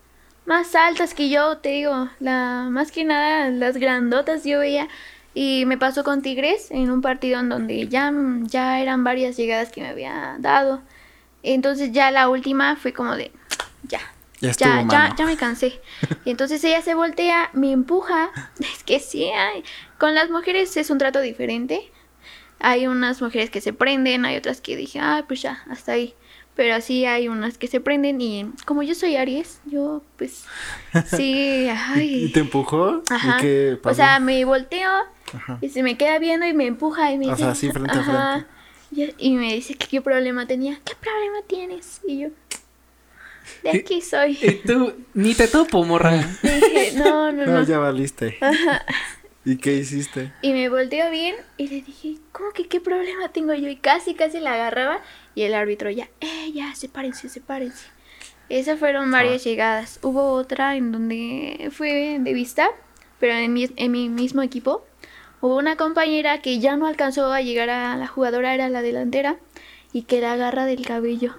más 0.45 0.74
altas 0.74 1.14
que 1.14 1.30
yo, 1.30 1.57
te 1.57 1.70
digo, 1.70 2.09
la, 2.20 2.68
más 2.72 2.91
que 2.91 3.03
nada 3.03 3.49
las 3.49 3.78
grandotas 3.78 4.45
yo 4.45 4.59
veía 4.59 4.88
y 5.34 5.66
me 5.66 5.78
pasó 5.78 6.04
con 6.04 6.22
Tigres 6.22 6.72
en 6.72 6.92
un 6.92 7.02
partido 7.02 7.40
en 7.40 7.50
donde 7.50 7.88
ya, 7.88 8.12
ya 8.42 8.82
eran 8.82 9.04
varias 9.04 9.38
llegadas 9.38 9.72
que 9.72 9.82
me 9.82 9.90
había 9.90 10.36
dado, 10.40 10.82
entonces 11.44 11.92
ya 11.92 12.12
la 12.12 12.30
última 12.30 12.76
fue 12.76 12.94
como 12.94 13.16
de, 13.16 13.32
ya, 13.84 14.02
Ya 14.40 14.52
estuvo, 14.52 14.70
ya, 14.90 15.16
ya, 15.18 15.26
me 15.26 15.38
cansé. 15.38 15.80
Y 16.26 16.30
entonces 16.32 16.64
ella 16.64 16.82
se 16.82 16.94
voltea, 16.94 17.50
me 17.54 17.72
empuja. 17.72 18.32
Es 18.60 18.84
que 18.84 19.00
sí, 19.00 19.30
ay, 19.30 19.64
con 19.98 20.14
las 20.14 20.30
mujeres 20.30 20.76
es 20.78 20.90
un 20.90 20.98
trato 20.98 21.20
diferente. 21.22 21.92
Hay 22.60 22.86
unas 22.86 23.22
mujeres 23.22 23.50
que 23.50 23.60
se 23.60 23.74
prenden, 23.74 24.24
hay 24.24 24.38
otras 24.38 24.62
que 24.62 24.76
dije, 24.76 25.00
ah, 25.00 25.26
pues 25.28 25.42
ya, 25.42 25.64
hasta 25.70 25.94
ahí. 25.94 26.14
Pero 26.56 26.76
así 26.76 27.06
hay 27.06 27.28
unas 27.28 27.58
que 27.58 27.68
se 27.68 27.80
prenden 27.80 28.22
y 28.22 28.52
como 28.66 28.84
yo 28.84 28.94
soy 28.94 29.16
Aries, 29.16 29.62
yo 29.66 30.04
pues 30.18 30.46
sí, 31.08 31.64
¿Y, 31.66 31.70
ay. 31.70 32.26
y 32.26 32.30
te 32.32 32.42
empujó? 32.42 33.02
Ajá. 33.10 33.38
¿Y 33.38 33.42
qué 33.42 33.80
O 33.84 33.94
sea, 33.94 34.20
me 34.20 34.44
volteo 34.46 34.92
Ajá. 35.34 35.58
y 35.62 35.70
se 35.70 35.84
me 35.84 35.98
queda 35.98 36.20
viendo 36.20 36.46
y 36.46 36.54
me 36.54 36.68
empuja 36.68 37.12
y 37.12 37.18
me 37.18 37.28
O 37.28 37.30
dice, 37.32 37.44
sea, 37.44 37.52
así 37.52 37.72
frente 37.72 37.92
a 37.98 38.00
ajá. 38.02 38.46
Y, 38.92 39.14
y 39.18 39.32
me 39.36 39.54
dice 39.54 39.76
que 39.76 39.88
qué 39.88 40.02
problema 40.02 40.46
tenía. 40.48 40.80
¿Qué 40.84 40.94
problema 41.00 41.38
tienes? 41.48 42.02
Y 42.06 42.20
yo, 42.20 42.30
de 43.64 43.70
aquí 43.72 44.02
soy. 44.02 44.38
Y 44.42 44.52
tú, 44.68 44.94
ni 45.14 45.34
te 45.34 45.48
topo, 45.48 45.84
morra. 45.86 46.12
Le 46.44 46.56
dije, 46.56 46.92
no, 46.98 47.32
no, 47.32 47.46
No, 47.46 47.52
no. 47.60 47.64
ya 47.64 47.80
valiste. 47.80 48.38
¿Y 49.44 49.58
qué 49.58 49.74
hiciste? 49.74 50.32
Y 50.44 50.54
me 50.54 50.70
volteó 50.70 51.10
bien 51.10 51.36
y 51.58 51.68
le 51.68 51.82
dije, 51.82 52.18
¿cómo 52.32 52.52
que 52.52 52.68
qué 52.68 52.80
problema 52.80 53.30
tengo 53.30 53.54
yo? 53.56 53.70
Y 53.70 53.76
casi, 53.78 54.14
casi 54.14 54.40
la 54.40 54.54
agarraba 54.54 55.00
y 55.34 55.44
el 55.44 55.54
árbitro 55.56 55.90
ya, 55.90 56.10
eh, 56.20 56.52
ya, 56.54 56.76
sepárense, 56.76 57.28
sepárense. 57.30 57.88
Esas 58.50 58.78
fueron 58.78 59.10
varias 59.12 59.44
llegadas. 59.44 60.00
Hubo 60.04 60.34
otra 60.34 60.76
en 60.76 60.92
donde 60.92 61.70
fue 61.72 62.20
de 62.20 62.34
vista, 62.34 62.70
pero 63.20 63.34
en 63.34 63.54
mi, 63.54 63.68
en 63.78 63.92
mi 63.92 64.10
mismo 64.10 64.42
equipo. 64.42 64.86
Hubo 65.42 65.58
una 65.58 65.76
compañera 65.76 66.42
que 66.42 66.60
ya 66.60 66.78
no 66.78 66.86
alcanzó 66.88 67.32
a 67.34 67.42
llegar 67.42 67.70
a 67.70 67.96
la 67.98 68.08
jugadora, 68.08 68.54
era 68.54 68.70
la 68.70 68.82
delantera, 68.82 69.38
y 69.92 70.04
que 70.04 70.22
la 70.22 70.34
agarra 70.34 70.66
del 70.66 70.86
cabello. 70.86 71.34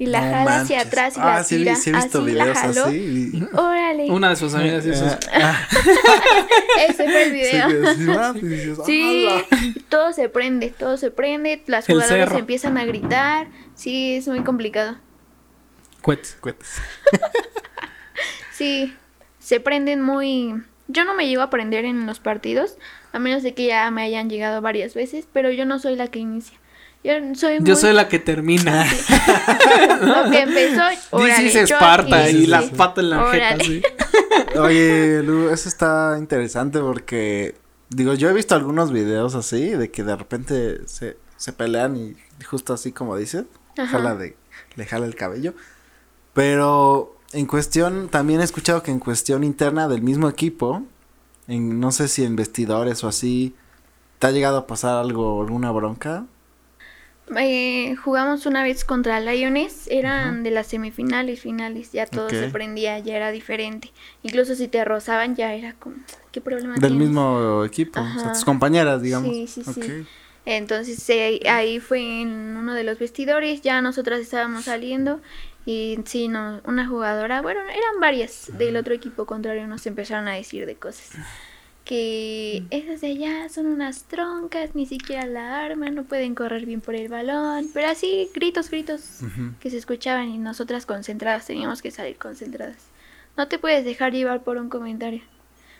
Y 0.00 0.06
la 0.06 0.20
No 0.20 0.30
jala 0.32 0.60
hacia 0.60 0.80
atrás 0.82 1.16
y 1.16 1.20
ah, 1.20 1.24
la 1.38 1.44
sí, 1.44 1.56
tira. 1.56 1.74
sí 1.74 1.90
he 1.90 1.92
visto 1.92 2.18
así 2.22 2.30
la 2.32 2.44
videos 2.44 2.58
jaló. 2.58 2.84
así. 2.84 3.30
y- 3.34 3.42
Órale. 3.56 4.10
Una 4.12 4.28
de 4.30 4.36
sus 4.36 4.54
amigas 4.54 4.86
hizo 4.86 5.04
eso. 5.06 5.18
Ah, 5.32 5.60
Ese 6.88 7.04
fue 7.10 7.24
el 7.24 7.32
video. 7.32 7.68
sí, 7.68 8.04
sí, 8.04 8.10
ah, 8.16 8.32
dices, 8.32 8.78
Sí, 8.86 9.28
todo 9.88 10.12
se 10.12 10.28
prende, 10.28 10.70
todo 10.70 10.96
se 10.98 11.10
prende, 11.10 11.64
las 11.66 11.86
jugadoras 11.86 12.32
empiezan 12.34 12.78
a 12.78 12.84
gritar, 12.84 13.48
sí, 13.74 14.14
es 14.18 14.28
muy 14.28 14.44
complicado. 14.44 14.96
Cuets. 16.02 16.36
Cuetes. 16.40 16.76
Sí, 18.52 18.92
se 19.38 19.60
prenden 19.60 20.02
muy... 20.02 20.52
Yo 20.88 21.04
no 21.04 21.14
me 21.14 21.28
llego 21.28 21.42
a 21.42 21.50
prender 21.50 21.84
en 21.84 22.06
los 22.06 22.18
partidos, 22.18 22.76
a 23.12 23.18
menos 23.18 23.42
de 23.42 23.54
que 23.54 23.66
ya 23.66 23.90
me 23.90 24.02
hayan 24.02 24.28
llegado 24.28 24.60
varias 24.60 24.94
veces, 24.94 25.26
pero 25.32 25.50
yo 25.50 25.64
no 25.64 25.78
soy 25.78 25.96
la 25.96 26.08
que 26.08 26.18
inicia. 26.18 26.58
Yo 27.04 27.12
soy 27.34 27.60
muy... 27.60 27.68
Yo 27.68 27.76
soy 27.76 27.92
la 27.94 28.08
que 28.08 28.18
termina. 28.18 28.84
Lo 30.02 30.30
que 30.30 30.40
empezó... 30.40 30.82
órale, 31.10 31.44
Dices 31.44 31.68
yo 31.68 31.76
Esparta 31.76 32.28
y 32.28 32.32
sí, 32.32 32.46
la 32.46 32.62
sí. 32.62 32.72
pata 32.76 33.00
en 33.00 33.10
la 33.10 33.30
jeta, 33.30 33.64
sí. 33.64 33.82
Oye, 34.58 35.22
Lu, 35.22 35.48
eso 35.50 35.68
está 35.68 36.16
interesante 36.18 36.80
porque, 36.80 37.54
digo, 37.88 38.14
yo 38.14 38.28
he 38.28 38.32
visto 38.32 38.54
algunos 38.54 38.92
videos 38.92 39.36
así, 39.36 39.70
de 39.70 39.90
que 39.90 40.02
de 40.02 40.16
repente 40.16 40.80
se, 40.86 41.16
se 41.36 41.52
pelean 41.52 41.96
y 41.96 42.16
justo 42.44 42.74
así 42.74 42.90
como 42.90 43.16
dices, 43.16 43.44
jala 43.76 44.16
de, 44.16 44.36
le 44.74 44.84
jala 44.84 45.06
el 45.06 45.14
cabello. 45.14 45.54
Pero 46.34 47.16
en 47.32 47.46
cuestión, 47.46 48.08
también 48.08 48.40
he 48.40 48.44
escuchado 48.44 48.82
que 48.82 48.90
en 48.90 48.98
cuestión 48.98 49.44
interna 49.44 49.88
del 49.88 50.02
mismo 50.02 50.28
equipo, 50.28 50.84
en 51.48 51.80
no 51.80 51.90
sé 51.92 52.08
si 52.08 52.24
en 52.24 52.36
vestidores 52.36 53.02
o 53.04 53.08
así, 53.08 53.54
¿te 54.18 54.28
ha 54.28 54.30
llegado 54.32 54.58
a 54.58 54.66
pasar 54.68 54.96
algo, 54.98 55.42
alguna 55.42 55.72
bronca? 55.72 56.26
Eh, 57.36 57.94
jugamos 57.96 58.46
una 58.46 58.62
vez 58.62 58.84
contra 58.86 59.20
Lions, 59.20 59.86
eran 59.88 60.42
de 60.42 60.50
las 60.50 60.66
semifinales, 60.68 61.40
finales, 61.40 61.92
ya 61.92 62.06
todo 62.06 62.30
se 62.30 62.48
prendía, 62.48 62.98
ya 63.00 63.16
era 63.16 63.30
diferente. 63.30 63.90
Incluso 64.22 64.54
si 64.54 64.66
te 64.66 64.82
rozaban 64.84 65.36
ya 65.36 65.52
era 65.52 65.74
como, 65.74 65.96
¿qué 66.32 66.40
problema 66.40 66.74
Del 66.76 66.88
tienes? 66.88 67.08
mismo 67.08 67.64
equipo, 67.64 68.00
o 68.00 68.18
sea, 68.18 68.32
tus 68.32 68.44
compañeras, 68.44 69.02
digamos. 69.02 69.34
Sí, 69.34 69.46
sí, 69.46 69.62
sí. 69.62 70.06
Entonces 70.46 71.10
eh, 71.10 71.40
ahí 71.50 71.80
fue 71.80 72.22
en 72.22 72.56
uno 72.56 72.72
de 72.72 72.82
los 72.84 72.98
vestidores, 72.98 73.60
ya 73.60 73.82
nosotras 73.82 74.20
estábamos 74.20 74.64
saliendo 74.64 75.20
y 75.68 75.98
sí, 76.06 76.28
no, 76.28 76.62
una 76.64 76.88
jugadora, 76.88 77.42
bueno, 77.42 77.60
eran 77.60 78.00
varias 78.00 78.50
del 78.56 78.74
otro 78.78 78.94
equipo 78.94 79.26
contrario, 79.26 79.66
nos 79.66 79.86
empezaron 79.86 80.26
a 80.26 80.32
decir 80.32 80.64
de 80.64 80.76
cosas. 80.76 81.10
Que 81.84 82.64
esas 82.70 83.02
de 83.02 83.08
allá 83.08 83.50
son 83.50 83.66
unas 83.66 84.04
troncas, 84.04 84.74
ni 84.74 84.86
siquiera 84.86 85.26
la 85.26 85.62
arman, 85.62 85.94
no 85.94 86.04
pueden 86.04 86.34
correr 86.34 86.64
bien 86.64 86.80
por 86.80 86.94
el 86.94 87.10
balón, 87.10 87.66
pero 87.74 87.88
así 87.88 88.30
gritos, 88.32 88.70
gritos 88.70 89.18
que 89.60 89.68
se 89.68 89.76
escuchaban 89.76 90.30
y 90.30 90.38
nosotras 90.38 90.86
concentradas, 90.86 91.44
teníamos 91.44 91.82
que 91.82 91.90
salir 91.90 92.16
concentradas. 92.16 92.86
No 93.36 93.48
te 93.48 93.58
puedes 93.58 93.84
dejar 93.84 94.12
llevar 94.12 94.44
por 94.44 94.56
un 94.56 94.70
comentario. 94.70 95.20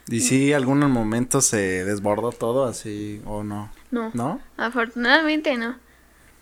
¿Y 0.06 0.20
si 0.20 0.52
algún 0.52 0.80
momento 0.80 1.40
se 1.40 1.86
desbordó 1.86 2.30
todo 2.32 2.66
así 2.66 3.22
o 3.24 3.42
no? 3.42 3.70
No. 3.90 4.10
¿No? 4.12 4.42
Afortunadamente 4.58 5.56
no. 5.56 5.76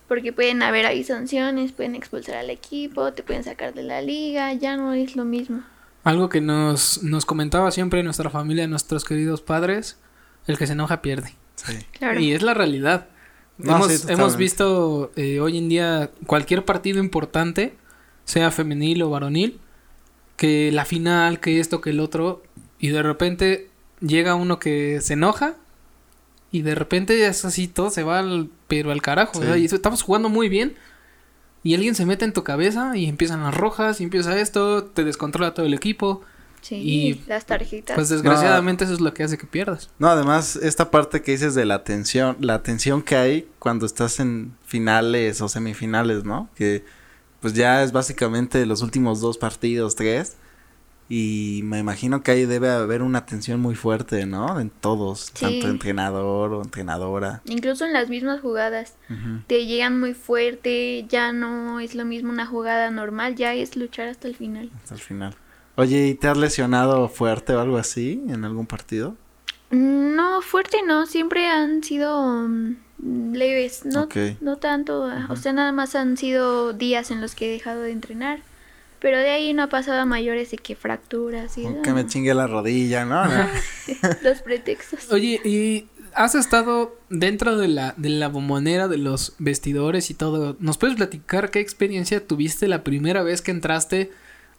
Porque 0.07 0.31
pueden 0.31 0.63
haber 0.63 0.85
ahí 0.85 1.03
sanciones, 1.03 1.71
pueden 1.73 1.95
expulsar 1.95 2.37
al 2.37 2.49
equipo, 2.49 3.11
te 3.13 3.23
pueden 3.23 3.43
sacar 3.43 3.73
de 3.73 3.83
la 3.83 4.01
liga, 4.01 4.53
ya 4.53 4.77
no 4.77 4.93
es 4.93 5.15
lo 5.15 5.25
mismo. 5.25 5.61
Algo 6.03 6.29
que 6.29 6.39
nos, 6.39 7.03
nos 7.03 7.25
comentaba 7.25 7.71
siempre 7.71 8.01
nuestra 8.03 8.29
familia, 8.29 8.67
nuestros 8.67 9.03
queridos 9.03 9.41
padres, 9.41 9.97
el 10.47 10.57
que 10.57 10.65
se 10.65 10.73
enoja 10.73 11.01
pierde. 11.01 11.33
Sí. 11.55 11.77
Claro. 11.91 12.19
Y 12.19 12.31
es 12.31 12.41
la 12.41 12.53
realidad. 12.53 13.07
No, 13.57 13.75
hemos, 13.75 13.91
sí, 13.91 14.11
hemos 14.11 14.37
visto 14.37 15.11
eh, 15.15 15.39
hoy 15.39 15.57
en 15.57 15.67
día 15.67 16.11
cualquier 16.25 16.63
partido 16.63 16.99
importante, 16.99 17.75
sea 18.23 18.51
femenil 18.51 19.01
o 19.01 19.09
varonil, 19.09 19.59
que 20.37 20.71
la 20.71 20.85
final, 20.85 21.39
que 21.39 21.59
esto, 21.59 21.81
que 21.81 21.89
el 21.89 21.99
otro, 21.99 22.43
y 22.79 22.89
de 22.89 23.03
repente 23.03 23.69
llega 23.99 24.35
uno 24.35 24.59
que 24.59 25.01
se 25.01 25.13
enoja 25.13 25.55
y 26.51 26.61
de 26.61 26.75
repente 26.75 27.25
es 27.27 27.43
así, 27.45 27.67
todo 27.67 27.89
se 27.89 28.03
va 28.03 28.19
al, 28.19 28.49
pero 28.67 28.91
al 28.91 29.01
carajo. 29.01 29.39
o 29.39 29.41
sea, 29.43 29.55
Sí. 29.55 29.61
y 29.61 29.65
estamos 29.65 30.01
jugando 30.01 30.29
muy 30.29 30.49
bien 30.49 30.75
y 31.63 31.73
alguien 31.75 31.95
se 31.95 32.05
mete 32.05 32.23
en 32.25 32.33
tu 32.33 32.43
cabeza 32.43 32.95
y 32.95 33.05
empiezan 33.07 33.43
las 33.43 33.53
rojas 33.55 33.99
y 33.99 34.03
empieza 34.05 34.39
esto, 34.39 34.85
te 34.85 35.03
descontrola 35.03 35.53
todo 35.53 35.65
el 35.65 35.73
equipo. 35.73 36.21
Sí, 36.61 36.75
y- 36.75 37.23
las 37.27 37.45
tarjetas. 37.45 37.95
Pues 37.95 38.09
desgraciadamente 38.09 38.83
eso 38.85 38.93
es 38.93 38.99
lo 38.99 39.13
que 39.13 39.23
hace 39.23 39.37
que 39.37 39.45
pierdas. 39.45 39.89
No, 39.99 40.07
además, 40.09 40.55
esta 40.57 40.89
parte 40.91 41.21
que 41.21 41.31
dices 41.31 41.53
de 41.55 41.65
la 41.65 41.83
tensión, 41.83 42.35
la 42.39 42.63
tensión 42.63 43.03
que 43.03 43.15
hay 43.15 43.47
cuando 43.59 43.85
estás 43.85 44.19
en 44.19 44.55
finales 44.65 45.39
o 45.41 45.47
semifinales, 45.49 46.23
¿no? 46.25 46.49
Que 46.55 46.83
pues 47.41 47.53
ya 47.53 47.83
es 47.83 47.91
básicamente 47.91 48.65
los 48.65 48.81
últimos 48.81 49.21
dos 49.21 49.37
partidos, 49.37 49.95
tres. 49.95 50.35
Y 51.09 51.61
me 51.63 51.79
imagino 51.79 52.21
que 52.21 52.31
ahí 52.31 52.45
debe 52.45 52.69
haber 52.69 53.01
una 53.01 53.25
tensión 53.25 53.61
muy 53.61 53.75
fuerte, 53.75 54.25
¿no? 54.25 54.59
En 54.59 54.69
todos, 54.69 55.31
Sí. 55.33 55.45
tanto 55.45 55.69
entrenador 55.69 56.51
o 56.53 56.61
entrenadora. 56.61 57.41
Incluso 57.45 57.85
en 57.85 57.93
las 57.93 58.09
mismas 58.09 58.41
jugadas, 58.41 58.95
te 59.47 59.65
llegan 59.65 59.99
muy 59.99 60.13
fuerte, 60.13 61.05
ya 61.07 61.31
no 61.31 61.79
es 61.79 61.95
lo 61.95 62.03
mismo 62.03 62.29
una 62.31 62.45
jugada 62.45 62.91
normal, 62.91 63.35
ya 63.35 63.53
es 63.53 63.77
luchar 63.77 64.09
hasta 64.09 64.27
el 64.27 64.35
final. 64.35 64.69
Hasta 64.83 64.95
el 64.95 64.99
final. 65.01 65.35
Oye, 65.75 66.07
¿y 66.07 66.15
te 66.15 66.27
has 66.27 66.37
lesionado 66.37 67.07
fuerte 67.07 67.53
o 67.53 67.61
algo 67.61 67.77
así 67.77 68.21
en 68.27 68.43
algún 68.43 68.65
partido? 68.65 69.15
No, 69.69 70.41
fuerte 70.41 70.77
no, 70.85 71.05
siempre 71.05 71.47
han 71.47 71.83
sido 71.83 72.47
mm, 72.47 73.33
leves, 73.33 73.85
no, 73.85 74.07
no 74.41 74.57
tanto, 74.57 75.09
o 75.29 75.35
sea, 75.35 75.53
nada 75.53 75.71
más 75.71 75.95
han 75.95 76.17
sido 76.17 76.73
días 76.73 77.11
en 77.11 77.21
los 77.21 77.35
que 77.35 77.47
he 77.47 77.51
dejado 77.51 77.81
de 77.81 77.91
entrenar, 77.91 78.39
pero 78.99 79.17
de 79.17 79.29
ahí 79.29 79.53
no 79.53 79.63
ha 79.63 79.69
pasado 79.69 80.01
a 80.01 80.05
mayores 80.05 80.51
de 80.51 80.57
que 80.57 80.75
fracturas 80.75 81.57
y 81.57 81.65
O 81.65 81.81
que 81.81 81.91
me 81.91 82.05
chingue 82.07 82.33
la 82.33 82.47
rodilla, 82.47 83.05
¿no? 83.05 83.25
No. 83.25 83.47
los 84.23 84.41
pretextos. 84.41 85.11
Oye, 85.11 85.39
¿y 85.43 85.85
has 86.13 86.35
estado 86.35 86.97
dentro 87.09 87.57
de 87.57 87.67
la, 87.67 87.93
de 87.97 88.09
la 88.09 88.27
bombonera 88.27 88.87
de 88.87 88.97
los 88.97 89.35
vestidores 89.37 90.09
y 90.09 90.13
todo? 90.13 90.57
¿Nos 90.59 90.77
puedes 90.77 90.95
platicar 90.95 91.51
qué 91.51 91.59
experiencia 91.59 92.25
tuviste 92.25 92.67
la 92.67 92.83
primera 92.83 93.23
vez 93.23 93.41
que 93.41 93.51
entraste 93.51 94.11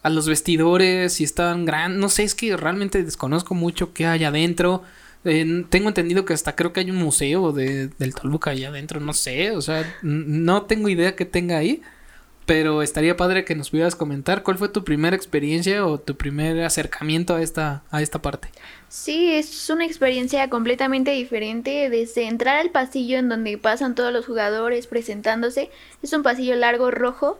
a 0.02 0.10
los 0.10 0.28
vestidores? 0.28 1.14
Si 1.14 1.24
estaban 1.24 1.64
grandes, 1.64 2.00
no 2.00 2.08
sé, 2.08 2.22
es 2.22 2.34
que 2.34 2.56
realmente 2.56 3.02
desconozco 3.02 3.54
mucho 3.54 3.92
qué 3.92 4.06
hay 4.06 4.24
adentro. 4.24 4.82
Eh, 5.24 5.64
tengo 5.68 5.88
entendido 5.88 6.24
que 6.24 6.32
hasta 6.32 6.54
creo 6.54 6.72
que 6.72 6.80
hay 6.80 6.90
un 6.92 6.96
museo 6.96 7.52
de, 7.52 7.88
del 7.98 8.14
Toluca 8.14 8.50
allá 8.50 8.68
adentro, 8.68 9.00
no 9.00 9.12
sé, 9.12 9.50
o 9.50 9.60
sea, 9.60 9.84
no 10.02 10.62
tengo 10.62 10.88
idea 10.88 11.16
que 11.16 11.24
tenga 11.24 11.58
ahí. 11.58 11.82
Pero 12.48 12.80
estaría 12.80 13.14
padre 13.14 13.44
que 13.44 13.54
nos 13.54 13.68
pudieras 13.68 13.94
comentar 13.94 14.42
cuál 14.42 14.56
fue 14.56 14.70
tu 14.70 14.82
primera 14.82 15.14
experiencia 15.14 15.84
o 15.84 15.98
tu 15.98 16.16
primer 16.16 16.64
acercamiento 16.64 17.34
a 17.34 17.42
esta, 17.42 17.82
a 17.90 18.00
esta 18.00 18.22
parte. 18.22 18.48
Sí, 18.88 19.34
es 19.34 19.68
una 19.68 19.84
experiencia 19.84 20.48
completamente 20.48 21.10
diferente 21.10 21.90
desde 21.90 22.26
entrar 22.26 22.56
al 22.56 22.70
pasillo 22.70 23.18
en 23.18 23.28
donde 23.28 23.58
pasan 23.58 23.94
todos 23.94 24.14
los 24.14 24.24
jugadores 24.24 24.86
presentándose. 24.86 25.68
Es 26.02 26.14
un 26.14 26.22
pasillo 26.22 26.56
largo 26.56 26.90
rojo 26.90 27.38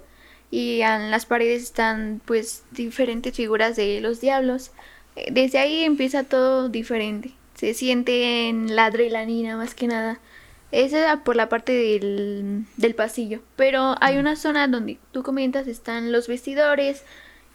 y 0.51 0.83
en 0.83 1.11
las 1.11 1.25
paredes 1.25 1.63
están 1.63 2.21
pues 2.27 2.65
diferentes 2.71 3.35
figuras 3.35 3.77
de 3.77 4.03
los 4.03 4.21
diablos. 4.21 4.73
Desde 5.33 5.59
ahí 5.59 5.85
empieza 5.85 6.25
todo 6.25 6.69
diferente. 6.69 7.33
Se 7.55 7.73
siente 7.73 8.51
en 8.51 8.77
la 8.77 8.85
adrenalina 8.85 9.57
más 9.57 9.75
que 9.75 9.87
nada. 9.87 10.21
Esa 10.71 11.13
es 11.13 11.21
por 11.21 11.37
la 11.37 11.49
parte 11.49 11.73
del, 11.73 12.67
del 12.77 12.95
pasillo. 12.95 13.41
Pero 13.57 13.95
hay 14.01 14.19
una 14.19 14.37
zona 14.37 14.69
donde 14.69 14.99
tú 15.13 15.23
comentas 15.23 15.67
están 15.67 16.13
los 16.13 16.29
vestidores 16.29 17.05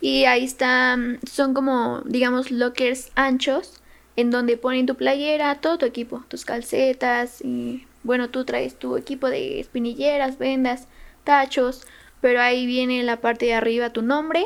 Y 0.02 0.26
ahí 0.26 0.44
están, 0.44 1.20
son 1.30 1.54
como, 1.54 2.02
digamos, 2.06 2.52
lockers 2.52 3.12
anchos 3.16 3.82
en 4.16 4.32
donde 4.32 4.58
ponen 4.58 4.86
tu 4.86 4.96
playera, 4.96 5.62
todo 5.62 5.78
tu 5.78 5.86
equipo, 5.86 6.24
tus 6.28 6.46
calcetas 6.46 7.42
y 7.42 7.88
bueno, 8.04 8.30
tú 8.30 8.46
traes 8.46 8.76
tu 8.76 8.98
equipo 8.98 9.30
de 9.30 9.60
espinilleras, 9.60 10.38
vendas, 10.38 10.88
tachos, 11.24 11.88
pero 12.22 12.42
ahí 12.42 12.66
viene 12.66 13.00
en 13.00 13.06
la 13.06 13.22
parte 13.22 13.46
de 13.46 13.54
arriba 13.54 13.92
tu 13.92 14.02
nombre, 14.02 14.46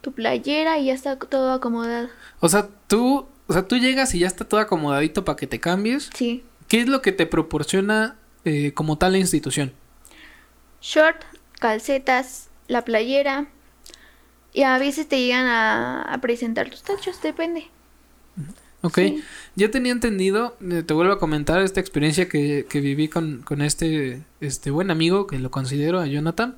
tu 0.00 0.12
playera 0.12 0.78
y 0.78 0.86
ya 0.86 0.94
está 0.94 1.16
todo 1.16 1.52
acomodado. 1.52 2.08
O 2.40 2.48
sea, 2.48 2.68
tú, 2.86 3.26
o 3.46 3.52
sea, 3.52 3.66
tú 3.66 3.76
llegas 3.76 4.14
y 4.14 4.20
ya 4.20 4.26
está 4.26 4.44
todo 4.44 4.60
acomodadito 4.60 5.24
para 5.24 5.36
que 5.36 5.46
te 5.46 5.60
cambies. 5.60 6.10
Sí. 6.14 6.44
¿Qué 6.68 6.80
es 6.82 6.88
lo 6.88 7.02
que 7.02 7.12
te 7.12 7.26
proporciona 7.26 8.18
eh, 8.44 8.72
como 8.74 8.98
tal 8.98 9.12
la 9.12 9.18
institución? 9.18 9.72
Short, 10.80 11.24
calcetas, 11.60 12.50
la 12.66 12.84
playera 12.84 13.48
y 14.52 14.62
a 14.64 14.78
veces 14.78 15.08
te 15.08 15.20
llegan 15.20 15.46
a, 15.46 16.02
a 16.02 16.20
presentar 16.20 16.70
tus 16.70 16.82
tachos, 16.82 17.20
depende. 17.22 17.70
Ok, 18.80 18.98
Sí. 18.98 19.24
yo 19.56 19.70
tenía 19.72 19.90
entendido, 19.92 20.56
eh, 20.70 20.84
te 20.84 20.94
vuelvo 20.94 21.12
a 21.12 21.18
comentar 21.18 21.60
esta 21.62 21.80
experiencia 21.80 22.28
que, 22.28 22.66
que 22.68 22.80
viví 22.80 23.08
con, 23.08 23.42
con 23.42 23.60
este, 23.60 24.24
este 24.40 24.70
buen 24.70 24.90
amigo, 24.92 25.26
que 25.26 25.38
lo 25.40 25.50
considero 25.50 25.98
a 25.98 26.06
Jonathan. 26.06 26.56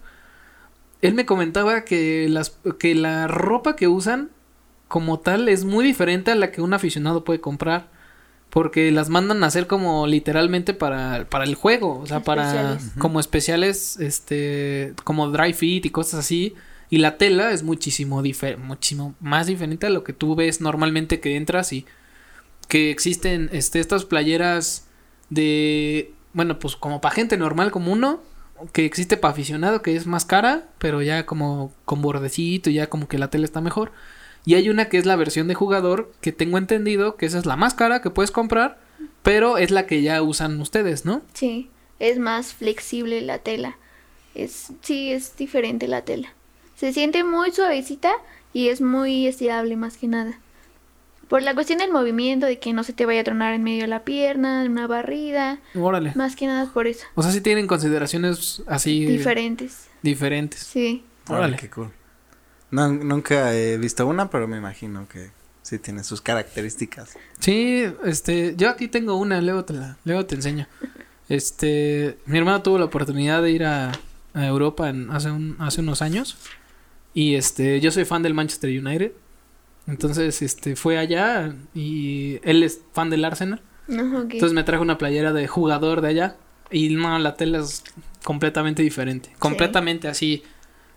Él 1.03 1.15
me 1.15 1.27
comentaba 1.27 1.85
que, 1.85 2.29
las, 2.29 2.59
que 2.79 2.95
la 2.95 3.27
ropa 3.27 3.77
que 3.77 3.89
usan 3.89 4.31
como 4.89 5.21
tal 5.21 5.49
es 5.49 5.65
muy 5.65 5.85
diferente 5.85 6.31
a 6.31 6.35
la 6.35 6.53
que 6.53 6.63
un 6.63 6.75
aficionado 6.75 7.25
puede 7.25 7.41
comprar. 7.41 7.89
Porque 8.51 8.91
las 8.91 9.09
mandan 9.09 9.45
a 9.45 9.47
hacer 9.47 9.67
como 9.69 10.07
literalmente 10.09 10.75
para, 10.75 11.27
para 11.31 11.45
el 11.45 11.55
juego. 11.55 12.01
O 12.01 12.07
sea, 12.07 12.21
para 12.21 12.75
Especiales. 12.75 12.93
como 12.99 13.21
especiales, 13.21 13.97
este, 14.01 14.93
como 15.05 15.31
dry 15.31 15.53
fit 15.53 15.87
y 15.87 15.91
cosas 15.91 16.21
así. 16.21 16.55
Y 16.91 16.99
la 16.99 17.17
tela 17.17 17.53
es 17.53 17.63
muchísimo, 17.63 18.23
difer- 18.23 18.57
muchísimo 18.59 19.15
más 19.21 19.47
diferente 19.47 19.87
a 19.87 19.91
lo 19.91 20.03
que 20.03 20.13
tú 20.13 20.35
ves 20.35 20.61
normalmente 20.61 21.21
que 21.21 21.37
entras 21.37 21.73
y 21.73 21.87
que 22.67 22.91
existen 22.91 23.49
este, 23.53 23.79
estas 23.79 24.05
playeras 24.05 24.89
de, 25.29 26.13
bueno, 26.33 26.59
pues 26.59 26.75
como 26.75 27.01
para 27.01 27.15
gente 27.15 27.37
normal 27.37 27.71
como 27.71 27.93
uno, 27.93 28.21
que 28.73 28.85
existe 28.85 29.17
para 29.17 29.33
aficionado 29.33 29.81
que 29.83 29.95
es 29.95 30.07
más 30.07 30.25
cara, 30.25 30.69
pero 30.79 31.01
ya 31.03 31.25
como 31.25 31.73
con 31.85 32.03
bordecito 32.03 32.69
y 32.71 32.75
ya 32.75 32.89
como 32.89 33.07
que 33.07 33.19
la 33.19 33.31
tela 33.31 33.45
está 33.45 33.61
mejor. 33.61 33.93
Y 34.45 34.55
hay 34.55 34.69
una 34.71 34.89
que 34.89 34.99
es 34.99 35.07
la 35.07 35.17
versión 35.17 35.49
de 35.49 35.55
jugador 35.55 36.13
que 36.21 36.33
tengo 36.33 36.59
entendido 36.59 37.17
que 37.17 37.27
esa 37.27 37.39
es 37.39 37.47
la 37.47 37.57
más 37.57 37.75
cara 37.75 38.01
que 38.03 38.11
puedes 38.11 38.31
comprar, 38.31 38.79
pero 39.23 39.59
es 39.59 39.71
la 39.71 39.87
que 39.87 40.03
ya 40.03 40.23
usan 40.23 40.61
ustedes, 40.61 41.05
¿no? 41.05 41.23
Sí, 41.35 41.69
es 41.99 42.19
más 42.19 42.55
flexible 42.55 43.21
la 43.21 43.39
tela. 43.39 43.77
Es, 44.35 44.73
sí, 44.83 45.13
es 45.13 45.37
diferente 45.37 45.89
la 45.89 46.03
tela. 46.03 46.33
Se 46.77 46.93
siente 46.93 47.25
muy 47.25 47.51
suavecita 47.53 48.13
y 48.55 48.69
es 48.69 48.81
muy 48.81 49.27
estirable 49.27 49.77
más 49.77 49.97
que 49.99 50.07
nada. 50.09 50.39
Por 51.29 51.43
la 51.43 51.55
cuestión 51.55 51.79
del 51.79 51.93
movimiento, 51.93 52.47
de 52.47 52.59
que 52.59 52.73
no 52.73 52.83
se 52.83 52.93
te 52.93 53.07
vaya 53.07 53.21
a 53.21 53.25
tronar 53.25 53.55
en 53.55 53.63
medio 53.63 53.83
de 53.83 53.87
la 53.89 54.03
pierna, 54.05 54.65
en 54.65 54.73
una 54.73 54.87
barrida. 54.89 55.61
Órale. 55.77 56.13
Más 56.17 56.35
que 56.35 56.47
nada 56.47 56.69
por 56.73 56.87
eso. 56.89 57.07
O 57.15 57.23
sea, 57.23 57.31
sí 57.31 57.41
tienen 57.41 57.67
consideraciones 57.69 58.63
así 58.67 59.05
Diferentes. 59.07 59.87
diferentes. 60.03 60.61
Sí. 60.61 61.05
Órale, 61.29 61.39
Órale. 61.45 61.57
qué 61.59 61.71
cool. 61.71 61.93
No, 62.71 62.89
nunca 62.89 63.55
he 63.55 63.79
visto 63.79 64.07
una, 64.07 64.31
pero 64.31 64.47
me 64.47 64.57
imagino 64.57 65.09
que 65.09 65.31
sí 65.63 65.79
tiene 65.79 66.05
sus 66.05 66.21
características. 66.21 67.17
Sí, 67.39 67.85
este, 68.05 68.55
yo 68.57 68.69
aquí 68.71 68.89
tengo 68.89 69.17
una, 69.17 69.41
luego 69.41 69.65
te 69.65 69.75
la, 69.75 69.97
luego 70.05 70.27
te 70.27 70.35
enseño. 70.37 70.67
Este, 71.29 72.19
mi 72.27 72.39
hermano 72.39 72.63
tuvo 72.63 72.79
la 72.79 72.87
oportunidad 72.87 73.43
de 73.43 73.51
ir 73.53 73.65
a, 73.65 73.93
a 74.35 74.47
Europa 74.47 74.89
en, 74.89 75.11
hace 75.11 75.31
un, 75.31 75.57
hace 75.59 75.81
unos 75.81 76.03
años. 76.03 76.37
Y 77.15 77.35
este, 77.35 77.81
yo 77.81 77.91
soy 77.91 78.05
fan 78.05 78.23
del 78.23 78.35
Manchester 78.35 78.71
United. 78.71 79.13
Entonces, 79.87 80.43
este, 80.43 80.77
fue 80.77 80.99
allá 80.99 81.55
y 81.75 82.39
él 82.45 82.63
es 82.63 82.81
fan 82.93 83.11
del 83.11 83.25
Arsenal. 83.25 83.61
No. 83.89 84.23
Entonces 84.23 84.53
me 84.53 84.63
trajo 84.63 84.83
una 84.83 84.99
playera 84.99 85.33
de 85.33 85.49
jugador 85.49 86.01
de 86.01 86.09
allá. 86.09 86.37
Y 86.71 86.91
no, 86.91 87.19
la 87.19 87.35
tela 87.35 87.59
es 87.59 87.83
completamente 88.23 88.83
diferente. 88.83 89.31
Completamente 89.39 90.07
así. 90.07 90.45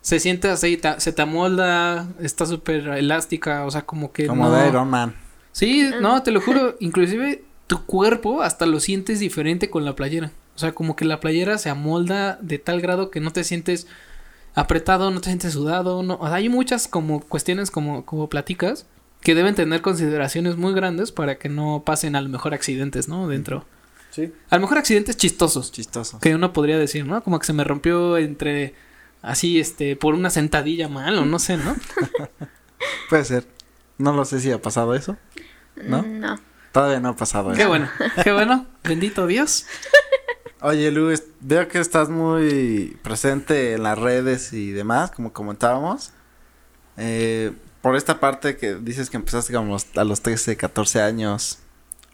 Se 0.03 0.19
siente 0.19 0.49
así, 0.49 0.77
ta- 0.77 0.99
se 0.99 1.11
te 1.13 1.21
amolda, 1.23 2.07
está 2.19 2.45
súper 2.45 2.87
elástica, 2.89 3.65
o 3.65 3.71
sea, 3.71 3.81
como 3.83 4.11
que 4.11 4.27
Como 4.27 4.45
no... 4.49 4.51
de 4.51 4.67
Iron 4.67 4.89
Man. 4.89 5.15
Sí, 5.53 5.89
no, 6.01 6.21
te 6.23 6.31
lo 6.31 6.41
juro, 6.41 6.75
inclusive 6.79 7.43
tu 7.67 7.85
cuerpo 7.85 8.41
hasta 8.43 8.65
lo 8.65 8.79
sientes 8.79 9.19
diferente 9.19 9.69
con 9.69 9.85
la 9.85 9.95
playera. 9.95 10.31
O 10.55 10.59
sea, 10.59 10.73
como 10.73 10.95
que 10.95 11.05
la 11.05 11.19
playera 11.19 11.57
se 11.57 11.69
amolda 11.69 12.37
de 12.41 12.59
tal 12.59 12.81
grado 12.81 13.09
que 13.11 13.19
no 13.21 13.31
te 13.31 13.43
sientes 13.43 13.87
apretado, 14.55 15.09
no 15.09 15.21
te 15.21 15.29
sientes 15.29 15.53
sudado, 15.53 16.03
no, 16.03 16.15
o 16.19 16.27
sea, 16.27 16.35
hay 16.35 16.49
muchas 16.49 16.87
como 16.87 17.21
cuestiones 17.21 17.71
como 17.71 18.05
como 18.05 18.29
platicas 18.29 18.85
que 19.21 19.33
deben 19.35 19.55
tener 19.55 19.81
consideraciones 19.81 20.57
muy 20.57 20.73
grandes 20.73 21.11
para 21.11 21.37
que 21.39 21.49
no 21.49 21.81
pasen 21.85 22.15
a 22.15 22.21
lo 22.21 22.29
mejor 22.29 22.53
accidentes, 22.53 23.07
¿no? 23.07 23.27
Dentro. 23.27 23.65
Sí. 24.11 24.31
A 24.49 24.57
lo 24.57 24.61
mejor 24.61 24.77
accidentes 24.77 25.17
chistosos, 25.17 25.71
Chistoso. 25.71 26.19
que 26.19 26.35
uno 26.35 26.51
podría 26.53 26.77
decir, 26.77 27.05
¿no? 27.07 27.23
Como 27.23 27.39
que 27.39 27.47
se 27.47 27.53
me 27.53 27.63
rompió 27.63 28.17
entre 28.17 28.75
así 29.24 29.59
este 29.59 29.95
por 29.95 30.13
una 30.13 30.30
sentadilla 30.30 30.88
mal 30.88 31.17
o 31.17 31.26
no 31.26 31.39
sé, 31.39 31.57
¿no? 31.57 31.76
Puede 33.09 33.26
ser. 33.26 33.47
No 33.97 34.13
lo 34.13 34.26
sé 34.26 34.39
si 34.39 34.51
ha 34.51 34.61
pasado 34.61 34.93
eso. 34.93 35.17
¿no? 35.84 36.03
Mm, 36.03 36.19
No. 36.19 36.39
Todavía 36.71 36.99
no 36.99 37.09
ha 37.09 37.15
pasado 37.15 37.51
eso. 37.51 37.57
Qué 37.59 37.65
bueno, 37.67 37.88
qué 38.24 38.32
bueno, 38.32 38.65
bendito 38.84 39.28
Dios. 39.28 39.65
Oye, 40.61 40.89
Lu, 40.91 41.09
es- 41.11 41.26
veo 41.39 41.67
que 41.67 41.80
estás 41.80 42.09
muy 42.09 42.97
presente 43.03 43.74
en 43.74 43.84
las 43.84 43.97
redes 43.99 44.53
y 44.53 44.71
demás, 44.71 45.11
como 45.11 45.34
comentábamos. 45.34 46.11
Eh, 46.97 47.51
por 47.82 47.95
esta 47.95 48.19
parte 48.19 48.57
que 48.57 48.76
dices 48.76 49.09
que 49.11 49.17
empezaste 49.17 49.53
como 49.53 49.78
a 49.95 50.03
los 50.03 50.21
13, 50.21 50.57
14 50.57 51.01
años. 51.01 51.59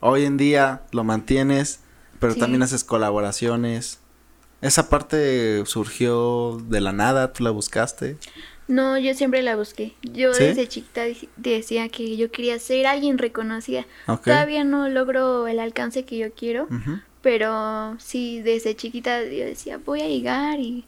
Hoy 0.02 0.26
en 0.26 0.36
día 0.36 0.82
lo 0.92 1.04
mantienes, 1.06 1.80
pero 2.20 2.34
Sí. 2.34 2.40
también 2.40 2.62
haces 2.64 2.84
colaboraciones. 2.84 4.00
¿Esa 4.62 4.90
parte 4.90 5.66
surgió 5.66 6.58
de 6.68 6.82
la 6.82 6.92
nada? 6.92 7.32
¿Tú 7.34 7.44
la 7.44 7.52
buscaste? 7.52 8.18
No, 8.68 8.98
yo 8.98 9.14
siempre 9.14 9.42
la 9.42 9.56
busqué. 9.56 9.94
Yo 10.04 10.34
¿Sí? 10.34 10.44
desde 10.44 10.68
chiquita 10.68 11.08
dec- 11.08 11.30
decía 11.38 11.90
que 11.90 12.18
yo 12.18 12.30
quería 12.32 12.60
ser 12.60 12.86
alguien 12.88 13.18
reconocida. 13.18 13.86
Todavía 14.24 14.64
no 14.64 14.90
logro 14.90 15.48
el 15.48 15.60
alcance 15.60 16.06
que 16.06 16.18
yo 16.18 16.32
quiero, 16.34 16.68
pero 17.22 17.96
sí, 18.00 18.42
desde 18.42 18.76
chiquita 18.76 19.24
yo 19.24 19.46
decía, 19.46 19.80
voy 19.84 20.02
a 20.02 20.08
llegar 20.08 20.60
y 20.60 20.86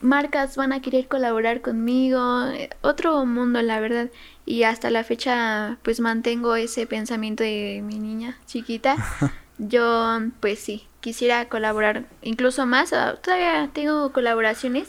marcas 0.00 0.56
van 0.56 0.72
a 0.72 0.80
querer 0.80 1.08
colaborar 1.08 1.60
conmigo. 1.60 2.46
eh, 2.52 2.70
Otro 2.80 3.24
mundo, 3.26 3.60
la 3.62 3.80
verdad. 3.80 4.10
Y 4.46 4.62
hasta 4.62 4.90
la 4.90 5.04
fecha, 5.04 5.78
pues 5.82 6.00
mantengo 6.00 6.56
ese 6.56 6.86
pensamiento 6.86 7.42
de 7.44 7.82
mi 7.84 7.98
niña 7.98 8.38
chiquita. 8.46 8.96
Yo, 9.58 10.18
pues 10.40 10.58
sí, 10.58 10.84
quisiera 11.04 11.48
colaborar 11.50 12.04
incluso 12.22 12.64
más. 12.66 12.94
ah, 12.94 13.16
Todavía 13.22 13.68
tengo 13.74 14.10
colaboraciones. 14.12 14.88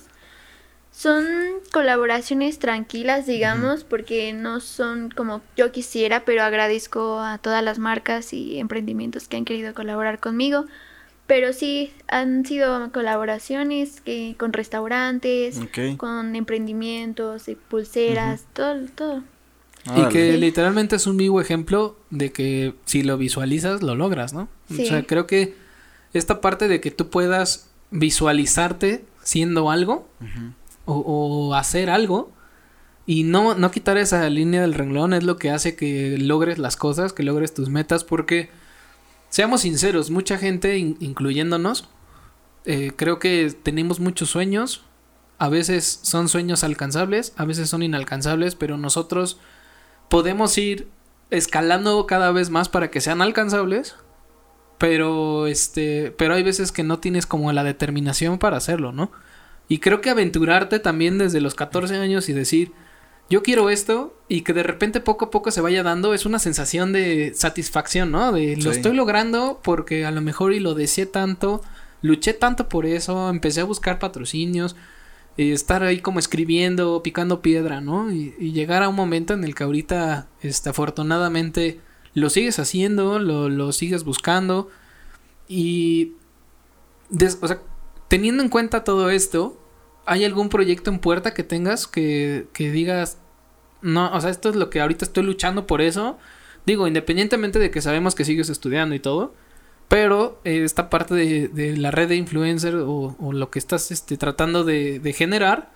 Son 0.92 1.26
colaboraciones 1.74 2.58
tranquilas, 2.58 3.26
digamos, 3.28 3.84
porque 3.84 4.32
no 4.32 4.62
son 4.62 5.10
como 5.10 5.42
yo 5.58 5.74
quisiera, 5.74 6.24
pero 6.24 6.42
agradezco 6.42 7.20
a 7.20 7.38
todas 7.38 7.62
las 7.62 7.80
marcas 7.80 8.32
y 8.32 8.60
emprendimientos 8.60 9.28
que 9.28 9.36
han 9.36 9.44
querido 9.44 9.74
colaborar 9.74 10.20
conmigo. 10.22 10.64
Pero 11.28 11.52
sí, 11.52 11.92
han 12.08 12.46
sido 12.46 12.92
colaboraciones 12.94 14.00
que, 14.00 14.36
con 14.40 14.54
restaurantes, 14.54 15.60
con 15.98 16.34
emprendimientos, 16.36 17.44
pulseras, 17.68 18.46
todo, 18.54 18.86
todo. 18.96 19.24
Y 19.98 20.08
que 20.10 20.32
Sí. 20.32 20.38
literalmente 20.38 20.96
es 20.96 21.08
un 21.08 21.18
vivo 21.18 21.42
ejemplo 21.42 21.98
de 22.10 22.32
que 22.32 22.74
si 22.86 23.04
lo 23.04 23.18
visualizas, 23.18 23.84
lo 23.84 23.96
logras, 23.96 24.34
¿no? 24.34 24.48
Sí. 24.70 24.84
O 24.84 24.88
sea, 24.88 25.04
creo 25.04 25.28
que 25.28 25.56
esta 26.20 26.42
parte 26.42 26.68
de 26.68 26.82
que 26.82 26.92
tú 26.92 27.10
puedas 27.10 27.70
visualizarte 27.92 29.06
siendo 29.24 29.70
algo 29.72 30.08
o, 30.86 30.96
o 31.00 31.54
hacer 31.56 31.90
algo 31.90 32.32
y 33.08 33.24
no, 33.24 33.54
no 33.56 33.72
quitar 33.72 33.98
esa 33.98 34.28
línea 34.30 34.62
del 34.62 34.74
renglón 34.74 35.14
es 35.14 35.24
lo 35.24 35.38
que 35.38 35.52
hace 35.52 35.76
que 35.76 36.18
logres 36.18 36.58
las 36.58 36.76
cosas, 36.76 37.14
que 37.14 37.24
logres 37.24 37.54
tus 37.54 37.70
metas, 37.70 38.04
porque 38.04 38.50
seamos 39.30 39.62
sinceros, 39.62 40.10
mucha 40.10 40.38
gente, 40.38 40.78
in- 40.78 40.98
incluyéndonos, 41.00 41.88
eh, 42.66 42.92
creo 42.96 43.20
que 43.20 43.56
tenemos 43.64 44.00
muchos 44.00 44.30
sueños, 44.30 44.82
a 45.38 45.50
veces 45.50 46.00
son 46.02 46.30
sueños 46.30 46.64
alcanzables, 46.64 47.34
a 47.38 47.46
veces 47.46 47.70
son 47.70 47.84
inalcanzables, 47.84 48.56
pero 48.56 48.78
nosotros 48.78 49.38
podemos 50.10 50.58
ir 50.58 50.88
escalando 51.30 52.06
cada 52.08 52.32
vez 52.32 52.50
más 52.50 52.70
para 52.70 52.90
que 52.90 53.02
sean 53.02 53.22
alcanzables. 53.22 53.96
Pero 54.78 55.48
este, 55.48 56.12
pero 56.18 56.34
hay 56.34 56.44
veces 56.44 56.72
que 56.72 56.84
no 56.84 57.00
tienes 57.00 57.26
como 57.26 57.52
la 57.54 57.64
determinación 57.64 58.38
para 58.40 58.58
hacerlo, 58.58 58.92
¿no? 58.92 59.12
Y 59.68 59.80
creo 59.80 60.02
que 60.02 60.10
aventurarte 60.10 60.80
también 60.80 61.18
desde 61.18 61.42
los 61.42 61.56
14 61.56 61.96
años 61.96 62.28
y 62.30 62.34
decir, 62.34 62.72
yo 63.30 63.42
quiero 63.42 63.70
esto 63.70 64.16
y 64.28 64.42
que 64.42 64.54
de 64.54 64.64
repente 64.64 65.00
poco 65.00 65.26
a 65.26 65.32
poco 65.32 65.50
se 65.50 65.62
vaya 65.62 65.82
dando 65.82 66.14
es 66.14 66.26
una 66.26 66.40
sensación 66.40 66.92
de 66.94 67.32
satisfacción, 67.34 68.12
¿no? 68.12 68.32
De 68.32 68.56
lo 68.58 68.64
Sí. 68.74 68.78
estoy 68.78 68.96
logrando 68.96 69.60
porque 69.64 70.06
a 70.06 70.12
lo 70.12 70.22
mejor 70.22 70.54
y 70.54 70.60
lo 70.60 70.74
deseé 70.76 71.06
tanto, 71.08 71.62
luché 72.02 72.34
tanto 72.34 72.70
por 72.70 72.86
eso, 72.86 73.30
empecé 73.30 73.62
a 73.62 73.66
buscar 73.66 73.98
patrocinios, 73.98 74.76
y 75.38 75.52
estar 75.52 75.84
ahí 75.84 76.00
como 76.00 76.20
escribiendo, 76.20 77.02
picando 77.04 77.42
piedra, 77.42 77.82
¿no? 77.82 78.10
Y, 78.12 78.34
y 78.40 78.52
llegar 78.54 78.84
a 78.84 78.90
un 78.90 78.96
momento 78.96 79.34
en 79.34 79.44
el 79.44 79.54
que 79.56 79.64
ahorita, 79.66 80.28
este, 80.42 80.70
afortunadamente, 80.70 81.82
lo 82.16 82.30
sigues 82.30 82.58
haciendo, 82.58 83.20
lo, 83.20 83.50
lo 83.50 83.72
sigues 83.72 84.04
buscando 84.04 84.70
y, 85.48 86.14
o 87.42 87.48
sea, 87.48 87.62
teniendo 88.08 88.42
en 88.42 88.50
cuenta 88.50 88.84
todo 88.84 89.12
esto, 89.12 89.62
¿hay 90.06 90.26
algún 90.26 90.50
proyecto 90.50 90.90
en 90.90 91.00
puerta 91.00 91.34
que 91.34 91.44
tengas 91.44 91.86
que, 91.88 92.48
que 92.54 92.72
digas, 92.72 93.20
no, 93.82 94.12
o 94.12 94.22
sea, 94.22 94.32
esto 94.32 94.50
es 94.50 94.56
lo 94.56 94.70
que 94.70 94.82
ahorita 94.82 95.06
estoy 95.06 95.24
luchando 95.24 95.68
por 95.68 95.82
eso? 95.82 96.18
Digo, 96.66 96.88
independientemente 96.88 97.60
de 97.60 97.70
que 97.70 97.82
sabemos 97.82 98.16
que 98.16 98.26
sigues 98.26 98.50
estudiando 98.50 98.96
y 98.96 99.00
todo, 99.00 99.34
pero 99.90 100.40
eh, 100.46 100.64
esta 100.64 100.90
parte 100.90 101.14
de, 101.14 101.50
de 101.50 101.78
la 101.78 101.92
red 101.92 102.08
de 102.08 102.16
influencer 102.16 102.76
o, 102.76 103.16
o 103.20 103.34
lo 103.34 103.52
que 103.52 103.60
estás 103.60 103.92
este, 103.92 104.18
tratando 104.18 104.64
de, 104.64 105.00
de 105.00 105.14
generar, 105.14 105.70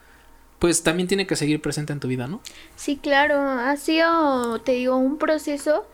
pues 0.58 0.84
también 0.84 1.08
tiene 1.08 1.28
que 1.28 1.36
seguir 1.36 1.62
presente 1.62 1.94
en 1.94 2.00
tu 2.00 2.08
vida, 2.08 2.28
¿no? 2.28 2.42
Sí, 2.76 2.98
claro, 2.98 3.40
ha 3.40 3.76
sido, 3.78 4.62
te 4.62 4.72
digo, 4.72 4.96
un 4.98 5.18
proceso 5.18 5.86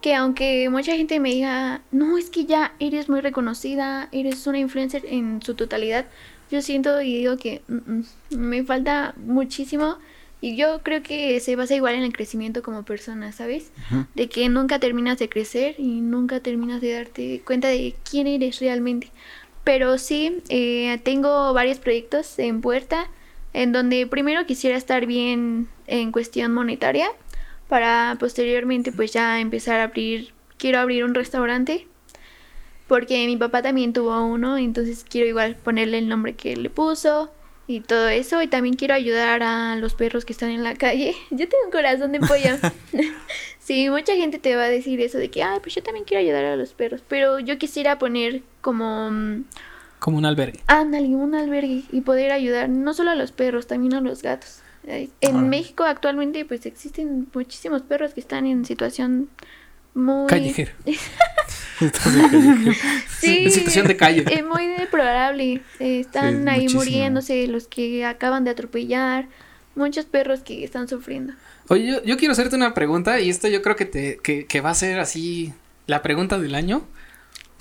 que 0.00 0.14
aunque 0.14 0.68
mucha 0.70 0.96
gente 0.96 1.20
me 1.20 1.30
diga, 1.30 1.82
no, 1.90 2.18
es 2.18 2.30
que 2.30 2.44
ya 2.44 2.74
eres 2.78 3.08
muy 3.08 3.20
reconocida, 3.20 4.08
eres 4.12 4.46
una 4.46 4.58
influencer 4.58 5.04
en 5.06 5.42
su 5.42 5.54
totalidad, 5.54 6.06
yo 6.50 6.62
siento 6.62 7.00
y 7.00 7.16
digo 7.16 7.36
que 7.36 7.62
mm, 7.68 7.74
mm, 7.74 8.04
me 8.36 8.64
falta 8.64 9.14
muchísimo 9.16 9.98
y 10.40 10.56
yo 10.56 10.80
creo 10.82 11.02
que 11.02 11.40
se 11.40 11.56
basa 11.56 11.74
igual 11.74 11.94
en 11.94 12.02
el 12.02 12.12
crecimiento 12.12 12.62
como 12.62 12.84
persona, 12.84 13.32
¿sabes? 13.32 13.72
De 14.14 14.28
que 14.28 14.48
nunca 14.48 14.78
terminas 14.78 15.18
de 15.18 15.28
crecer 15.30 15.74
y 15.78 16.00
nunca 16.02 16.40
terminas 16.40 16.80
de 16.82 16.92
darte 16.92 17.42
cuenta 17.44 17.68
de 17.68 17.96
quién 18.08 18.26
eres 18.26 18.60
realmente. 18.60 19.10
Pero 19.64 19.98
sí, 19.98 20.42
eh, 20.50 21.00
tengo 21.02 21.52
varios 21.54 21.78
proyectos 21.78 22.38
en 22.38 22.60
puerta 22.60 23.08
en 23.54 23.72
donde 23.72 24.06
primero 24.06 24.44
quisiera 24.44 24.76
estar 24.76 25.06
bien 25.06 25.68
en 25.86 26.12
cuestión 26.12 26.52
monetaria 26.52 27.08
para 27.68 28.16
posteriormente 28.18 28.92
pues 28.92 29.12
ya 29.12 29.40
empezar 29.40 29.80
a 29.80 29.84
abrir, 29.84 30.32
quiero 30.58 30.78
abrir 30.78 31.04
un 31.04 31.14
restaurante 31.14 31.86
porque 32.86 33.26
mi 33.26 33.36
papá 33.36 33.62
también 33.62 33.92
tuvo 33.92 34.24
uno, 34.24 34.56
entonces 34.58 35.04
quiero 35.08 35.28
igual 35.28 35.56
ponerle 35.56 35.98
el 35.98 36.08
nombre 36.08 36.34
que 36.34 36.52
él 36.52 36.62
le 36.62 36.70
puso 36.70 37.30
y 37.66 37.80
todo 37.80 38.08
eso 38.08 38.42
y 38.42 38.46
también 38.46 38.76
quiero 38.76 38.94
ayudar 38.94 39.42
a 39.42 39.74
los 39.76 39.94
perros 39.94 40.24
que 40.24 40.32
están 40.32 40.50
en 40.50 40.62
la 40.62 40.74
calle. 40.74 41.14
Yo 41.30 41.48
tengo 41.48 41.64
un 41.64 41.72
corazón 41.72 42.12
de 42.12 42.20
pollo. 42.20 42.56
sí, 43.58 43.90
mucha 43.90 44.14
gente 44.14 44.38
te 44.38 44.54
va 44.54 44.64
a 44.64 44.68
decir 44.68 45.00
eso 45.00 45.18
de 45.18 45.30
que, 45.30 45.42
ay, 45.42 45.58
pues 45.60 45.74
yo 45.74 45.82
también 45.82 46.04
quiero 46.04 46.20
ayudar 46.20 46.44
a 46.44 46.56
los 46.56 46.72
perros, 46.74 47.02
pero 47.06 47.40
yo 47.40 47.58
quisiera 47.58 47.98
poner 47.98 48.42
como 48.60 49.10
mm, 49.10 49.44
Como 49.98 50.18
un 50.18 50.24
albergue. 50.24 50.60
Ándale, 50.68 51.08
un 51.08 51.34
albergue 51.34 51.82
y 51.90 52.00
poder 52.02 52.30
ayudar 52.30 52.68
no 52.68 52.94
solo 52.94 53.10
a 53.10 53.16
los 53.16 53.32
perros, 53.32 53.66
también 53.66 53.94
a 53.94 54.00
los 54.00 54.22
gatos. 54.22 54.60
En. 55.20 55.48
México 55.48 55.84
actualmente 55.84 56.44
pues 56.44 56.64
existen 56.66 57.26
muchísimos 57.34 57.82
perros 57.82 58.14
que 58.14 58.20
están 58.20 58.46
en 58.46 58.64
situación 58.64 59.28
muy... 59.94 60.26
Callejero. 60.28 60.72
Sí, 63.20 63.44
En 63.44 63.50
situación 63.50 63.86
de 63.86 63.96
calle. 63.96 64.24
Es 64.30 64.44
muy 64.44 64.66
deplorable. 64.66 65.60
Eh, 65.78 66.00
están 66.00 66.42
Sí, 66.44 66.48
ahí 66.48 66.60
muchísimo. 66.62 66.82
muriéndose 66.84 67.46
los 67.48 67.66
que 67.66 68.04
acaban 68.04 68.44
de 68.44 68.50
atropellar. 68.50 69.26
Muchos 69.74 70.06
perros 70.06 70.40
que 70.40 70.64
están 70.64 70.88
sufriendo. 70.88 71.34
Oye, 71.68 71.86
yo, 71.86 72.02
yo 72.02 72.16
quiero 72.16 72.32
hacerte 72.32 72.56
una 72.56 72.72
pregunta 72.72 73.20
y 73.20 73.28
esto 73.28 73.48
yo 73.48 73.60
creo 73.60 73.76
que, 73.76 73.84
te, 73.84 74.18
que, 74.22 74.46
que 74.46 74.60
va 74.62 74.70
a 74.70 74.74
ser 74.74 74.98
así 75.00 75.52
la 75.86 76.02
pregunta 76.02 76.38
del 76.38 76.54
año. 76.54 76.86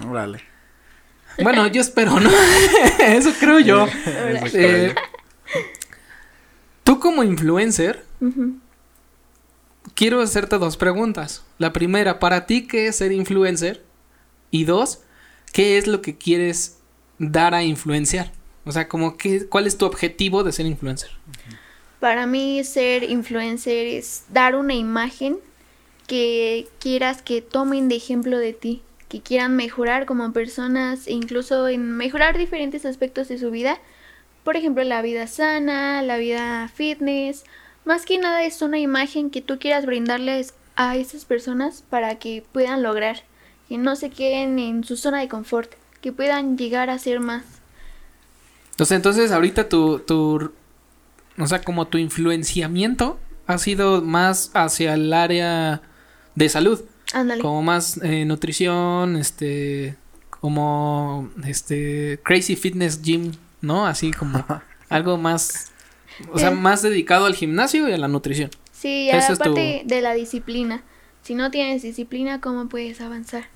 Órale. 0.08 0.42
Bueno, 1.42 1.68
yo 1.68 1.82
espero, 1.82 2.18
¿no? 2.20 2.30
Eso 3.00 3.34
creo 3.38 3.60
yo. 3.60 3.88
Eh, 4.54 4.96
Tú 6.86 7.00
como 7.00 7.24
influencer, 7.24 8.06
quiero 9.96 10.22
hacerte 10.22 10.60
dos 10.60 10.78
preguntas. 10.78 11.44
La 11.58 11.74
primera, 11.74 12.20
para 12.20 12.46
ti, 12.46 12.68
¿qué 12.68 12.86
es 12.86 12.98
ser 12.98 13.12
influencer? 13.12 13.84
Y 14.52 14.66
dos, 14.66 15.00
¿qué 15.52 15.80
es 15.80 15.88
lo 15.88 16.04
que 16.04 16.16
quieres 16.16 16.78
dar 17.18 17.56
a 17.56 17.64
influenciar? 17.64 18.32
O 18.66 18.72
sea, 18.72 18.88
como 18.88 19.18
que, 19.18 19.48
¿cuál 19.48 19.66
es 19.66 19.80
tu 19.80 19.88
objetivo 19.88 20.44
de 20.44 20.52
ser 20.52 20.68
influencer? 20.68 21.10
Para 22.00 22.28
mí 22.28 22.64
ser 22.64 23.02
influencer 23.02 23.88
es 23.88 24.26
dar 24.32 24.56
una 24.56 24.76
imagen 24.76 25.40
que 26.06 26.68
quieras 26.80 27.24
que 27.24 27.42
tomen 27.42 27.90
de 27.90 27.96
ejemplo 27.96 28.38
de 28.38 28.54
ti, 28.54 28.84
que 29.10 29.22
quieran 29.22 29.56
mejorar 29.56 30.06
como 30.06 30.32
personas 30.34 31.08
e 31.08 31.14
incluso 31.14 31.68
en 31.68 31.98
mejorar 31.98 32.38
diferentes 32.38 32.86
aspectos 32.86 33.28
de 33.28 33.40
su 33.40 33.50
vida. 33.50 33.80
Por 34.46 34.56
ejemplo, 34.56 34.84
la 34.84 35.02
vida 35.02 35.26
sana, 35.26 36.04
la 36.04 36.18
vida 36.18 36.70
fitness. 36.74 37.44
Más 37.84 38.06
que 38.06 38.20
nada 38.20 38.44
es 38.44 38.62
una 38.62 38.78
imagen 38.78 39.32
que 39.32 39.42
tú 39.42 39.58
quieras 39.58 39.88
brindarles 39.88 40.54
a 40.76 40.96
esas 40.96 41.26
personas 41.26 41.84
para 41.90 42.20
que 42.20 42.44
puedan 42.52 42.84
lograr, 42.84 43.24
que 43.68 43.80
no 43.80 43.96
se 43.96 44.12
queden 44.12 44.60
en 44.60 44.84
su 44.84 44.98
zona 44.98 45.20
de 45.20 45.28
confort, 45.28 45.74
que 46.00 46.12
puedan 46.12 46.60
llegar 46.60 46.92
a 46.92 47.00
ser 47.00 47.22
más. 47.22 47.44
Entonces, 48.70 48.96
entonces 48.96 49.32
ahorita 49.32 49.68
tu, 49.68 49.98
tu, 50.00 50.52
o 51.40 51.48
sea, 51.48 51.64
como 51.64 51.88
tu 51.88 51.98
influenciamiento 51.98 53.18
ha 53.48 53.58
sido 53.58 54.04
más 54.04 54.52
hacia 54.54 54.94
el 54.94 55.12
área 55.12 55.82
de 56.36 56.50
salud, 56.50 56.82
Ándale. 57.14 57.42
como 57.42 57.64
más 57.64 58.00
eh, 58.04 58.26
nutrición, 58.26 59.16
este, 59.16 59.96
como, 60.30 61.32
este, 61.48 62.20
crazy 62.24 62.56
fitness 62.56 63.02
gym, 63.02 63.32
¿no? 63.66 63.86
Así 63.88 64.12
como 64.12 64.46
algo 64.90 65.18
más, 65.18 65.72
o 66.32 66.40
sea, 66.40 66.50
Eh. 66.50 66.56
más 66.56 66.82
dedicado 66.82 67.26
al 67.26 67.36
gimnasio 67.36 67.90
y 67.90 67.94
a 67.94 67.98
la 67.98 68.08
nutrición. 68.08 68.50
Sí, 68.72 69.10
Ese 69.10 69.34
es 69.34 69.40
aparte 69.40 69.82
de 69.86 70.02
la 70.02 70.14
disciplina. 70.14 70.84
Si 71.24 71.34
no 71.36 71.50
tienes 71.50 71.82
disciplina, 71.82 72.40
¿cómo 72.40 72.68
puedes 72.70 73.02
avanzar? 73.02 73.48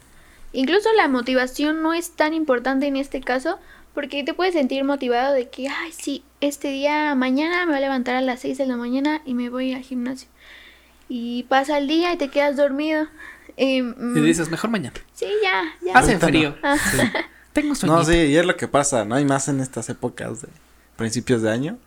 Incluso 0.54 0.90
la 0.98 1.08
motivación 1.08 1.84
no 1.84 1.94
es 1.94 2.12
tan 2.12 2.34
importante 2.34 2.88
en 2.88 2.96
este 2.96 3.22
caso, 3.22 3.60
porque 3.94 4.24
te 4.24 4.34
puedes 4.34 4.54
sentir 4.56 4.84
motivado 4.84 5.34
de 5.34 5.50
que, 5.50 5.68
ay, 5.68 5.92
sí, 5.92 6.24
este 6.42 6.70
día, 6.70 7.14
mañana 7.16 7.66
me 7.66 7.74
voy 7.74 7.78
a 7.78 7.82
levantar 7.82 8.16
a 8.16 8.22
las 8.22 8.40
6 8.40 8.58
de 8.58 8.66
la 8.66 8.76
mañana 8.78 9.22
y 9.26 9.34
me 9.36 9.50
voy 9.50 9.74
al 9.74 9.82
gimnasio. 9.84 10.28
Y 11.08 11.44
pasa 11.44 11.78
el 11.78 11.88
día 11.88 12.14
y 12.14 12.18
te 12.18 12.30
quedas 12.30 12.56
dormido. 12.58 13.08
Eh, 13.58 13.82
mm, 13.84 14.18
Y 14.18 14.22
dices, 14.22 14.50
mejor 14.50 14.70
mañana. 14.72 14.96
sí, 15.14 15.28
ya, 15.44 15.64
ya. 15.86 15.94
Hace 15.98 16.18
frío. 16.18 16.56
Ah, 16.64 16.78
Tengo 17.54 17.76
sueño. 17.76 17.96
No, 17.96 18.04
sí, 18.06 18.14
y 18.16 18.36
es 18.38 18.46
lo 18.46 18.56
que 18.56 18.68
pasa, 18.68 19.06
¿no? 19.06 19.16
hay 19.16 19.26
más 19.26 19.48
en 19.48 19.60
estas 19.60 19.90
épocas 19.90 20.42
de 20.42 20.48
principios 20.96 21.42
de 21.42 21.52
año, 21.52 21.78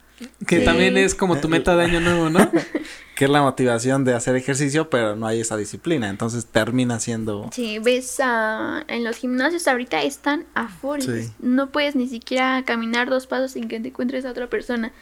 Que 0.46 0.60
Sí. 0.60 0.64
también 0.64 0.96
es 0.96 1.14
como 1.16 1.38
tu 1.40 1.48
meta 1.48 1.74
de 1.76 1.84
año 1.84 2.00
nuevo, 2.00 2.30
¿no? 2.30 2.38
que 3.16 3.24
es 3.24 3.30
la 3.30 3.42
motivación 3.42 4.04
de 4.04 4.14
hacer 4.14 4.36
ejercicio, 4.36 4.88
pero 4.88 5.16
no 5.16 5.26
hay 5.26 5.40
esa 5.40 5.56
disciplina, 5.56 6.08
entonces 6.08 6.46
termina 6.46 7.00
siendo... 7.00 7.50
Sí, 7.52 7.78
ves 7.80 8.18
ah, 8.22 8.84
en 8.88 9.02
los 9.04 9.16
gimnasios 9.16 9.66
ahorita 9.66 10.00
están 10.02 10.44
a 10.54 10.68
full. 10.68 11.00
Sí. 11.00 11.30
No 11.40 11.70
puedes 11.70 11.96
ni 11.96 12.06
siquiera 12.08 12.62
caminar 12.64 13.08
dos 13.10 13.26
pasos 13.26 13.52
sin 13.52 13.66
que 13.68 13.80
te 13.80 13.88
encuentres 13.88 14.24
a 14.24 14.30
otra 14.30 14.48
persona. 14.48 14.92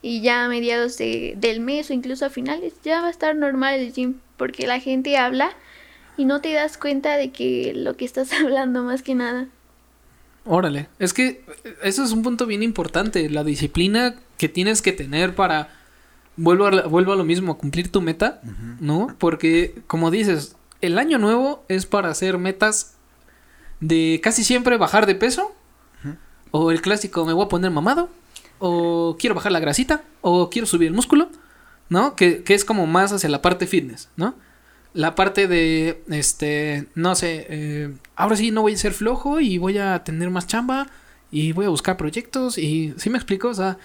Y 0.00 0.20
ya 0.20 0.44
a 0.44 0.48
mediados 0.48 0.96
de- 0.96 1.34
del 1.36 1.58
mes 1.60 1.90
o 1.90 1.92
incluso 1.92 2.24
a 2.26 2.30
finales 2.30 2.74
ya 2.84 3.00
va 3.00 3.08
a 3.08 3.10
estar 3.10 3.34
normal 3.34 3.80
el 3.80 3.92
gym 3.92 4.14
porque 4.36 4.68
la 4.68 4.78
gente 4.78 5.16
habla 5.18 5.50
y 6.16 6.24
no 6.24 6.40
te 6.40 6.52
das 6.52 6.78
cuenta 6.78 7.16
de 7.16 7.32
que 7.32 7.72
lo 7.74 7.96
que 7.96 8.04
estás 8.04 8.30
hablando 8.40 8.84
más 8.84 9.02
que 9.02 9.16
nada. 9.16 9.48
Órale, 10.44 10.88
es 10.98 11.12
que 11.12 11.44
eso 11.82 12.02
es 12.04 12.12
un 12.12 12.22
punto 12.22 12.46
bien 12.46 12.62
importante, 12.62 13.28
la 13.28 13.44
disciplina 13.44 14.14
que 14.38 14.48
tienes 14.48 14.80
que 14.80 14.92
tener 14.92 15.34
para, 15.34 15.68
vuelvo 16.36 16.66
a, 16.66 16.86
vuelvo 16.86 17.12
a 17.12 17.16
lo 17.16 17.24
mismo, 17.24 17.52
a 17.52 17.58
cumplir 17.58 17.92
tu 17.92 18.00
meta, 18.00 18.40
¿no? 18.80 19.14
Porque, 19.18 19.82
como 19.86 20.10
dices, 20.10 20.56
el 20.80 20.98
año 20.98 21.18
nuevo 21.18 21.64
es 21.68 21.84
para 21.84 22.08
hacer 22.08 22.38
metas 22.38 22.94
de 23.80 24.20
casi 24.22 24.42
siempre 24.42 24.78
bajar 24.78 25.06
de 25.06 25.14
peso, 25.14 25.52
o 26.50 26.70
el 26.70 26.80
clásico, 26.80 27.26
me 27.26 27.34
voy 27.34 27.44
a 27.44 27.48
poner 27.48 27.70
mamado, 27.70 28.08
o 28.58 29.16
quiero 29.18 29.34
bajar 29.34 29.52
la 29.52 29.60
grasita, 29.60 30.02
o 30.22 30.48
quiero 30.48 30.66
subir 30.66 30.88
el 30.88 30.94
músculo, 30.94 31.28
¿no? 31.90 32.16
Que, 32.16 32.42
que 32.42 32.54
es 32.54 32.64
como 32.64 32.86
más 32.86 33.12
hacia 33.12 33.28
la 33.28 33.42
parte 33.42 33.66
fitness, 33.66 34.08
¿no? 34.16 34.34
La 34.98 35.14
parte 35.14 35.46
de, 35.46 36.02
este, 36.10 36.86
no 36.96 37.14
sé, 37.14 37.46
eh, 37.48 37.92
ahora 38.16 38.34
sí 38.36 38.50
no 38.50 38.62
voy 38.62 38.74
a 38.74 38.76
ser 38.76 38.92
flojo 38.92 39.38
y 39.38 39.56
voy 39.58 39.78
a 39.78 40.02
tener 40.02 40.28
más 40.30 40.46
chamba 40.48 40.88
y 41.30 41.52
voy 41.52 41.66
a 41.66 41.68
buscar 41.68 41.96
proyectos 41.96 42.58
y, 42.58 42.94
¿sí 42.96 43.08
me 43.08 43.16
explico? 43.18 43.48
O 43.48 43.54
sea, 43.54 43.78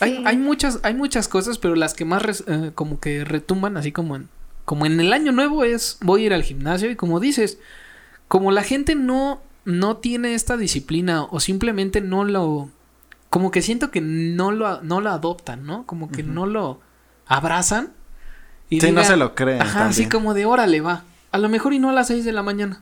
hay, 0.00 0.16
Sí. 0.18 0.22
hay 0.26 0.36
muchas, 0.36 0.80
hay 0.82 0.92
muchas 0.94 1.28
cosas, 1.28 1.56
pero 1.56 1.76
las 1.76 1.94
que 1.94 2.04
más 2.04 2.20
res- 2.22 2.44
eh, 2.46 2.72
como 2.74 3.00
que 3.00 3.24
retumban 3.24 3.76
así 3.78 3.90
como 3.90 4.16
en, 4.16 4.28
como 4.66 4.84
en 4.84 5.00
el 5.00 5.12
año 5.14 5.32
nuevo 5.32 5.64
es 5.64 5.96
voy 6.02 6.22
a 6.22 6.26
ir 6.26 6.34
al 6.34 6.42
gimnasio 6.42 6.90
y 6.90 6.96
como 6.96 7.20
dices, 7.20 7.58
como 8.28 8.52
la 8.52 8.62
gente 8.62 8.94
no, 8.94 9.40
no 9.64 9.96
tiene 9.96 10.34
esta 10.34 10.56
disciplina 10.58 11.22
o 11.24 11.40
simplemente 11.40 12.02
no 12.02 12.24
lo, 12.24 12.68
como 13.30 13.50
que 13.50 13.62
siento 13.62 13.90
que 13.90 14.02
no 14.02 14.52
lo, 14.52 14.82
no 14.82 15.00
lo 15.00 15.08
adoptan, 15.10 15.64
¿no? 15.64 15.86
Como 15.86 16.10
que 16.10 16.22
no 16.22 16.44
lo 16.46 16.80
abrazan. 17.26 17.92
Y 18.70 18.80
Sí, 18.80 18.92
no 18.92 19.04
se 19.04 19.16
lo 19.16 19.34
creen 19.34 19.60
Ajá, 19.60 19.86
así 19.88 20.08
como 20.08 20.32
de 20.32 20.46
órale, 20.46 20.80
va. 20.80 21.02
A 21.32 21.38
lo 21.38 21.48
mejor 21.48 21.74
y 21.74 21.78
no 21.78 21.90
a 21.90 21.92
las 21.92 22.06
6 22.06 22.24
de 22.24 22.32
la 22.32 22.42
mañana, 22.42 22.80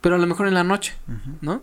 pero 0.00 0.16
a 0.16 0.18
lo 0.18 0.26
mejor 0.26 0.46
en 0.48 0.54
la 0.54 0.64
noche, 0.64 0.94
¿no? 1.40 1.62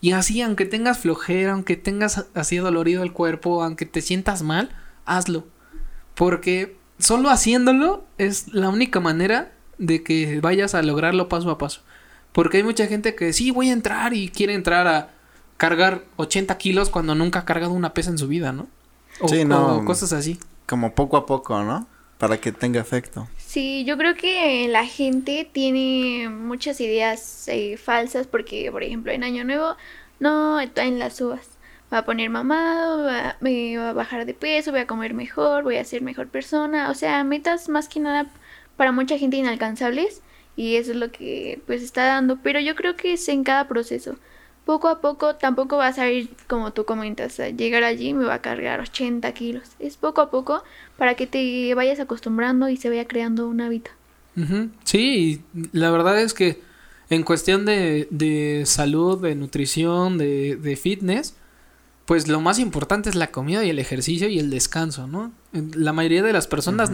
Y 0.00 0.12
así, 0.12 0.40
aunque 0.40 0.64
tengas 0.64 0.98
flojera, 0.98 1.52
aunque 1.52 1.76
tengas 1.76 2.26
así 2.34 2.56
dolorido 2.56 3.02
el 3.02 3.12
cuerpo, 3.12 3.62
aunque 3.64 3.84
te 3.86 4.00
sientas 4.00 4.42
mal, 4.42 4.70
hazlo. 5.04 5.44
Porque 6.14 6.76
solo 6.98 7.30
haciéndolo 7.30 8.04
es 8.18 8.48
la 8.54 8.68
única 8.68 9.00
manera 9.00 9.52
de 9.78 10.02
que 10.02 10.40
vayas 10.40 10.74
a 10.74 10.82
lograrlo 10.82 11.28
paso 11.28 11.50
a 11.50 11.58
paso. 11.58 11.82
Porque 12.32 12.58
hay 12.58 12.62
mucha 12.62 12.86
gente 12.86 13.14
que 13.14 13.32
sí, 13.32 13.50
voy 13.50 13.70
a 13.70 13.72
entrar 13.72 14.14
y 14.14 14.28
quiere 14.28 14.54
entrar 14.54 14.86
a 14.86 15.10
cargar 15.56 16.04
80 16.16 16.56
kilos 16.58 16.88
cuando 16.90 17.14
nunca 17.16 17.40
ha 17.40 17.44
cargado 17.44 17.72
una 17.72 17.94
pesa 17.94 18.10
en 18.10 18.18
su 18.18 18.28
vida, 18.28 18.52
¿no? 18.52 18.68
O, 19.20 19.28
Sí, 19.28 19.44
no. 19.44 19.78
o 19.78 19.84
cosas 19.84 20.12
así. 20.12 20.38
Como 20.66 20.94
poco 20.94 21.16
a 21.16 21.26
poco, 21.26 21.62
¿no? 21.64 21.88
Para 22.18 22.40
que 22.40 22.50
tenga 22.52 22.80
efecto. 22.80 23.28
Sí, 23.36 23.84
yo 23.84 23.96
creo 23.96 24.14
que 24.14 24.68
la 24.68 24.84
gente 24.84 25.48
tiene 25.50 26.28
muchas 26.28 26.80
ideas 26.80 27.46
eh, 27.48 27.76
falsas 27.76 28.26
porque, 28.26 28.70
por 28.72 28.82
ejemplo, 28.82 29.12
en 29.12 29.24
Año 29.24 29.44
Nuevo, 29.44 29.76
no, 30.20 30.60
en 30.60 30.98
las 30.98 31.20
uvas. 31.20 31.58
Va 31.92 31.98
a 31.98 32.04
poner 32.04 32.28
mamado, 32.28 33.04
va, 33.04 33.36
me 33.40 33.78
a 33.78 33.92
bajar 33.92 34.26
de 34.26 34.34
peso, 34.34 34.72
voy 34.72 34.80
a 34.80 34.86
comer 34.86 35.14
mejor, 35.14 35.62
voy 35.62 35.76
a 35.76 35.84
ser 35.84 36.02
mejor 36.02 36.28
persona. 36.28 36.90
O 36.90 36.94
sea, 36.94 37.24
metas 37.24 37.68
más 37.68 37.88
que 37.88 38.00
nada 38.00 38.26
para 38.76 38.92
mucha 38.92 39.16
gente 39.16 39.36
inalcanzables 39.36 40.22
y 40.56 40.76
eso 40.76 40.90
es 40.90 40.96
lo 40.98 41.10
que 41.10 41.62
pues 41.66 41.82
está 41.82 42.04
dando. 42.04 42.38
Pero 42.42 42.60
yo 42.60 42.74
creo 42.74 42.96
que 42.96 43.14
es 43.14 43.28
en 43.28 43.44
cada 43.44 43.68
proceso. 43.68 44.16
Poco 44.68 44.88
a 44.88 45.00
poco 45.00 45.34
tampoco 45.36 45.78
vas 45.78 45.98
a 45.98 46.10
ir 46.10 46.28
como 46.46 46.74
tú 46.74 46.84
comentas, 46.84 47.40
a 47.40 47.48
llegar 47.48 47.84
allí 47.84 48.12
me 48.12 48.26
va 48.26 48.34
a 48.34 48.42
cargar 48.42 48.80
80 48.80 49.32
kilos. 49.32 49.62
Es 49.78 49.96
poco 49.96 50.20
a 50.20 50.30
poco 50.30 50.62
para 50.98 51.14
que 51.14 51.26
te 51.26 51.72
vayas 51.74 52.00
acostumbrando 52.00 52.68
y 52.68 52.76
se 52.76 52.90
vaya 52.90 53.06
creando 53.06 53.48
un 53.48 53.62
hábito. 53.62 53.90
Sí, 54.84 55.42
y 55.54 55.68
la 55.72 55.90
verdad 55.90 56.20
es 56.20 56.34
que 56.34 56.60
en 57.08 57.22
cuestión 57.22 57.64
de, 57.64 58.08
de 58.10 58.64
salud, 58.66 59.22
de 59.22 59.34
nutrición, 59.36 60.18
de, 60.18 60.56
de 60.56 60.76
fitness, 60.76 61.34
pues 62.04 62.28
lo 62.28 62.42
más 62.42 62.58
importante 62.58 63.08
es 63.08 63.14
la 63.14 63.28
comida 63.28 63.64
y 63.64 63.70
el 63.70 63.78
ejercicio 63.78 64.28
y 64.28 64.38
el 64.38 64.50
descanso, 64.50 65.06
¿no? 65.06 65.32
La 65.52 65.94
mayoría 65.94 66.22
de 66.22 66.34
las 66.34 66.46
personas 66.46 66.90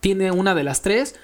tiene 0.00 0.32
una 0.32 0.54
de 0.54 0.64
las 0.64 0.80
tres. 0.80 1.14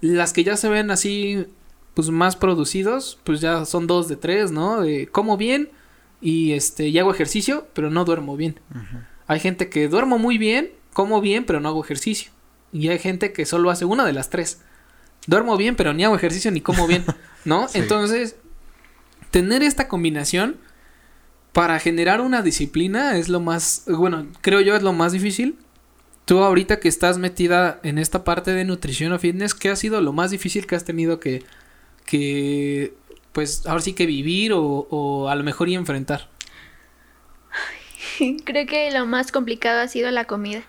Las 0.00 0.32
que 0.32 0.42
ya 0.42 0.56
se 0.56 0.68
ven 0.68 0.90
así, 0.90 1.46
pues 1.94 2.10
más 2.10 2.36
producidos, 2.36 3.18
pues 3.24 3.40
ya 3.40 3.64
son 3.64 3.86
dos 3.86 4.08
de 4.08 4.16
tres, 4.16 4.50
¿no? 4.50 4.80
De 4.80 5.06
como 5.06 5.36
bien 5.36 5.70
y 6.20 6.52
este 6.52 6.88
y 6.88 6.98
hago 6.98 7.12
ejercicio, 7.12 7.66
pero 7.74 7.90
no 7.90 8.04
duermo 8.04 8.36
bien. 8.36 8.58
Hay 9.26 9.40
gente 9.40 9.68
que 9.68 9.88
duermo 9.88 10.18
muy 10.18 10.38
bien, 10.38 10.70
como 10.92 11.20
bien, 11.20 11.44
pero 11.44 11.60
no 11.60 11.68
hago 11.68 11.84
ejercicio. 11.84 12.30
Y 12.72 12.88
hay 12.88 12.98
gente 12.98 13.32
que 13.32 13.44
solo 13.44 13.70
hace 13.70 13.84
una 13.84 14.04
de 14.04 14.12
las 14.12 14.30
tres. 14.30 14.62
Duermo 15.26 15.56
bien, 15.56 15.76
pero 15.76 15.92
ni 15.92 16.04
hago 16.04 16.16
ejercicio 16.16 16.50
ni 16.50 16.60
como 16.60 16.86
bien, 16.86 17.04
¿no? 17.44 17.68
Sí. 17.68 17.78
Entonces, 17.78 18.36
tener 19.30 19.62
esta 19.62 19.88
combinación 19.88 20.56
para 21.52 21.78
generar 21.78 22.20
una 22.20 22.42
disciplina 22.42 23.16
es 23.18 23.28
lo 23.28 23.40
más, 23.40 23.84
bueno, 23.86 24.26
creo 24.40 24.60
yo 24.60 24.74
es 24.74 24.82
lo 24.82 24.92
más 24.92 25.12
difícil. 25.12 25.58
Tú 26.24 26.38
ahorita 26.38 26.80
que 26.80 26.88
estás 26.88 27.18
metida 27.18 27.80
en 27.82 27.98
esta 27.98 28.24
parte 28.24 28.52
de 28.52 28.64
nutrición 28.64 29.12
o 29.12 29.18
fitness, 29.18 29.54
¿qué 29.54 29.70
ha 29.70 29.76
sido 29.76 30.00
lo 30.00 30.12
más 30.12 30.30
difícil 30.30 30.66
que 30.66 30.76
has 30.76 30.84
tenido 30.84 31.20
que, 31.20 31.44
que 32.04 32.94
pues 33.32 33.66
ahora 33.66 33.80
sí 33.80 33.94
que 33.94 34.06
vivir 34.06 34.52
o, 34.52 34.62
o 34.62 35.28
a 35.28 35.34
lo 35.34 35.44
mejor 35.44 35.68
y 35.68 35.74
enfrentar? 35.74 36.28
Creo 38.44 38.66
que 38.66 38.90
lo 38.90 39.06
más 39.06 39.32
complicado 39.32 39.80
ha 39.80 39.88
sido 39.88 40.10
la 40.10 40.26
comida. 40.26 40.62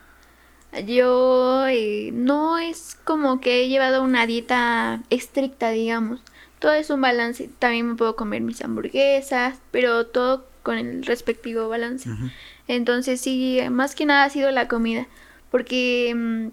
Yo 0.87 1.67
eh, 1.67 2.09
no 2.13 2.57
es 2.57 2.97
como 3.03 3.39
que 3.39 3.63
he 3.63 3.69
llevado 3.69 4.01
una 4.01 4.25
dieta 4.25 5.03
estricta, 5.09 5.69
digamos. 5.69 6.21
Todo 6.59 6.73
es 6.73 6.89
un 6.89 7.01
balance. 7.01 7.49
También 7.59 7.89
me 7.89 7.95
puedo 7.95 8.15
comer 8.15 8.41
mis 8.41 8.63
hamburguesas, 8.63 9.59
pero 9.71 10.07
todo 10.07 10.47
con 10.63 10.77
el 10.77 11.05
respectivo 11.05 11.69
balance. 11.69 12.09
Entonces 12.67 13.21
sí, 13.21 13.59
más 13.69 13.95
que 13.95 14.05
nada 14.05 14.23
ha 14.23 14.29
sido 14.29 14.49
la 14.49 14.67
comida. 14.67 15.07
Porque 15.51 16.13
mm, 16.15 16.47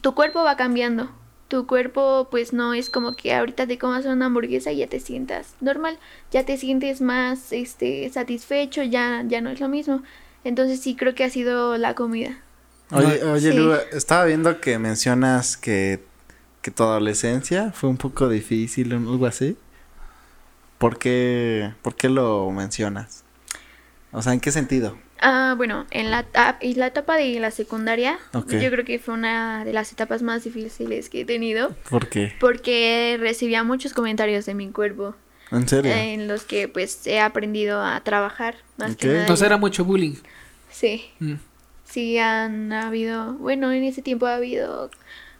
tu 0.00 0.14
cuerpo 0.14 0.42
va 0.42 0.56
cambiando. 0.56 1.10
Tu 1.52 1.66
cuerpo 1.66 2.28
pues 2.30 2.54
no 2.54 2.72
es 2.72 2.88
como 2.88 3.12
que 3.12 3.34
ahorita 3.34 3.66
te 3.66 3.76
comas 3.76 4.06
una 4.06 4.24
hamburguesa 4.24 4.72
y 4.72 4.78
ya 4.78 4.86
te 4.86 5.00
sientas 5.00 5.48
normal. 5.60 5.98
Ya 6.30 6.46
te 6.46 6.56
sientes 6.56 7.02
más 7.02 7.52
este 7.52 8.08
satisfecho, 8.08 8.82
ya, 8.82 9.22
ya 9.26 9.42
no 9.42 9.50
es 9.50 9.60
lo 9.60 9.68
mismo. 9.68 10.02
Entonces 10.44 10.80
sí 10.80 10.96
creo 10.96 11.14
que 11.14 11.24
ha 11.24 11.28
sido 11.28 11.76
la 11.76 11.94
comida. 11.94 12.38
Oye, 12.90 13.22
oye 13.24 13.52
Sí. 13.52 13.58
Lu, 13.58 13.74
estaba 13.92 14.24
viendo 14.24 14.62
que 14.62 14.78
mencionas 14.78 15.58
que, 15.58 16.00
que 16.62 16.70
tu 16.70 16.84
adolescencia 16.84 17.70
fue 17.72 17.90
un 17.90 17.98
poco 17.98 18.30
difícil 18.30 18.90
o 18.94 18.96
algo 18.96 19.26
así. 19.26 19.54
¿Por 20.78 20.98
qué, 20.98 21.74
¿Por 21.82 21.96
qué 21.96 22.08
lo 22.08 22.50
mencionas? 22.50 23.24
O 24.10 24.22
sea, 24.22 24.32
¿en 24.32 24.40
qué 24.40 24.52
sentido? 24.52 24.96
Ah, 25.24 25.54
bueno, 25.56 25.86
en 25.92 26.10
la, 26.10 26.24
ta- 26.24 26.58
en 26.60 26.78
la 26.80 26.88
etapa 26.88 27.16
de 27.16 27.38
la 27.38 27.52
secundaria, 27.52 28.18
yo 28.34 28.70
creo 28.70 28.84
que 28.84 28.98
fue 28.98 29.14
una 29.14 29.64
de 29.64 29.72
las 29.72 29.92
etapas 29.92 30.20
más 30.22 30.42
difíciles 30.42 31.08
que 31.08 31.20
he 31.20 31.24
tenido, 31.24 31.70
¿Por 31.88 32.08
qué? 32.08 32.32
porque 32.40 33.16
recibía 33.20 33.62
muchos 33.62 33.92
comentarios 33.94 34.46
de 34.46 34.54
mi 34.54 34.70
cuerpo, 34.72 35.14
¿En 35.52 35.68
serio? 35.68 35.92
en 35.92 36.26
los 36.26 36.42
que 36.42 36.66
pues 36.66 37.06
he 37.06 37.20
aprendido 37.20 37.80
a 37.82 38.00
trabajar, 38.02 38.56
más 38.78 38.96
que 38.96 39.06
Ok. 39.06 39.12
nada. 39.12 39.20
Entonces 39.20 39.46
era 39.46 39.56
mucho 39.58 39.84
bullying. 39.84 40.16
Sí, 40.70 41.04
Mm. 41.20 41.34
sí 41.84 42.18
han 42.18 42.72
habido, 42.72 43.34
bueno, 43.34 43.70
en 43.70 43.84
ese 43.84 44.02
tiempo 44.02 44.26
ha 44.26 44.34
habido 44.34 44.90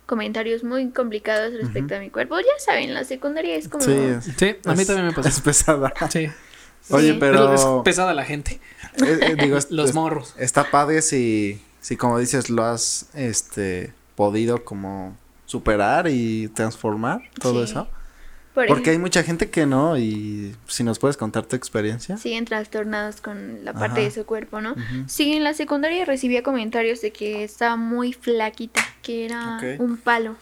comentarios 0.06 0.62
muy 0.62 0.90
complicados 0.90 1.54
respecto 1.54 1.96
a 1.96 1.98
mi 1.98 2.10
cuerpo. 2.10 2.38
Ya 2.38 2.46
saben, 2.64 2.92
la 2.94 3.02
secundaria 3.04 3.56
es 3.56 3.68
como... 3.68 3.82
Sí, 3.84 3.92
es, 3.92 4.24
Sí, 4.36 4.56
a 4.64 4.74
mí 4.74 4.82
es- 4.82 4.86
también 4.86 5.06
me 5.08 5.12
pasó. 5.12 5.28
Es 5.28 5.40
pesada. 5.40 5.92
Sí. 6.10 6.28
Oye, 6.90 7.12
Sí. 7.12 7.16
pero... 7.18 7.54
Es 7.54 7.64
pesada 7.84 8.12
la 8.12 8.24
gente. 8.24 8.60
Eh, 8.96 9.18
eh, 9.22 9.36
digo, 9.42 9.56
es- 9.56 9.70
Los 9.70 9.90
es- 9.90 9.94
morros. 9.94 10.34
Está 10.38 10.70
padre 10.70 11.02
si, 11.02 11.60
si 11.80 11.96
como 11.96 12.18
dices, 12.18 12.50
lo 12.50 12.64
has, 12.64 13.06
este, 13.14 13.92
podido 14.16 14.64
como 14.64 15.16
superar 15.46 16.08
y 16.08 16.48
transformar 16.48 17.22
todo 17.40 17.64
Sí. 17.66 17.72
eso. 17.72 17.88
por 18.54 18.66
Porque 18.66 18.90
hay 18.90 18.98
mucha 18.98 19.22
gente 19.22 19.48
que 19.48 19.64
no 19.64 19.96
y 19.96 20.54
si 20.66 20.84
nos 20.84 20.98
puedes 20.98 21.16
contar 21.16 21.46
tu 21.46 21.56
experiencia. 21.56 22.18
siguen 22.18 22.44
trastornados 22.44 23.22
con 23.22 23.64
la 23.64 23.72
parte 23.72 24.00
Ajá. 24.00 24.08
de 24.08 24.10
su 24.10 24.26
cuerpo, 24.26 24.60
¿no? 24.60 24.72
Ujú. 24.72 25.04
Sí, 25.06 25.32
en 25.32 25.42
la 25.42 25.54
secundaria 25.54 26.04
recibía 26.04 26.42
comentarios 26.42 27.00
de 27.00 27.12
que 27.12 27.44
estaba 27.44 27.76
muy 27.76 28.12
flaquita, 28.12 28.82
que 29.02 29.24
era 29.24 29.58
un 29.78 29.96
palo. 29.96 30.36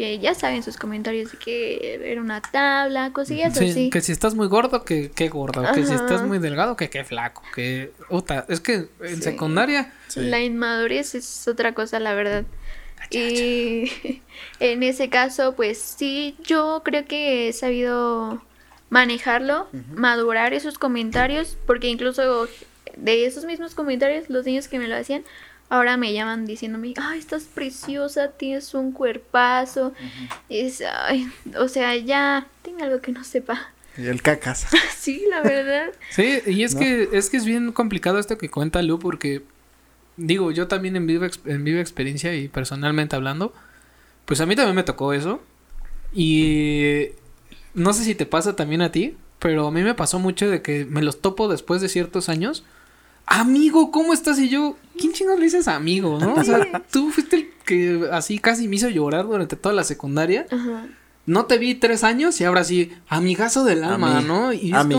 Que 0.00 0.18
ya 0.18 0.32
saben 0.34 0.62
sus 0.62 0.78
comentarios 0.78 1.30
de 1.30 1.36
que 1.36 2.00
era 2.10 2.22
una 2.22 2.40
tabla, 2.40 3.12
cosillas 3.12 3.52
Sí, 3.54 3.68
así. 3.68 3.90
que 3.90 4.00
si 4.00 4.12
estás 4.12 4.34
muy 4.34 4.46
gordo, 4.46 4.82
que 4.82 5.10
qué 5.10 5.28
gordo. 5.28 5.62
Que 5.74 5.84
si 5.84 5.92
estás 5.92 6.22
muy 6.22 6.38
delgado, 6.38 6.74
que 6.74 6.88
qué 6.88 7.04
flaco. 7.04 7.42
Que. 7.54 7.92
Uta, 8.08 8.46
es 8.48 8.60
que 8.60 8.88
en 9.02 9.16
Sí. 9.16 9.22
secundaria. 9.22 9.92
Sí. 10.08 10.20
La 10.20 10.40
inmadurez 10.40 11.14
es 11.14 11.46
otra 11.46 11.74
cosa, 11.74 12.00
la 12.00 12.14
verdad. 12.14 12.44
Y 13.10 13.92
en 14.60 14.82
ese 14.84 15.10
caso, 15.10 15.54
pues 15.54 15.76
sí, 15.78 16.34
yo 16.46 16.80
creo 16.82 17.04
que 17.04 17.50
he 17.50 17.52
sabido 17.52 18.42
manejarlo, 18.88 19.68
madurar 19.94 20.54
esos 20.54 20.78
comentarios, 20.78 21.58
porque 21.66 21.88
incluso 21.88 22.48
de 22.96 23.26
esos 23.26 23.44
mismos 23.44 23.74
comentarios, 23.74 24.30
los 24.30 24.46
niños 24.46 24.66
que 24.66 24.78
me 24.78 24.88
lo 24.88 24.96
hacían, 24.96 25.24
ahora 25.70 25.96
me 25.96 26.12
llaman 26.12 26.44
diciéndome, 26.44 26.92
ay, 26.98 27.18
estás 27.18 27.44
preciosa, 27.44 28.32
tienes 28.32 28.74
un 28.74 28.92
cuerpazo, 28.92 29.94
es, 30.50 30.82
ay, 30.82 31.30
o 31.56 31.68
sea, 31.68 31.96
ya, 31.96 32.46
dime 32.62 32.82
algo 32.82 33.00
que 33.00 33.12
no 33.12 33.24
sepa. 33.24 33.72
Y 33.96 34.06
el 34.06 34.20
cacas. 34.20 34.66
sí, 34.98 35.24
la 35.30 35.40
verdad. 35.40 35.92
Sí, 36.10 36.40
y 36.46 36.64
es 36.64 36.74
¿No? 36.74 36.80
que 36.80 37.08
es 37.12 37.30
que 37.30 37.38
es 37.38 37.44
bien 37.44 37.72
complicado 37.72 38.18
esto 38.18 38.36
que 38.36 38.50
cuenta 38.50 38.82
Lu 38.82 38.98
porque 38.98 39.42
digo, 40.16 40.50
yo 40.50 40.68
también 40.68 40.96
en 40.96 41.06
viva 41.06 41.28
en 41.46 41.64
viva 41.64 41.80
experiencia 41.80 42.34
y 42.34 42.48
personalmente 42.48 43.16
hablando, 43.16 43.54
pues 44.26 44.40
a 44.40 44.46
mí 44.46 44.54
también 44.56 44.76
me 44.76 44.82
tocó 44.82 45.12
eso 45.12 45.40
y 46.12 47.08
no 47.74 47.92
sé 47.92 48.04
si 48.04 48.14
te 48.14 48.26
pasa 48.26 48.56
también 48.56 48.82
a 48.82 48.92
ti, 48.92 49.16
pero 49.38 49.68
a 49.68 49.70
mí 49.70 49.82
me 49.82 49.94
pasó 49.94 50.18
mucho 50.18 50.50
de 50.50 50.62
que 50.62 50.84
me 50.84 51.02
los 51.02 51.20
topo 51.20 51.48
después 51.48 51.80
de 51.80 51.88
ciertos 51.88 52.28
años. 52.28 52.64
Amigo, 53.26 53.90
¿cómo 53.92 54.12
estás? 54.12 54.38
Y 54.38 54.48
yo, 54.48 54.76
¿quién 54.98 55.12
chingados 55.12 55.38
le 55.38 55.44
dices 55.46 55.68
amigo, 55.68 56.18
no? 56.18 56.34
O 56.34 56.44
sea, 56.44 56.82
tú 56.90 57.10
fuiste 57.10 57.36
el 57.36 57.50
que 57.64 58.08
así 58.12 58.38
casi 58.38 58.66
me 58.66 58.76
hizo 58.76 58.88
llorar 58.88 59.26
durante 59.26 59.56
toda 59.56 59.74
la 59.74 59.84
secundaria. 59.84 60.46
Ajá. 60.50 60.86
No 61.26 61.46
te 61.46 61.58
vi 61.58 61.74
tres 61.76 62.02
años 62.02 62.40
y 62.40 62.44
ahora 62.44 62.64
sí, 62.64 62.92
amigazo 63.08 63.64
del 63.64 63.84
alma, 63.84 64.20
Ami- 64.20 64.26
¿no? 64.26 64.52
Y 64.52 64.70
es 64.70 64.74
amix. 64.74 64.98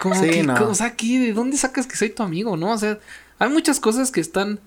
como, 0.00 0.14
como 0.14 0.22
Sí, 0.24 0.30
que, 0.30 0.42
no. 0.44 0.68
o 0.68 0.74
sea, 0.74 0.94
¿qué? 0.94 1.18
¿de 1.18 1.32
dónde 1.32 1.56
sacas 1.56 1.86
que 1.86 1.96
soy 1.96 2.10
tu 2.10 2.22
amigo, 2.22 2.56
no? 2.56 2.70
O 2.72 2.78
sea, 2.78 3.00
hay 3.40 3.50
muchas 3.50 3.80
cosas 3.80 4.12
que 4.12 4.20
están 4.20 4.60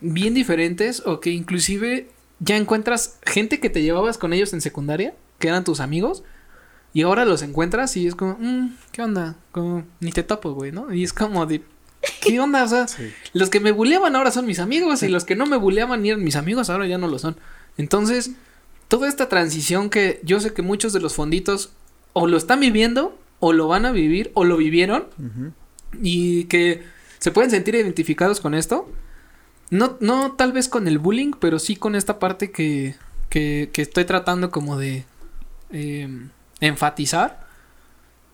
bien 0.00 0.34
diferentes 0.34 1.02
o 1.04 1.18
que 1.20 1.30
inclusive 1.30 2.10
ya 2.38 2.56
encuentras 2.56 3.18
gente 3.24 3.58
que 3.58 3.70
te 3.70 3.82
llevabas 3.82 4.18
con 4.18 4.32
ellos 4.32 4.52
en 4.52 4.60
secundaria, 4.60 5.14
que 5.40 5.48
eran 5.48 5.64
tus 5.64 5.80
amigos, 5.80 6.22
y 6.92 7.02
ahora 7.02 7.24
los 7.24 7.42
encuentras 7.42 7.96
y 7.96 8.06
es 8.06 8.14
como, 8.14 8.36
"Mm, 8.38 8.76
¿qué 8.92 9.02
onda? 9.02 9.34
Como, 9.50 9.84
ni 10.00 10.12
te 10.12 10.22
topo, 10.22 10.52
güey, 10.52 10.70
¿no? 10.70 10.92
Y 10.94 11.02
es 11.02 11.12
como 11.12 11.44
de, 11.46 11.62
¿qué 12.20 12.40
onda? 12.40 12.64
O 12.64 12.68
sea, 12.68 12.88
Sí. 12.88 13.12
los 13.32 13.50
que 13.50 13.60
me 13.60 13.72
buleaban 13.72 14.16
ahora 14.16 14.30
son 14.30 14.46
mis 14.46 14.58
amigos 14.58 15.02
y 15.02 15.08
los 15.08 15.24
que 15.24 15.36
no 15.36 15.46
me 15.46 15.56
buleaban 15.56 16.02
ni 16.02 16.10
eran 16.10 16.22
mis 16.24 16.36
amigos 16.36 16.70
ahora 16.70 16.86
ya 16.86 16.98
no 16.98 17.08
lo 17.08 17.18
son. 17.18 17.36
Entonces, 17.76 18.30
toda 18.88 19.08
esta 19.08 19.28
transición 19.28 19.90
que 19.90 20.20
yo 20.22 20.40
sé 20.40 20.52
que 20.52 20.62
muchos 20.62 20.92
de 20.92 21.00
los 21.00 21.14
fonditos 21.14 21.70
o 22.12 22.26
lo 22.26 22.36
están 22.36 22.60
viviendo 22.60 23.18
o 23.40 23.52
lo 23.52 23.68
van 23.68 23.86
a 23.86 23.92
vivir 23.92 24.30
o 24.34 24.44
lo 24.44 24.56
vivieron 24.56 25.06
y 26.02 26.44
que 26.44 26.82
se 27.18 27.30
pueden 27.30 27.50
sentir 27.50 27.74
identificados 27.74 28.40
con 28.40 28.54
esto. 28.54 28.90
No, 29.70 29.96
no 30.00 30.32
tal 30.32 30.52
vez 30.52 30.68
con 30.68 30.86
el 30.86 30.98
bullying, 30.98 31.32
pero 31.40 31.58
sí 31.58 31.74
con 31.74 31.94
esta 31.94 32.18
parte 32.18 32.50
que, 32.52 32.94
que, 33.30 33.70
que 33.72 33.82
estoy 33.82 34.04
tratando 34.04 34.50
como 34.50 34.76
de 34.78 35.04
eh, 35.70 36.08
enfatizar 36.60 37.46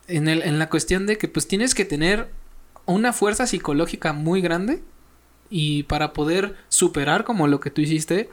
en, 0.07 0.27
el, 0.27 0.41
en 0.43 0.59
la 0.59 0.69
cuestión 0.69 1.07
de 1.07 1.17
que 1.17 1.27
pues 1.27 1.47
tienes 1.47 1.73
que 1.73 1.85
tener 1.85 2.29
una 2.91 3.13
fuerza 3.13 3.47
psicológica 3.47 4.13
muy 4.13 4.41
grande 4.41 4.81
y 5.49 5.83
para 5.83 6.13
poder 6.13 6.55
superar 6.69 7.23
como 7.23 7.47
lo 7.47 7.59
que 7.59 7.69
tú 7.71 7.81
hiciste 7.81 8.29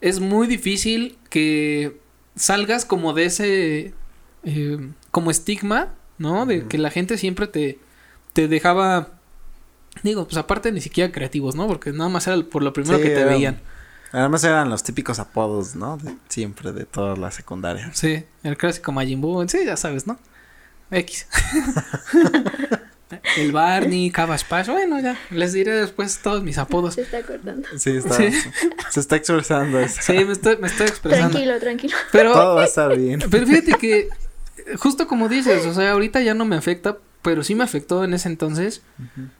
es 0.00 0.20
muy 0.20 0.46
difícil 0.46 1.18
que 1.28 2.00
salgas 2.34 2.84
como 2.84 3.12
de 3.12 3.24
ese 3.26 3.94
eh, 4.44 4.90
como 5.10 5.30
estigma, 5.30 5.94
¿no? 6.18 6.46
De 6.46 6.66
que 6.66 6.78
la 6.78 6.90
gente 6.90 7.18
siempre 7.18 7.46
te, 7.46 7.78
te 8.32 8.48
dejaba 8.48 9.08
digo, 10.02 10.24
pues 10.24 10.36
aparte 10.38 10.72
ni 10.72 10.80
siquiera 10.80 11.12
creativos, 11.12 11.54
¿no? 11.56 11.66
Porque 11.66 11.92
nada 11.92 12.08
más 12.08 12.26
era 12.26 12.40
por 12.42 12.62
lo 12.62 12.72
primero 12.72 12.96
Sí, 12.96 13.02
que 13.02 13.10
te 13.10 13.20
era- 13.20 13.30
veían. 13.32 13.60
Además 14.12 14.42
eran 14.42 14.68
los 14.70 14.82
típicos 14.82 15.20
apodos, 15.20 15.76
¿no? 15.76 15.96
De- 15.98 16.16
siempre 16.28 16.72
de 16.72 16.84
toda 16.84 17.14
la 17.16 17.30
secundaria. 17.30 17.90
Sí, 17.94 18.24
el 18.42 18.56
clásico 18.56 18.90
Majin 18.90 19.20
Buu, 19.20 19.46
sí, 19.48 19.58
ya 19.64 19.76
sabes, 19.76 20.06
¿no? 20.06 20.18
X. 20.90 21.28
el 23.36 23.52
Barney, 23.52 24.10
Cabaspash, 24.10 24.68
bueno, 24.68 25.00
ya, 25.00 25.16
les 25.30 25.52
diré 25.52 25.72
después 25.72 26.20
todos 26.22 26.42
mis 26.42 26.58
apodos. 26.58 26.94
Se 26.94 27.02
está 27.02 27.22
cortando. 27.22 27.68
Sí, 27.76 27.90
está, 27.90 28.14
Sí. 28.14 28.30
se 28.90 29.00
está 29.00 29.16
expresando 29.16 29.78
eso. 29.80 30.00
Sí, 30.02 30.12
me 30.24 30.32
estoy, 30.32 30.56
me 30.58 30.68
estoy 30.68 30.86
expresando. 30.86 31.30
Tranquilo, 31.30 31.58
tranquilo. 31.58 31.96
Pero, 32.12 32.32
Todo 32.32 32.54
va 32.56 32.62
a 32.62 32.66
estar 32.66 32.96
bien. 32.96 33.20
pero 33.30 33.46
fíjate 33.46 33.74
que, 33.74 34.08
justo 34.78 35.06
como 35.06 35.28
dices, 35.28 35.66
o 35.66 35.74
sea, 35.74 35.92
ahorita 35.92 36.20
ya 36.20 36.34
no 36.34 36.44
me 36.44 36.56
afecta, 36.56 36.98
pero 37.22 37.42
sí 37.44 37.54
me 37.54 37.64
afectó 37.64 38.04
en 38.04 38.14
ese 38.14 38.28
entonces. 38.28 38.82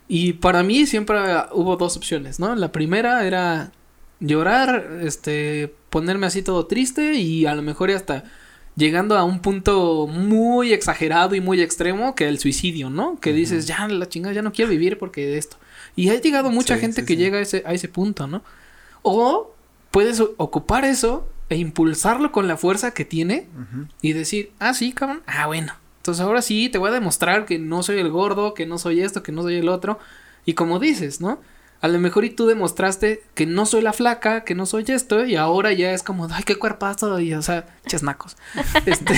Y 0.08 0.34
para 0.34 0.62
mí 0.62 0.86
siempre 0.86 1.18
hubo 1.52 1.76
dos 1.76 1.96
opciones, 1.96 2.38
¿no? 2.38 2.54
La 2.54 2.72
primera 2.72 3.26
era 3.26 3.72
llorar, 4.20 4.98
este, 5.02 5.72
ponerme 5.88 6.26
así 6.26 6.42
todo 6.42 6.66
triste 6.66 7.14
y 7.14 7.46
a 7.46 7.54
lo 7.54 7.62
mejor 7.62 7.90
hasta 7.90 8.24
llegando 8.80 9.16
a 9.16 9.22
un 9.22 9.40
punto 9.40 10.08
muy 10.08 10.72
exagerado 10.72 11.36
y 11.36 11.40
muy 11.40 11.60
extremo 11.62 12.16
que 12.16 12.26
el 12.28 12.40
suicidio, 12.40 12.90
¿no? 12.90 13.20
Que 13.20 13.32
dices, 13.32 13.66
ya 13.66 13.86
la 13.86 14.08
chingada, 14.08 14.34
ya 14.34 14.42
no 14.42 14.52
quiero 14.52 14.70
vivir 14.72 14.98
porque 14.98 15.24
de 15.26 15.38
esto. 15.38 15.56
Y 15.94 16.08
ha 16.08 16.20
llegado 16.20 16.50
mucha 16.50 16.74
Sí, 16.74 16.80
gente 16.80 17.02
sí, 17.02 17.06
que 17.06 17.14
sí. 17.14 17.18
llega 17.20 17.38
a 17.38 17.42
ese, 17.42 17.62
a 17.64 17.72
ese 17.74 17.86
punto, 17.88 18.26
¿no? 18.26 18.42
O 19.02 19.54
puedes 19.92 20.20
ocupar 20.36 20.84
eso 20.84 21.28
e 21.48 21.56
impulsarlo 21.56 22.32
con 22.32 22.48
la 22.48 22.56
fuerza 22.56 22.92
que 22.92 23.04
tiene 23.04 23.46
y 24.02 24.12
decir, 24.12 24.50
ah, 24.58 24.74
sí, 24.74 24.92
cabrón, 24.92 25.22
ah, 25.26 25.46
bueno. 25.46 25.72
Entonces 25.98 26.22
ahora 26.24 26.42
sí 26.42 26.68
te 26.70 26.78
voy 26.78 26.88
a 26.90 26.92
demostrar 26.94 27.44
que 27.44 27.58
no 27.58 27.82
soy 27.82 27.98
el 27.98 28.08
gordo, 28.10 28.54
que 28.54 28.66
no 28.66 28.78
soy 28.78 29.00
esto, 29.02 29.22
que 29.22 29.32
no 29.32 29.42
soy 29.42 29.56
el 29.56 29.68
otro. 29.68 29.98
Y 30.46 30.54
como 30.54 30.78
dices, 30.78 31.20
¿no? 31.20 31.38
A 31.80 31.88
lo 31.88 31.98
mejor 31.98 32.24
y 32.24 32.30
tú 32.30 32.46
demostraste 32.46 33.22
que 33.34 33.46
no 33.46 33.64
soy 33.64 33.80
la 33.82 33.92
flaca, 33.92 34.44
que 34.44 34.54
no 34.54 34.66
soy 34.66 34.84
esto, 34.88 35.24
y 35.24 35.36
ahora 35.36 35.72
ya 35.72 35.92
es 35.92 36.02
como, 36.02 36.28
ay, 36.30 36.42
qué 36.44 36.56
cuerpazo, 36.56 37.18
y 37.20 37.32
o 37.32 37.42
sea, 37.42 37.66
chesnacos. 37.86 38.36
este, 38.86 39.14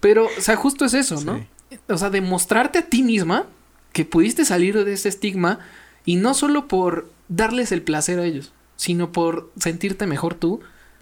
pero, 0.00 0.26
o 0.26 0.40
sea, 0.40 0.56
justo 0.56 0.84
es 0.84 0.94
eso, 0.94 1.20
¿no? 1.22 1.44
O 1.88 1.98
sea, 1.98 2.10
demostrarte 2.10 2.78
a 2.78 2.86
ti 2.86 3.02
misma 3.02 3.46
que 3.92 4.04
pudiste 4.04 4.44
salir 4.44 4.84
de 4.84 4.92
ese 4.92 5.08
estigma 5.08 5.58
y 6.04 6.16
no 6.16 6.34
solo 6.34 6.68
por 6.68 7.10
darles 7.28 7.72
el 7.72 7.82
placer 7.82 8.18
a 8.18 8.24
ellos, 8.24 8.52
sino 8.76 9.12
por 9.12 9.50
sentirte 9.58 10.06
mejor 10.06 10.34
tú, 10.34 10.60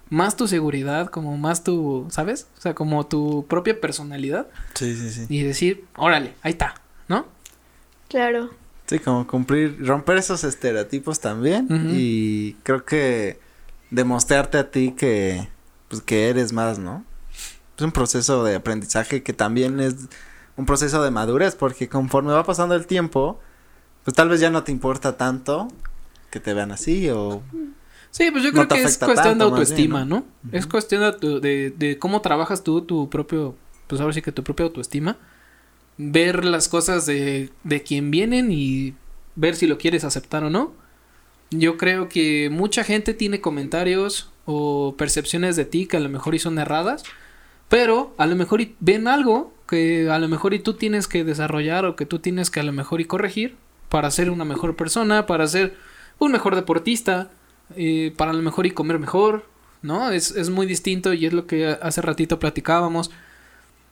más 0.08 0.36
tu 0.36 0.46
seguridad, 0.46 1.08
como 1.08 1.36
más 1.38 1.64
tu, 1.64 2.06
¿sabes? 2.10 2.46
O 2.58 2.60
sea, 2.60 2.74
como 2.74 3.06
tu 3.06 3.46
propia 3.48 3.80
personalidad 3.80 4.46
Sí, 4.74 4.94
sí, 4.94 5.10
sí. 5.10 5.26
y 5.28 5.42
decir, 5.42 5.84
órale, 5.96 6.34
ahí 6.42 6.52
está, 6.52 6.74
¿no? 7.08 7.26
Claro. 8.08 8.50
Sí, 8.92 8.98
como 8.98 9.26
cumplir, 9.26 9.86
romper 9.86 10.18
esos 10.18 10.44
estereotipos 10.44 11.18
también. 11.18 11.66
Y 11.94 12.52
creo 12.62 12.84
que 12.84 13.40
demostrarte 13.90 14.58
a 14.58 14.70
ti 14.70 14.92
que, 14.94 15.48
pues, 15.88 16.02
que 16.02 16.28
eres 16.28 16.52
más, 16.52 16.78
¿no? 16.78 17.02
Es 17.78 17.82
un 17.82 17.92
proceso 17.92 18.44
de 18.44 18.54
aprendizaje 18.54 19.22
que 19.22 19.32
también 19.32 19.80
es 19.80 19.94
un 20.58 20.66
proceso 20.66 21.02
de 21.02 21.10
madurez, 21.10 21.54
porque 21.54 21.88
conforme 21.88 22.34
va 22.34 22.44
pasando 22.44 22.74
el 22.74 22.86
tiempo, 22.86 23.40
pues 24.04 24.14
tal 24.14 24.28
vez 24.28 24.40
ya 24.40 24.50
no 24.50 24.62
te 24.62 24.72
importa 24.72 25.16
tanto 25.16 25.68
que 26.30 26.38
te 26.38 26.52
vean 26.52 26.70
así 26.70 27.08
o... 27.08 27.42
Sí, 28.10 28.30
pues 28.30 28.44
yo 28.44 28.50
No 28.52 28.68
creo 28.68 28.68
que 28.68 28.82
es 28.82 28.98
cuestión 28.98 29.16
de 29.16 29.22
tanto, 29.30 29.44
autoestima, 29.44 30.04
bien, 30.04 30.08
¿no? 30.10 30.26
Es 30.52 30.66
cuestión 30.66 31.00
de, 31.18 31.40
de, 31.40 31.70
de 31.70 31.98
cómo 31.98 32.20
trabajas 32.20 32.62
tú 32.62 32.82
tu 32.82 33.08
propio, 33.08 33.54
pues 33.86 34.02
ahora 34.02 34.12
sí 34.12 34.20
que 34.20 34.32
tu 34.32 34.44
propia 34.44 34.66
autoestima. 34.66 35.16
Ver 35.98 36.44
las 36.44 36.68
cosas 36.68 37.06
de, 37.06 37.50
de 37.64 37.82
quien 37.82 38.10
vienen 38.10 38.50
y 38.50 38.94
ver 39.36 39.56
si 39.56 39.66
lo 39.66 39.78
quieres 39.78 40.04
aceptar 40.04 40.44
o 40.44 40.50
no. 40.50 40.72
Yo 41.50 41.76
creo 41.76 42.08
que 42.08 42.48
mucha 42.50 42.84
gente 42.84 43.14
tiene 43.14 43.40
comentarios 43.40 44.30
o 44.46 44.94
percepciones 44.96 45.56
de 45.56 45.64
ti 45.64 45.86
que 45.86 45.98
a 45.98 46.00
lo 46.00 46.08
mejor 46.08 46.34
y 46.34 46.38
son 46.38 46.58
erradas, 46.58 47.04
pero 47.68 48.14
a 48.18 48.26
lo 48.26 48.36
mejor 48.36 48.60
y 48.60 48.74
ven 48.80 49.06
algo 49.06 49.52
que 49.68 50.10
a 50.10 50.18
lo 50.18 50.28
mejor 50.28 50.54
y 50.54 50.58
tú 50.58 50.74
tienes 50.74 51.08
que 51.08 51.24
desarrollar 51.24 51.84
o 51.84 51.96
que 51.96 52.06
tú 52.06 52.18
tienes 52.18 52.50
que 52.50 52.60
a 52.60 52.62
lo 52.62 52.72
mejor 52.72 53.00
y 53.00 53.04
corregir 53.04 53.56
para 53.88 54.10
ser 54.10 54.30
una 54.30 54.44
mejor 54.44 54.76
persona, 54.76 55.26
para 55.26 55.46
ser 55.46 55.76
un 56.18 56.32
mejor 56.32 56.54
deportista, 56.56 57.30
eh, 57.76 58.12
para 58.16 58.30
a 58.30 58.34
lo 58.34 58.42
mejor 58.42 58.66
y 58.66 58.70
comer 58.70 58.98
mejor, 58.98 59.46
¿no? 59.82 60.10
Es, 60.10 60.30
es 60.32 60.50
muy 60.50 60.66
distinto 60.66 61.12
y 61.12 61.26
es 61.26 61.32
lo 61.32 61.46
que 61.46 61.66
hace 61.66 62.02
ratito 62.02 62.38
platicábamos. 62.38 63.10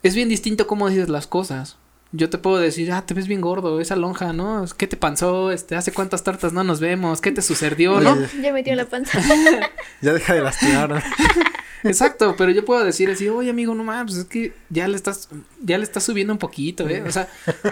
Es 0.03 0.15
bien 0.15 0.29
distinto 0.29 0.67
cómo 0.67 0.89
dices 0.89 1.09
las 1.09 1.27
cosas. 1.27 1.77
Yo 2.13 2.29
te 2.29 2.39
puedo 2.39 2.59
decir, 2.59 2.91
ah, 2.91 3.07
te 3.07 3.15
ves 3.15 3.29
bien 3.29 3.41
gordo, 3.41 3.81
esa 3.81 3.95
lonja, 3.95 4.33
¿no? 4.33 4.65
¿Qué 4.77 4.89
te 4.89 4.97
pasó? 4.97 5.53
Este, 5.53 5.77
¿hace 5.77 5.93
cuántas 5.93 6.25
tartas 6.25 6.53
no 6.53 6.65
nos 6.65 6.81
vemos? 6.81 7.21
¿Qué 7.21 7.31
te 7.31 7.41
sucedió, 7.41 8.01
no? 8.01 8.17
Ya 8.43 8.53
metió 8.53 8.75
la 8.75 8.87
panza. 8.87 9.21
Ya 10.03 10.13
deja 10.13 10.35
de 10.35 10.41
lastimar. 10.41 11.03
Exacto, 11.85 12.35
pero 12.37 12.51
yo 12.51 12.65
puedo 12.65 12.85
decir 12.85 13.11
así, 13.11 13.29
oye 13.29 13.51
amigo, 13.51 13.75
no 13.75 13.85
mames, 13.85 14.17
es 14.17 14.25
que 14.25 14.53
ya 14.69 14.87
le 14.89 14.97
estás, 14.97 15.29
ya 15.63 15.79
le 15.79 15.85
estás 15.85 16.05
subiendo 16.05 16.33
un 16.33 16.39
poquito, 16.39 16.89
¿eh? 16.89 17.03
O 17.07 17.11
sea, 17.11 17.29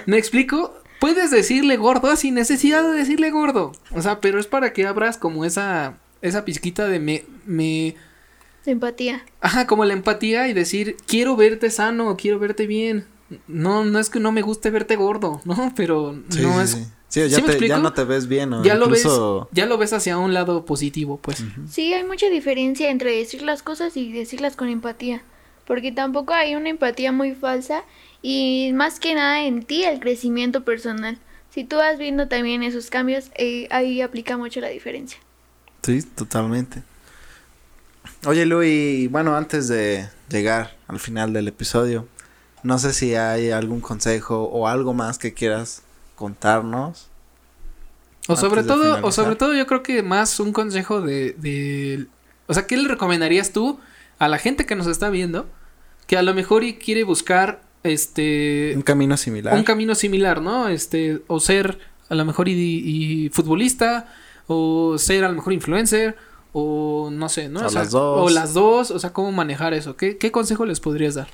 ¿me 0.06 0.16
explico? 0.18 0.74
Puedes 1.00 1.30
decirle 1.30 1.76
gordo 1.76 2.14
sin 2.16 2.34
necesidad 2.34 2.82
de 2.82 2.96
decirle 2.96 3.30
gordo. 3.30 3.72
O 3.92 4.02
sea, 4.02 4.20
pero 4.20 4.40
es 4.40 4.46
para 4.46 4.72
que 4.72 4.86
abras 4.86 5.18
como 5.18 5.44
esa, 5.44 5.98
esa 6.22 6.44
pizquita 6.44 6.86
de 6.88 7.00
me, 7.00 7.24
me, 7.44 7.96
Empatía. 8.66 9.24
ajá, 9.40 9.66
como 9.66 9.84
la 9.84 9.92
empatía 9.94 10.48
y 10.48 10.52
decir, 10.54 10.96
quiero 11.06 11.36
verte 11.36 11.70
sano, 11.70 12.16
quiero 12.16 12.38
verte 12.38 12.66
bien. 12.66 13.06
No, 13.46 13.84
no 13.84 13.98
es 13.98 14.08
que 14.10 14.20
no 14.20 14.32
me 14.32 14.42
guste 14.42 14.70
verte 14.70 14.96
gordo, 14.96 15.40
¿no? 15.44 15.72
Pero 15.76 16.14
Sí, 16.30 16.40
no 16.42 16.54
sí, 16.54 16.60
es, 16.62 16.70
sí. 16.70 16.86
Sí, 17.08 17.28
ya, 17.30 17.36
¿Sí 17.38 17.42
me 17.42 17.54
te- 17.54 17.66
ya 17.68 17.78
no 17.78 17.92
te 17.94 18.04
ves 18.04 18.26
bien 18.28 18.52
o 18.52 18.62
ya 18.62 18.74
lo 18.74 18.84
incluso... 18.86 19.48
ves, 19.50 19.56
ya 19.56 19.64
lo 19.66 19.78
ves 19.78 19.92
hacia 19.94 20.18
un 20.18 20.34
lado 20.34 20.64
positivo, 20.66 21.18
pues. 21.22 21.42
Sí, 21.70 21.94
hay 21.94 22.04
mucha 22.04 22.28
diferencia 22.28 22.90
entre 22.90 23.16
decir 23.16 23.40
las 23.42 23.62
cosas 23.62 23.96
y 23.96 24.12
decirlas 24.12 24.56
con 24.56 24.68
empatía. 24.68 25.22
Porque 25.66 25.90
tampoco 25.92 26.34
hay 26.34 26.54
una 26.54 26.68
empatía 26.68 27.10
muy 27.12 27.34
falsa 27.34 27.82
y 28.22 28.72
más 28.74 29.00
que 29.00 29.14
nada 29.14 29.44
en 29.44 29.62
ti 29.62 29.84
el 29.84 30.00
crecimiento 30.00 30.64
personal. 30.64 31.18
Si 31.50 31.64
tú 31.64 31.76
vas 31.76 31.98
viendo 31.98 32.28
también 32.28 32.62
esos 32.62 32.90
cambios, 32.90 33.30
eh, 33.36 33.68
ahí 33.70 34.02
aplica 34.02 34.36
mucho 34.36 34.60
la 34.60 34.68
diferencia. 34.68 35.18
Sí, 35.82 36.02
totalmente. 36.02 36.82
Oye, 38.26 38.44
Luis, 38.46 39.10
bueno, 39.10 39.36
antes 39.36 39.68
de 39.68 40.08
llegar 40.28 40.76
al 40.88 40.98
final 40.98 41.32
del 41.32 41.48
episodio, 41.48 42.06
no 42.62 42.78
sé 42.78 42.92
si 42.92 43.14
hay 43.14 43.50
algún 43.50 43.80
consejo 43.80 44.44
o 44.44 44.68
algo 44.68 44.94
más 44.94 45.18
que 45.18 45.34
quieras 45.34 45.82
contarnos. 46.14 47.08
O 48.26 48.36
sobre 48.36 48.62
todo, 48.62 48.98
o 49.06 49.12
sobre 49.12 49.36
todo 49.36 49.54
yo 49.54 49.66
creo 49.66 49.82
que 49.82 50.02
más 50.02 50.38
un 50.38 50.52
consejo 50.52 51.00
de, 51.00 51.32
de, 51.38 52.06
o 52.46 52.54
sea, 52.54 52.66
¿qué 52.66 52.76
le 52.76 52.86
recomendarías 52.86 53.52
tú 53.52 53.80
a 54.18 54.28
la 54.28 54.38
gente 54.38 54.66
que 54.66 54.74
nos 54.74 54.86
está 54.86 55.08
viendo 55.08 55.46
que 56.06 56.16
a 56.16 56.22
lo 56.22 56.34
mejor 56.34 56.64
y 56.64 56.74
quiere 56.74 57.04
buscar 57.04 57.62
este 57.84 58.72
Un 58.74 58.82
camino 58.82 59.16
similar. 59.16 59.54
un 59.54 59.62
camino 59.62 59.94
similar, 59.94 60.42
¿no? 60.42 60.68
Este, 60.68 61.22
o 61.26 61.38
ser 61.38 61.78
a 62.08 62.14
lo 62.14 62.24
mejor 62.24 62.48
y, 62.48 62.52
y 62.54 63.28
futbolista, 63.28 64.08
o 64.46 64.96
ser 64.98 65.24
a 65.24 65.28
lo 65.28 65.34
mejor 65.34 65.52
influencer, 65.52 66.16
o 66.52 67.10
no 67.12 67.28
sé, 67.28 67.48
¿no? 67.48 67.60
O 67.60 67.70
las 67.70 67.90
dos. 67.90 68.30
O 68.30 68.34
las 68.34 68.54
dos, 68.54 68.90
o 68.90 68.98
sea, 68.98 69.12
cómo 69.12 69.30
manejar 69.32 69.74
eso. 69.74 69.96
¿Qué, 69.96 70.16
qué 70.16 70.32
consejo 70.32 70.64
les 70.64 70.80
podrías 70.80 71.14
dar? 71.14 71.28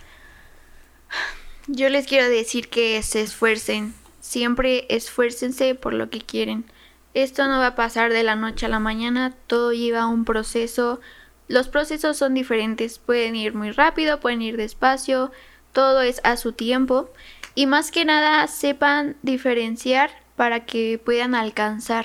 Yo 1.66 1.88
les 1.88 2.06
quiero 2.06 2.28
decir 2.28 2.68
que 2.68 3.02
se 3.02 3.22
esfuercen. 3.22 3.94
Siempre 4.20 4.84
esfuércense 4.90 5.74
por 5.74 5.94
lo 5.94 6.10
que 6.10 6.20
quieren. 6.20 6.66
Esto 7.14 7.46
no 7.46 7.58
va 7.58 7.68
a 7.68 7.74
pasar 7.74 8.12
de 8.12 8.22
la 8.22 8.36
noche 8.36 8.66
a 8.66 8.68
la 8.68 8.80
mañana, 8.80 9.34
todo 9.46 9.72
lleva 9.72 10.06
un 10.06 10.26
proceso. 10.26 11.00
Los 11.48 11.68
procesos 11.68 12.18
son 12.18 12.34
diferentes, 12.34 12.98
pueden 12.98 13.34
ir 13.34 13.54
muy 13.54 13.70
rápido, 13.70 14.20
pueden 14.20 14.42
ir 14.42 14.58
despacio, 14.58 15.32
todo 15.72 16.02
es 16.02 16.20
a 16.22 16.36
su 16.36 16.52
tiempo. 16.52 17.10
Y 17.54 17.64
más 17.66 17.90
que 17.90 18.04
nada 18.04 18.46
sepan 18.46 19.16
diferenciar 19.22 20.10
para 20.36 20.66
que 20.66 21.00
puedan 21.02 21.34
alcanzar. 21.34 22.04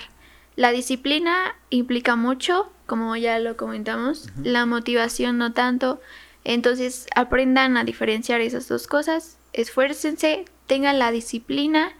La 0.55 0.71
disciplina 0.71 1.55
implica 1.69 2.15
mucho, 2.15 2.71
como 2.85 3.13
ya 3.17 3.39
lo 3.39 3.57
comentamos, 3.57 4.29
la 4.41 4.65
motivación 4.65 5.37
no 5.37 5.51
tanto. 5.51 5.99
Entonces 6.45 7.07
aprendan 7.13 7.75
a 7.75 7.83
diferenciar 7.83 8.39
esas 8.39 8.69
dos 8.69 8.87
cosas 8.87 9.38
esfuércense, 9.53 10.45
tengan 10.67 10.99
la 10.99 11.11
disciplina 11.11 11.91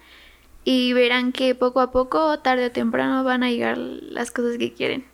y 0.64 0.94
verán 0.94 1.32
que 1.32 1.56
poco 1.56 1.82
a 1.82 1.92
poco, 1.92 2.40
tarde 2.40 2.68
o 2.68 2.72
temprano, 2.72 3.24
van 3.24 3.44
a 3.44 3.50
llegar 3.50 3.78
las 3.78 4.32
cosas 4.32 4.58
que 4.58 4.74
quieren. 4.74 5.09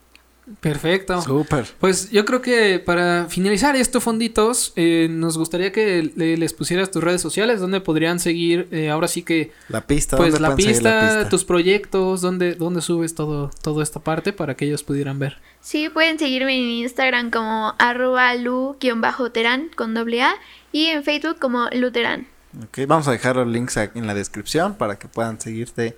Perfecto. 0.62 1.22
Súper. 1.22 1.66
Pues 1.80 2.12
yo 2.12 2.24
creo 2.26 2.42
que 2.42 2.80
para 2.80 3.26
finalizar 3.30 3.76
esto, 3.76 4.00
Fonditos, 4.00 4.74
eh, 4.76 5.08
nos 5.10 5.38
gustaría 5.38 5.72
que 5.72 6.12
le- 6.16 6.38
les 6.38 6.54
pusieras 6.54 6.92
tus 6.92 7.04
redes 7.04 7.22
sociales, 7.22 7.60
donde 7.60 7.82
podrían 7.82 8.20
seguir, 8.20 8.68
eh, 8.72 8.90
ahora 8.90 9.08
sí 9.08 9.24
que, 9.24 9.52
La 9.70 9.82
pista. 9.88 10.18
pues 10.18 10.34
¿dónde 10.34 10.48
la 10.48 10.56
pueden 10.56 10.76
seguir 10.76 10.84
pista, 10.92 11.30
tus 11.30 11.44
proyectos, 11.46 12.22
donde, 12.22 12.54
donde 12.56 12.82
subes 12.82 13.16
todo, 13.16 13.50
toda 13.64 13.82
esta 13.84 14.00
parte 14.00 14.34
para 14.34 14.56
que 14.56 14.66
ellos 14.66 14.84
pudieran 14.84 15.18
ver. 15.18 15.38
Sí, 15.62 15.90
pueden 15.90 16.20
seguirme 16.20 16.56
en 16.56 16.70
Instagram 16.70 17.32
como 17.32 17.74
arroba 17.80 18.36
lu-terán 18.36 19.70
con 19.76 19.94
doble 19.96 20.22
A 20.22 20.36
y 20.72 20.86
en 20.88 21.04
Facebook 21.04 21.38
como 21.40 21.68
luterán. 21.74 22.28
Ok, 22.64 22.80
vamos 22.88 23.08
a 23.08 23.12
dejar 23.12 23.36
los 23.36 23.48
links 23.48 23.76
en 23.78 24.08
la 24.08 24.14
descripción 24.14 24.76
para 24.76 24.98
que 24.98 25.08
puedan 25.08 25.42
seguirte, 25.42 25.96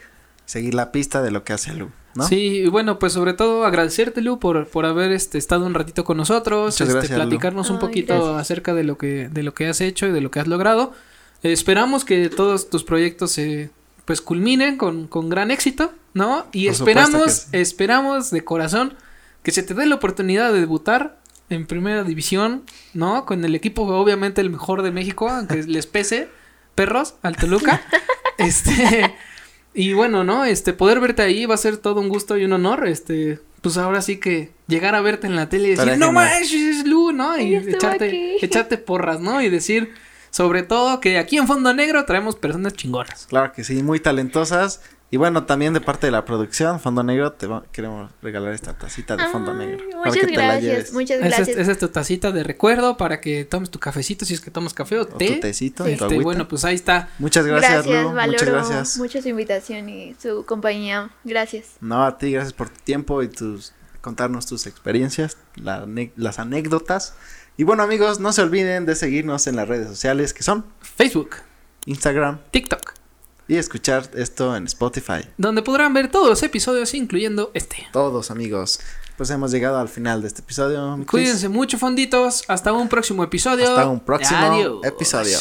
seguir 0.47 0.73
la 0.73 0.91
pista 0.91 1.21
de 1.21 1.29
lo 1.29 1.43
que 1.43 1.53
hace 1.53 1.73
Lu, 1.73 1.91
¿no? 2.15 2.27
Sí, 2.27 2.61
y 2.63 2.67
bueno, 2.69 2.97
pues 2.97 3.13
sobre 3.13 3.33
todo 3.33 3.65
agradecerte, 3.65 4.21
Lu, 4.21 4.39
por, 4.39 4.67
por 4.67 4.85
haber 4.85 5.11
este, 5.11 5.37
estado 5.37 5.65
un 5.65 5.75
ratito 5.75 6.03
con 6.05 6.17
nosotros, 6.17 6.81
este, 6.81 6.91
gracias, 6.91 7.19
Lu. 7.19 7.25
platicarnos 7.25 7.69
un 7.69 7.77
poquito 7.77 8.35
acerca 8.35 8.73
de 8.73 8.83
lo 8.83 8.97
que 8.97 9.29
de 9.29 9.43
lo 9.43 9.53
que 9.53 9.67
has 9.67 9.81
hecho 9.81 10.07
y 10.07 10.11
de 10.11 10.21
lo 10.21 10.31
que 10.31 10.39
has 10.39 10.47
logrado. 10.47 10.93
Eh, 11.43 11.51
esperamos 11.51 12.05
que 12.05 12.29
todos 12.29 12.69
tus 12.69 12.83
proyectos 12.83 13.31
se 13.31 13.69
pues 14.05 14.21
culminen 14.21 14.77
con, 14.77 15.07
con 15.07 15.29
gran 15.29 15.51
éxito, 15.51 15.91
¿no? 16.13 16.47
Y 16.53 16.67
Por 16.67 16.75
esperamos, 16.75 17.33
sí. 17.33 17.47
esperamos 17.51 18.31
de 18.31 18.43
corazón 18.43 18.93
que 19.43 19.51
se 19.51 19.63
te 19.63 19.73
dé 19.73 19.85
la 19.85 19.95
oportunidad 19.95 20.53
de 20.53 20.61
debutar 20.61 21.19
en 21.49 21.67
primera 21.67 22.03
división, 22.03 22.63
¿no? 22.93 23.25
Con 23.25 23.43
el 23.43 23.53
equipo 23.53 23.83
obviamente 23.83 24.39
el 24.39 24.49
mejor 24.49 24.81
de 24.81 24.91
México, 24.91 25.29
aunque 25.29 25.63
les 25.67 25.87
pese, 25.87 26.29
perros, 26.73 27.15
al 27.21 27.35
Toluca. 27.35 27.81
este 28.37 29.13
y 29.77 29.93
bueno, 29.93 30.23
¿no? 30.23 30.43
Este, 30.43 30.73
poder 30.73 30.99
verte 30.99 31.21
ahí 31.21 31.45
va 31.45 31.53
a 31.53 31.57
ser 31.57 31.77
todo 31.77 32.01
un 32.01 32.09
gusto 32.09 32.35
y 32.35 32.43
un 32.45 32.53
honor. 32.53 32.87
Este, 32.87 33.39
pues 33.61 33.77
ahora 33.77 34.01
sí 34.01 34.17
que 34.17 34.49
llegar 34.67 34.95
a 34.95 35.01
verte 35.01 35.27
en 35.27 35.35
la 35.35 35.49
tele 35.49 35.67
y 35.67 35.69
decir, 35.71 35.83
Estaría 35.83 36.03
no 36.03 36.11
manches, 36.11 36.51
es 36.53 36.87
Lu, 36.87 37.11
¿no? 37.11 37.37
Y 37.37 37.53
echarte, 37.53 38.37
echarte 38.43 38.79
porras, 38.79 39.21
¿no? 39.21 39.39
Y 39.39 39.49
decir, 39.49 39.93
sobre 40.31 40.63
todo, 40.63 40.99
que 40.99 41.19
aquí 41.19 41.37
en 41.37 41.45
Fondo 41.45 41.75
Negro 41.75 42.05
traemos 42.05 42.35
personas 42.35 42.73
chingonas. 42.73 43.27
Claro 43.27 43.53
que 43.53 43.63
sí, 43.63 43.83
muy 43.83 43.99
talentosas. 43.99 44.81
Y 45.09 45.15
bueno, 45.15 45.45
también 45.45 45.73
de 45.73 45.79
parte 45.79 46.07
de 46.07 46.11
la 46.11 46.25
producción, 46.25 46.81
Fondo 46.81 47.01
Negro, 47.01 47.31
te 47.31 47.47
va- 47.47 47.63
queremos 47.71 48.11
regalar 48.21 48.51
esta 48.53 48.73
tacita 48.77 49.15
de 49.15 49.25
Fondo 49.29 49.53
Ay, 49.53 49.57
Negro. 49.57 49.85
para 49.89 49.97
Muchas 50.11 50.15
que 50.17 50.27
te 50.27 50.35
la 50.35 50.43
gracias, 50.43 50.63
lleves. 50.63 50.93
muchas 50.93 51.17
Esa 51.19 51.25
es, 51.27 51.35
gracias. 51.37 51.57
esa 51.57 51.71
es 51.71 51.77
tu 51.77 51.87
tacita 51.87 52.31
de 52.33 52.43
recuerdo 52.43 52.97
para 52.97 53.21
que 53.21 53.45
tomes 53.45 53.69
tu 53.69 53.79
cafecito 53.79 54.25
si 54.25 54.33
es 54.33 54.41
que 54.41 54.51
tomas 54.51 54.73
café 54.73 54.99
o 54.99 55.03
O 55.03 55.05
té. 55.05 55.35
tu 55.35 55.39
tecito, 55.39 55.85
Sí. 55.85 55.91
y 55.91 55.95
tu 55.95 56.03
Este, 56.05 56.19
bueno, 56.19 56.47
pues 56.49 56.65
ahí 56.65 56.75
está. 56.75 57.07
Muchas 57.19 57.45
gracias, 57.45 57.85
Gracias, 57.85 58.03
Lu. 58.03 58.11
valoro 58.13 58.31
Muchas 58.33 58.49
gracias. 58.49 58.97
mucho 58.97 59.21
su 59.21 59.29
invitación 59.29 59.87
y 59.87 60.13
su 60.21 60.45
compañía. 60.45 61.09
Gracias. 61.23 61.67
No, 61.79 62.03
a 62.03 62.17
ti, 62.17 62.33
gracias 62.33 62.51
por 62.51 62.67
tu 62.67 62.79
tiempo 62.81 63.23
y 63.23 63.29
tus 63.29 63.71
contarnos 64.01 64.45
tus 64.45 64.67
experiencias, 64.67 65.37
la 65.55 65.87
las 66.17 66.37
anécdotas. 66.39 67.13
Y 67.55 67.63
bueno, 67.63 67.81
amigos, 67.83 68.19
no 68.19 68.33
se 68.33 68.41
olviden 68.41 68.85
de 68.85 68.93
seguirnos 68.95 69.47
en 69.47 69.55
las 69.55 69.69
redes 69.69 69.87
sociales 69.87 70.33
que 70.33 70.43
son 70.43 70.65
Facebook, 70.81 71.37
Instagram 71.85 72.39
TikTok, 72.51 72.93
y 73.47 73.55
escuchar 73.55 74.09
esto 74.15 74.55
en 74.55 74.65
Spotify. 74.65 75.21
donde 75.37 75.61
podrán 75.61 75.93
ver 75.93 76.09
todos 76.11 76.29
los 76.29 76.43
episodios, 76.43 76.93
incluyendo 76.93 77.51
este. 77.53 77.87
Todos, 77.93 78.31
amigos. 78.31 78.79
Pues 79.17 79.29
hemos 79.31 79.51
llegado 79.51 79.79
al 79.79 79.89
final 79.89 80.21
de 80.21 80.27
este 80.27 80.41
episodio. 80.41 80.99
Cuídense 81.09 81.49
mucho, 81.49 81.77
fonditos. 81.77 82.43
Hasta 82.47 82.71
un 82.71 82.87
próximo 82.87 83.23
episodio. 83.23 83.67
Hasta 83.67 83.87
un 83.87 83.99
próximo 83.99 84.39
Adiós. 84.39 84.85
episodio. 84.85 85.37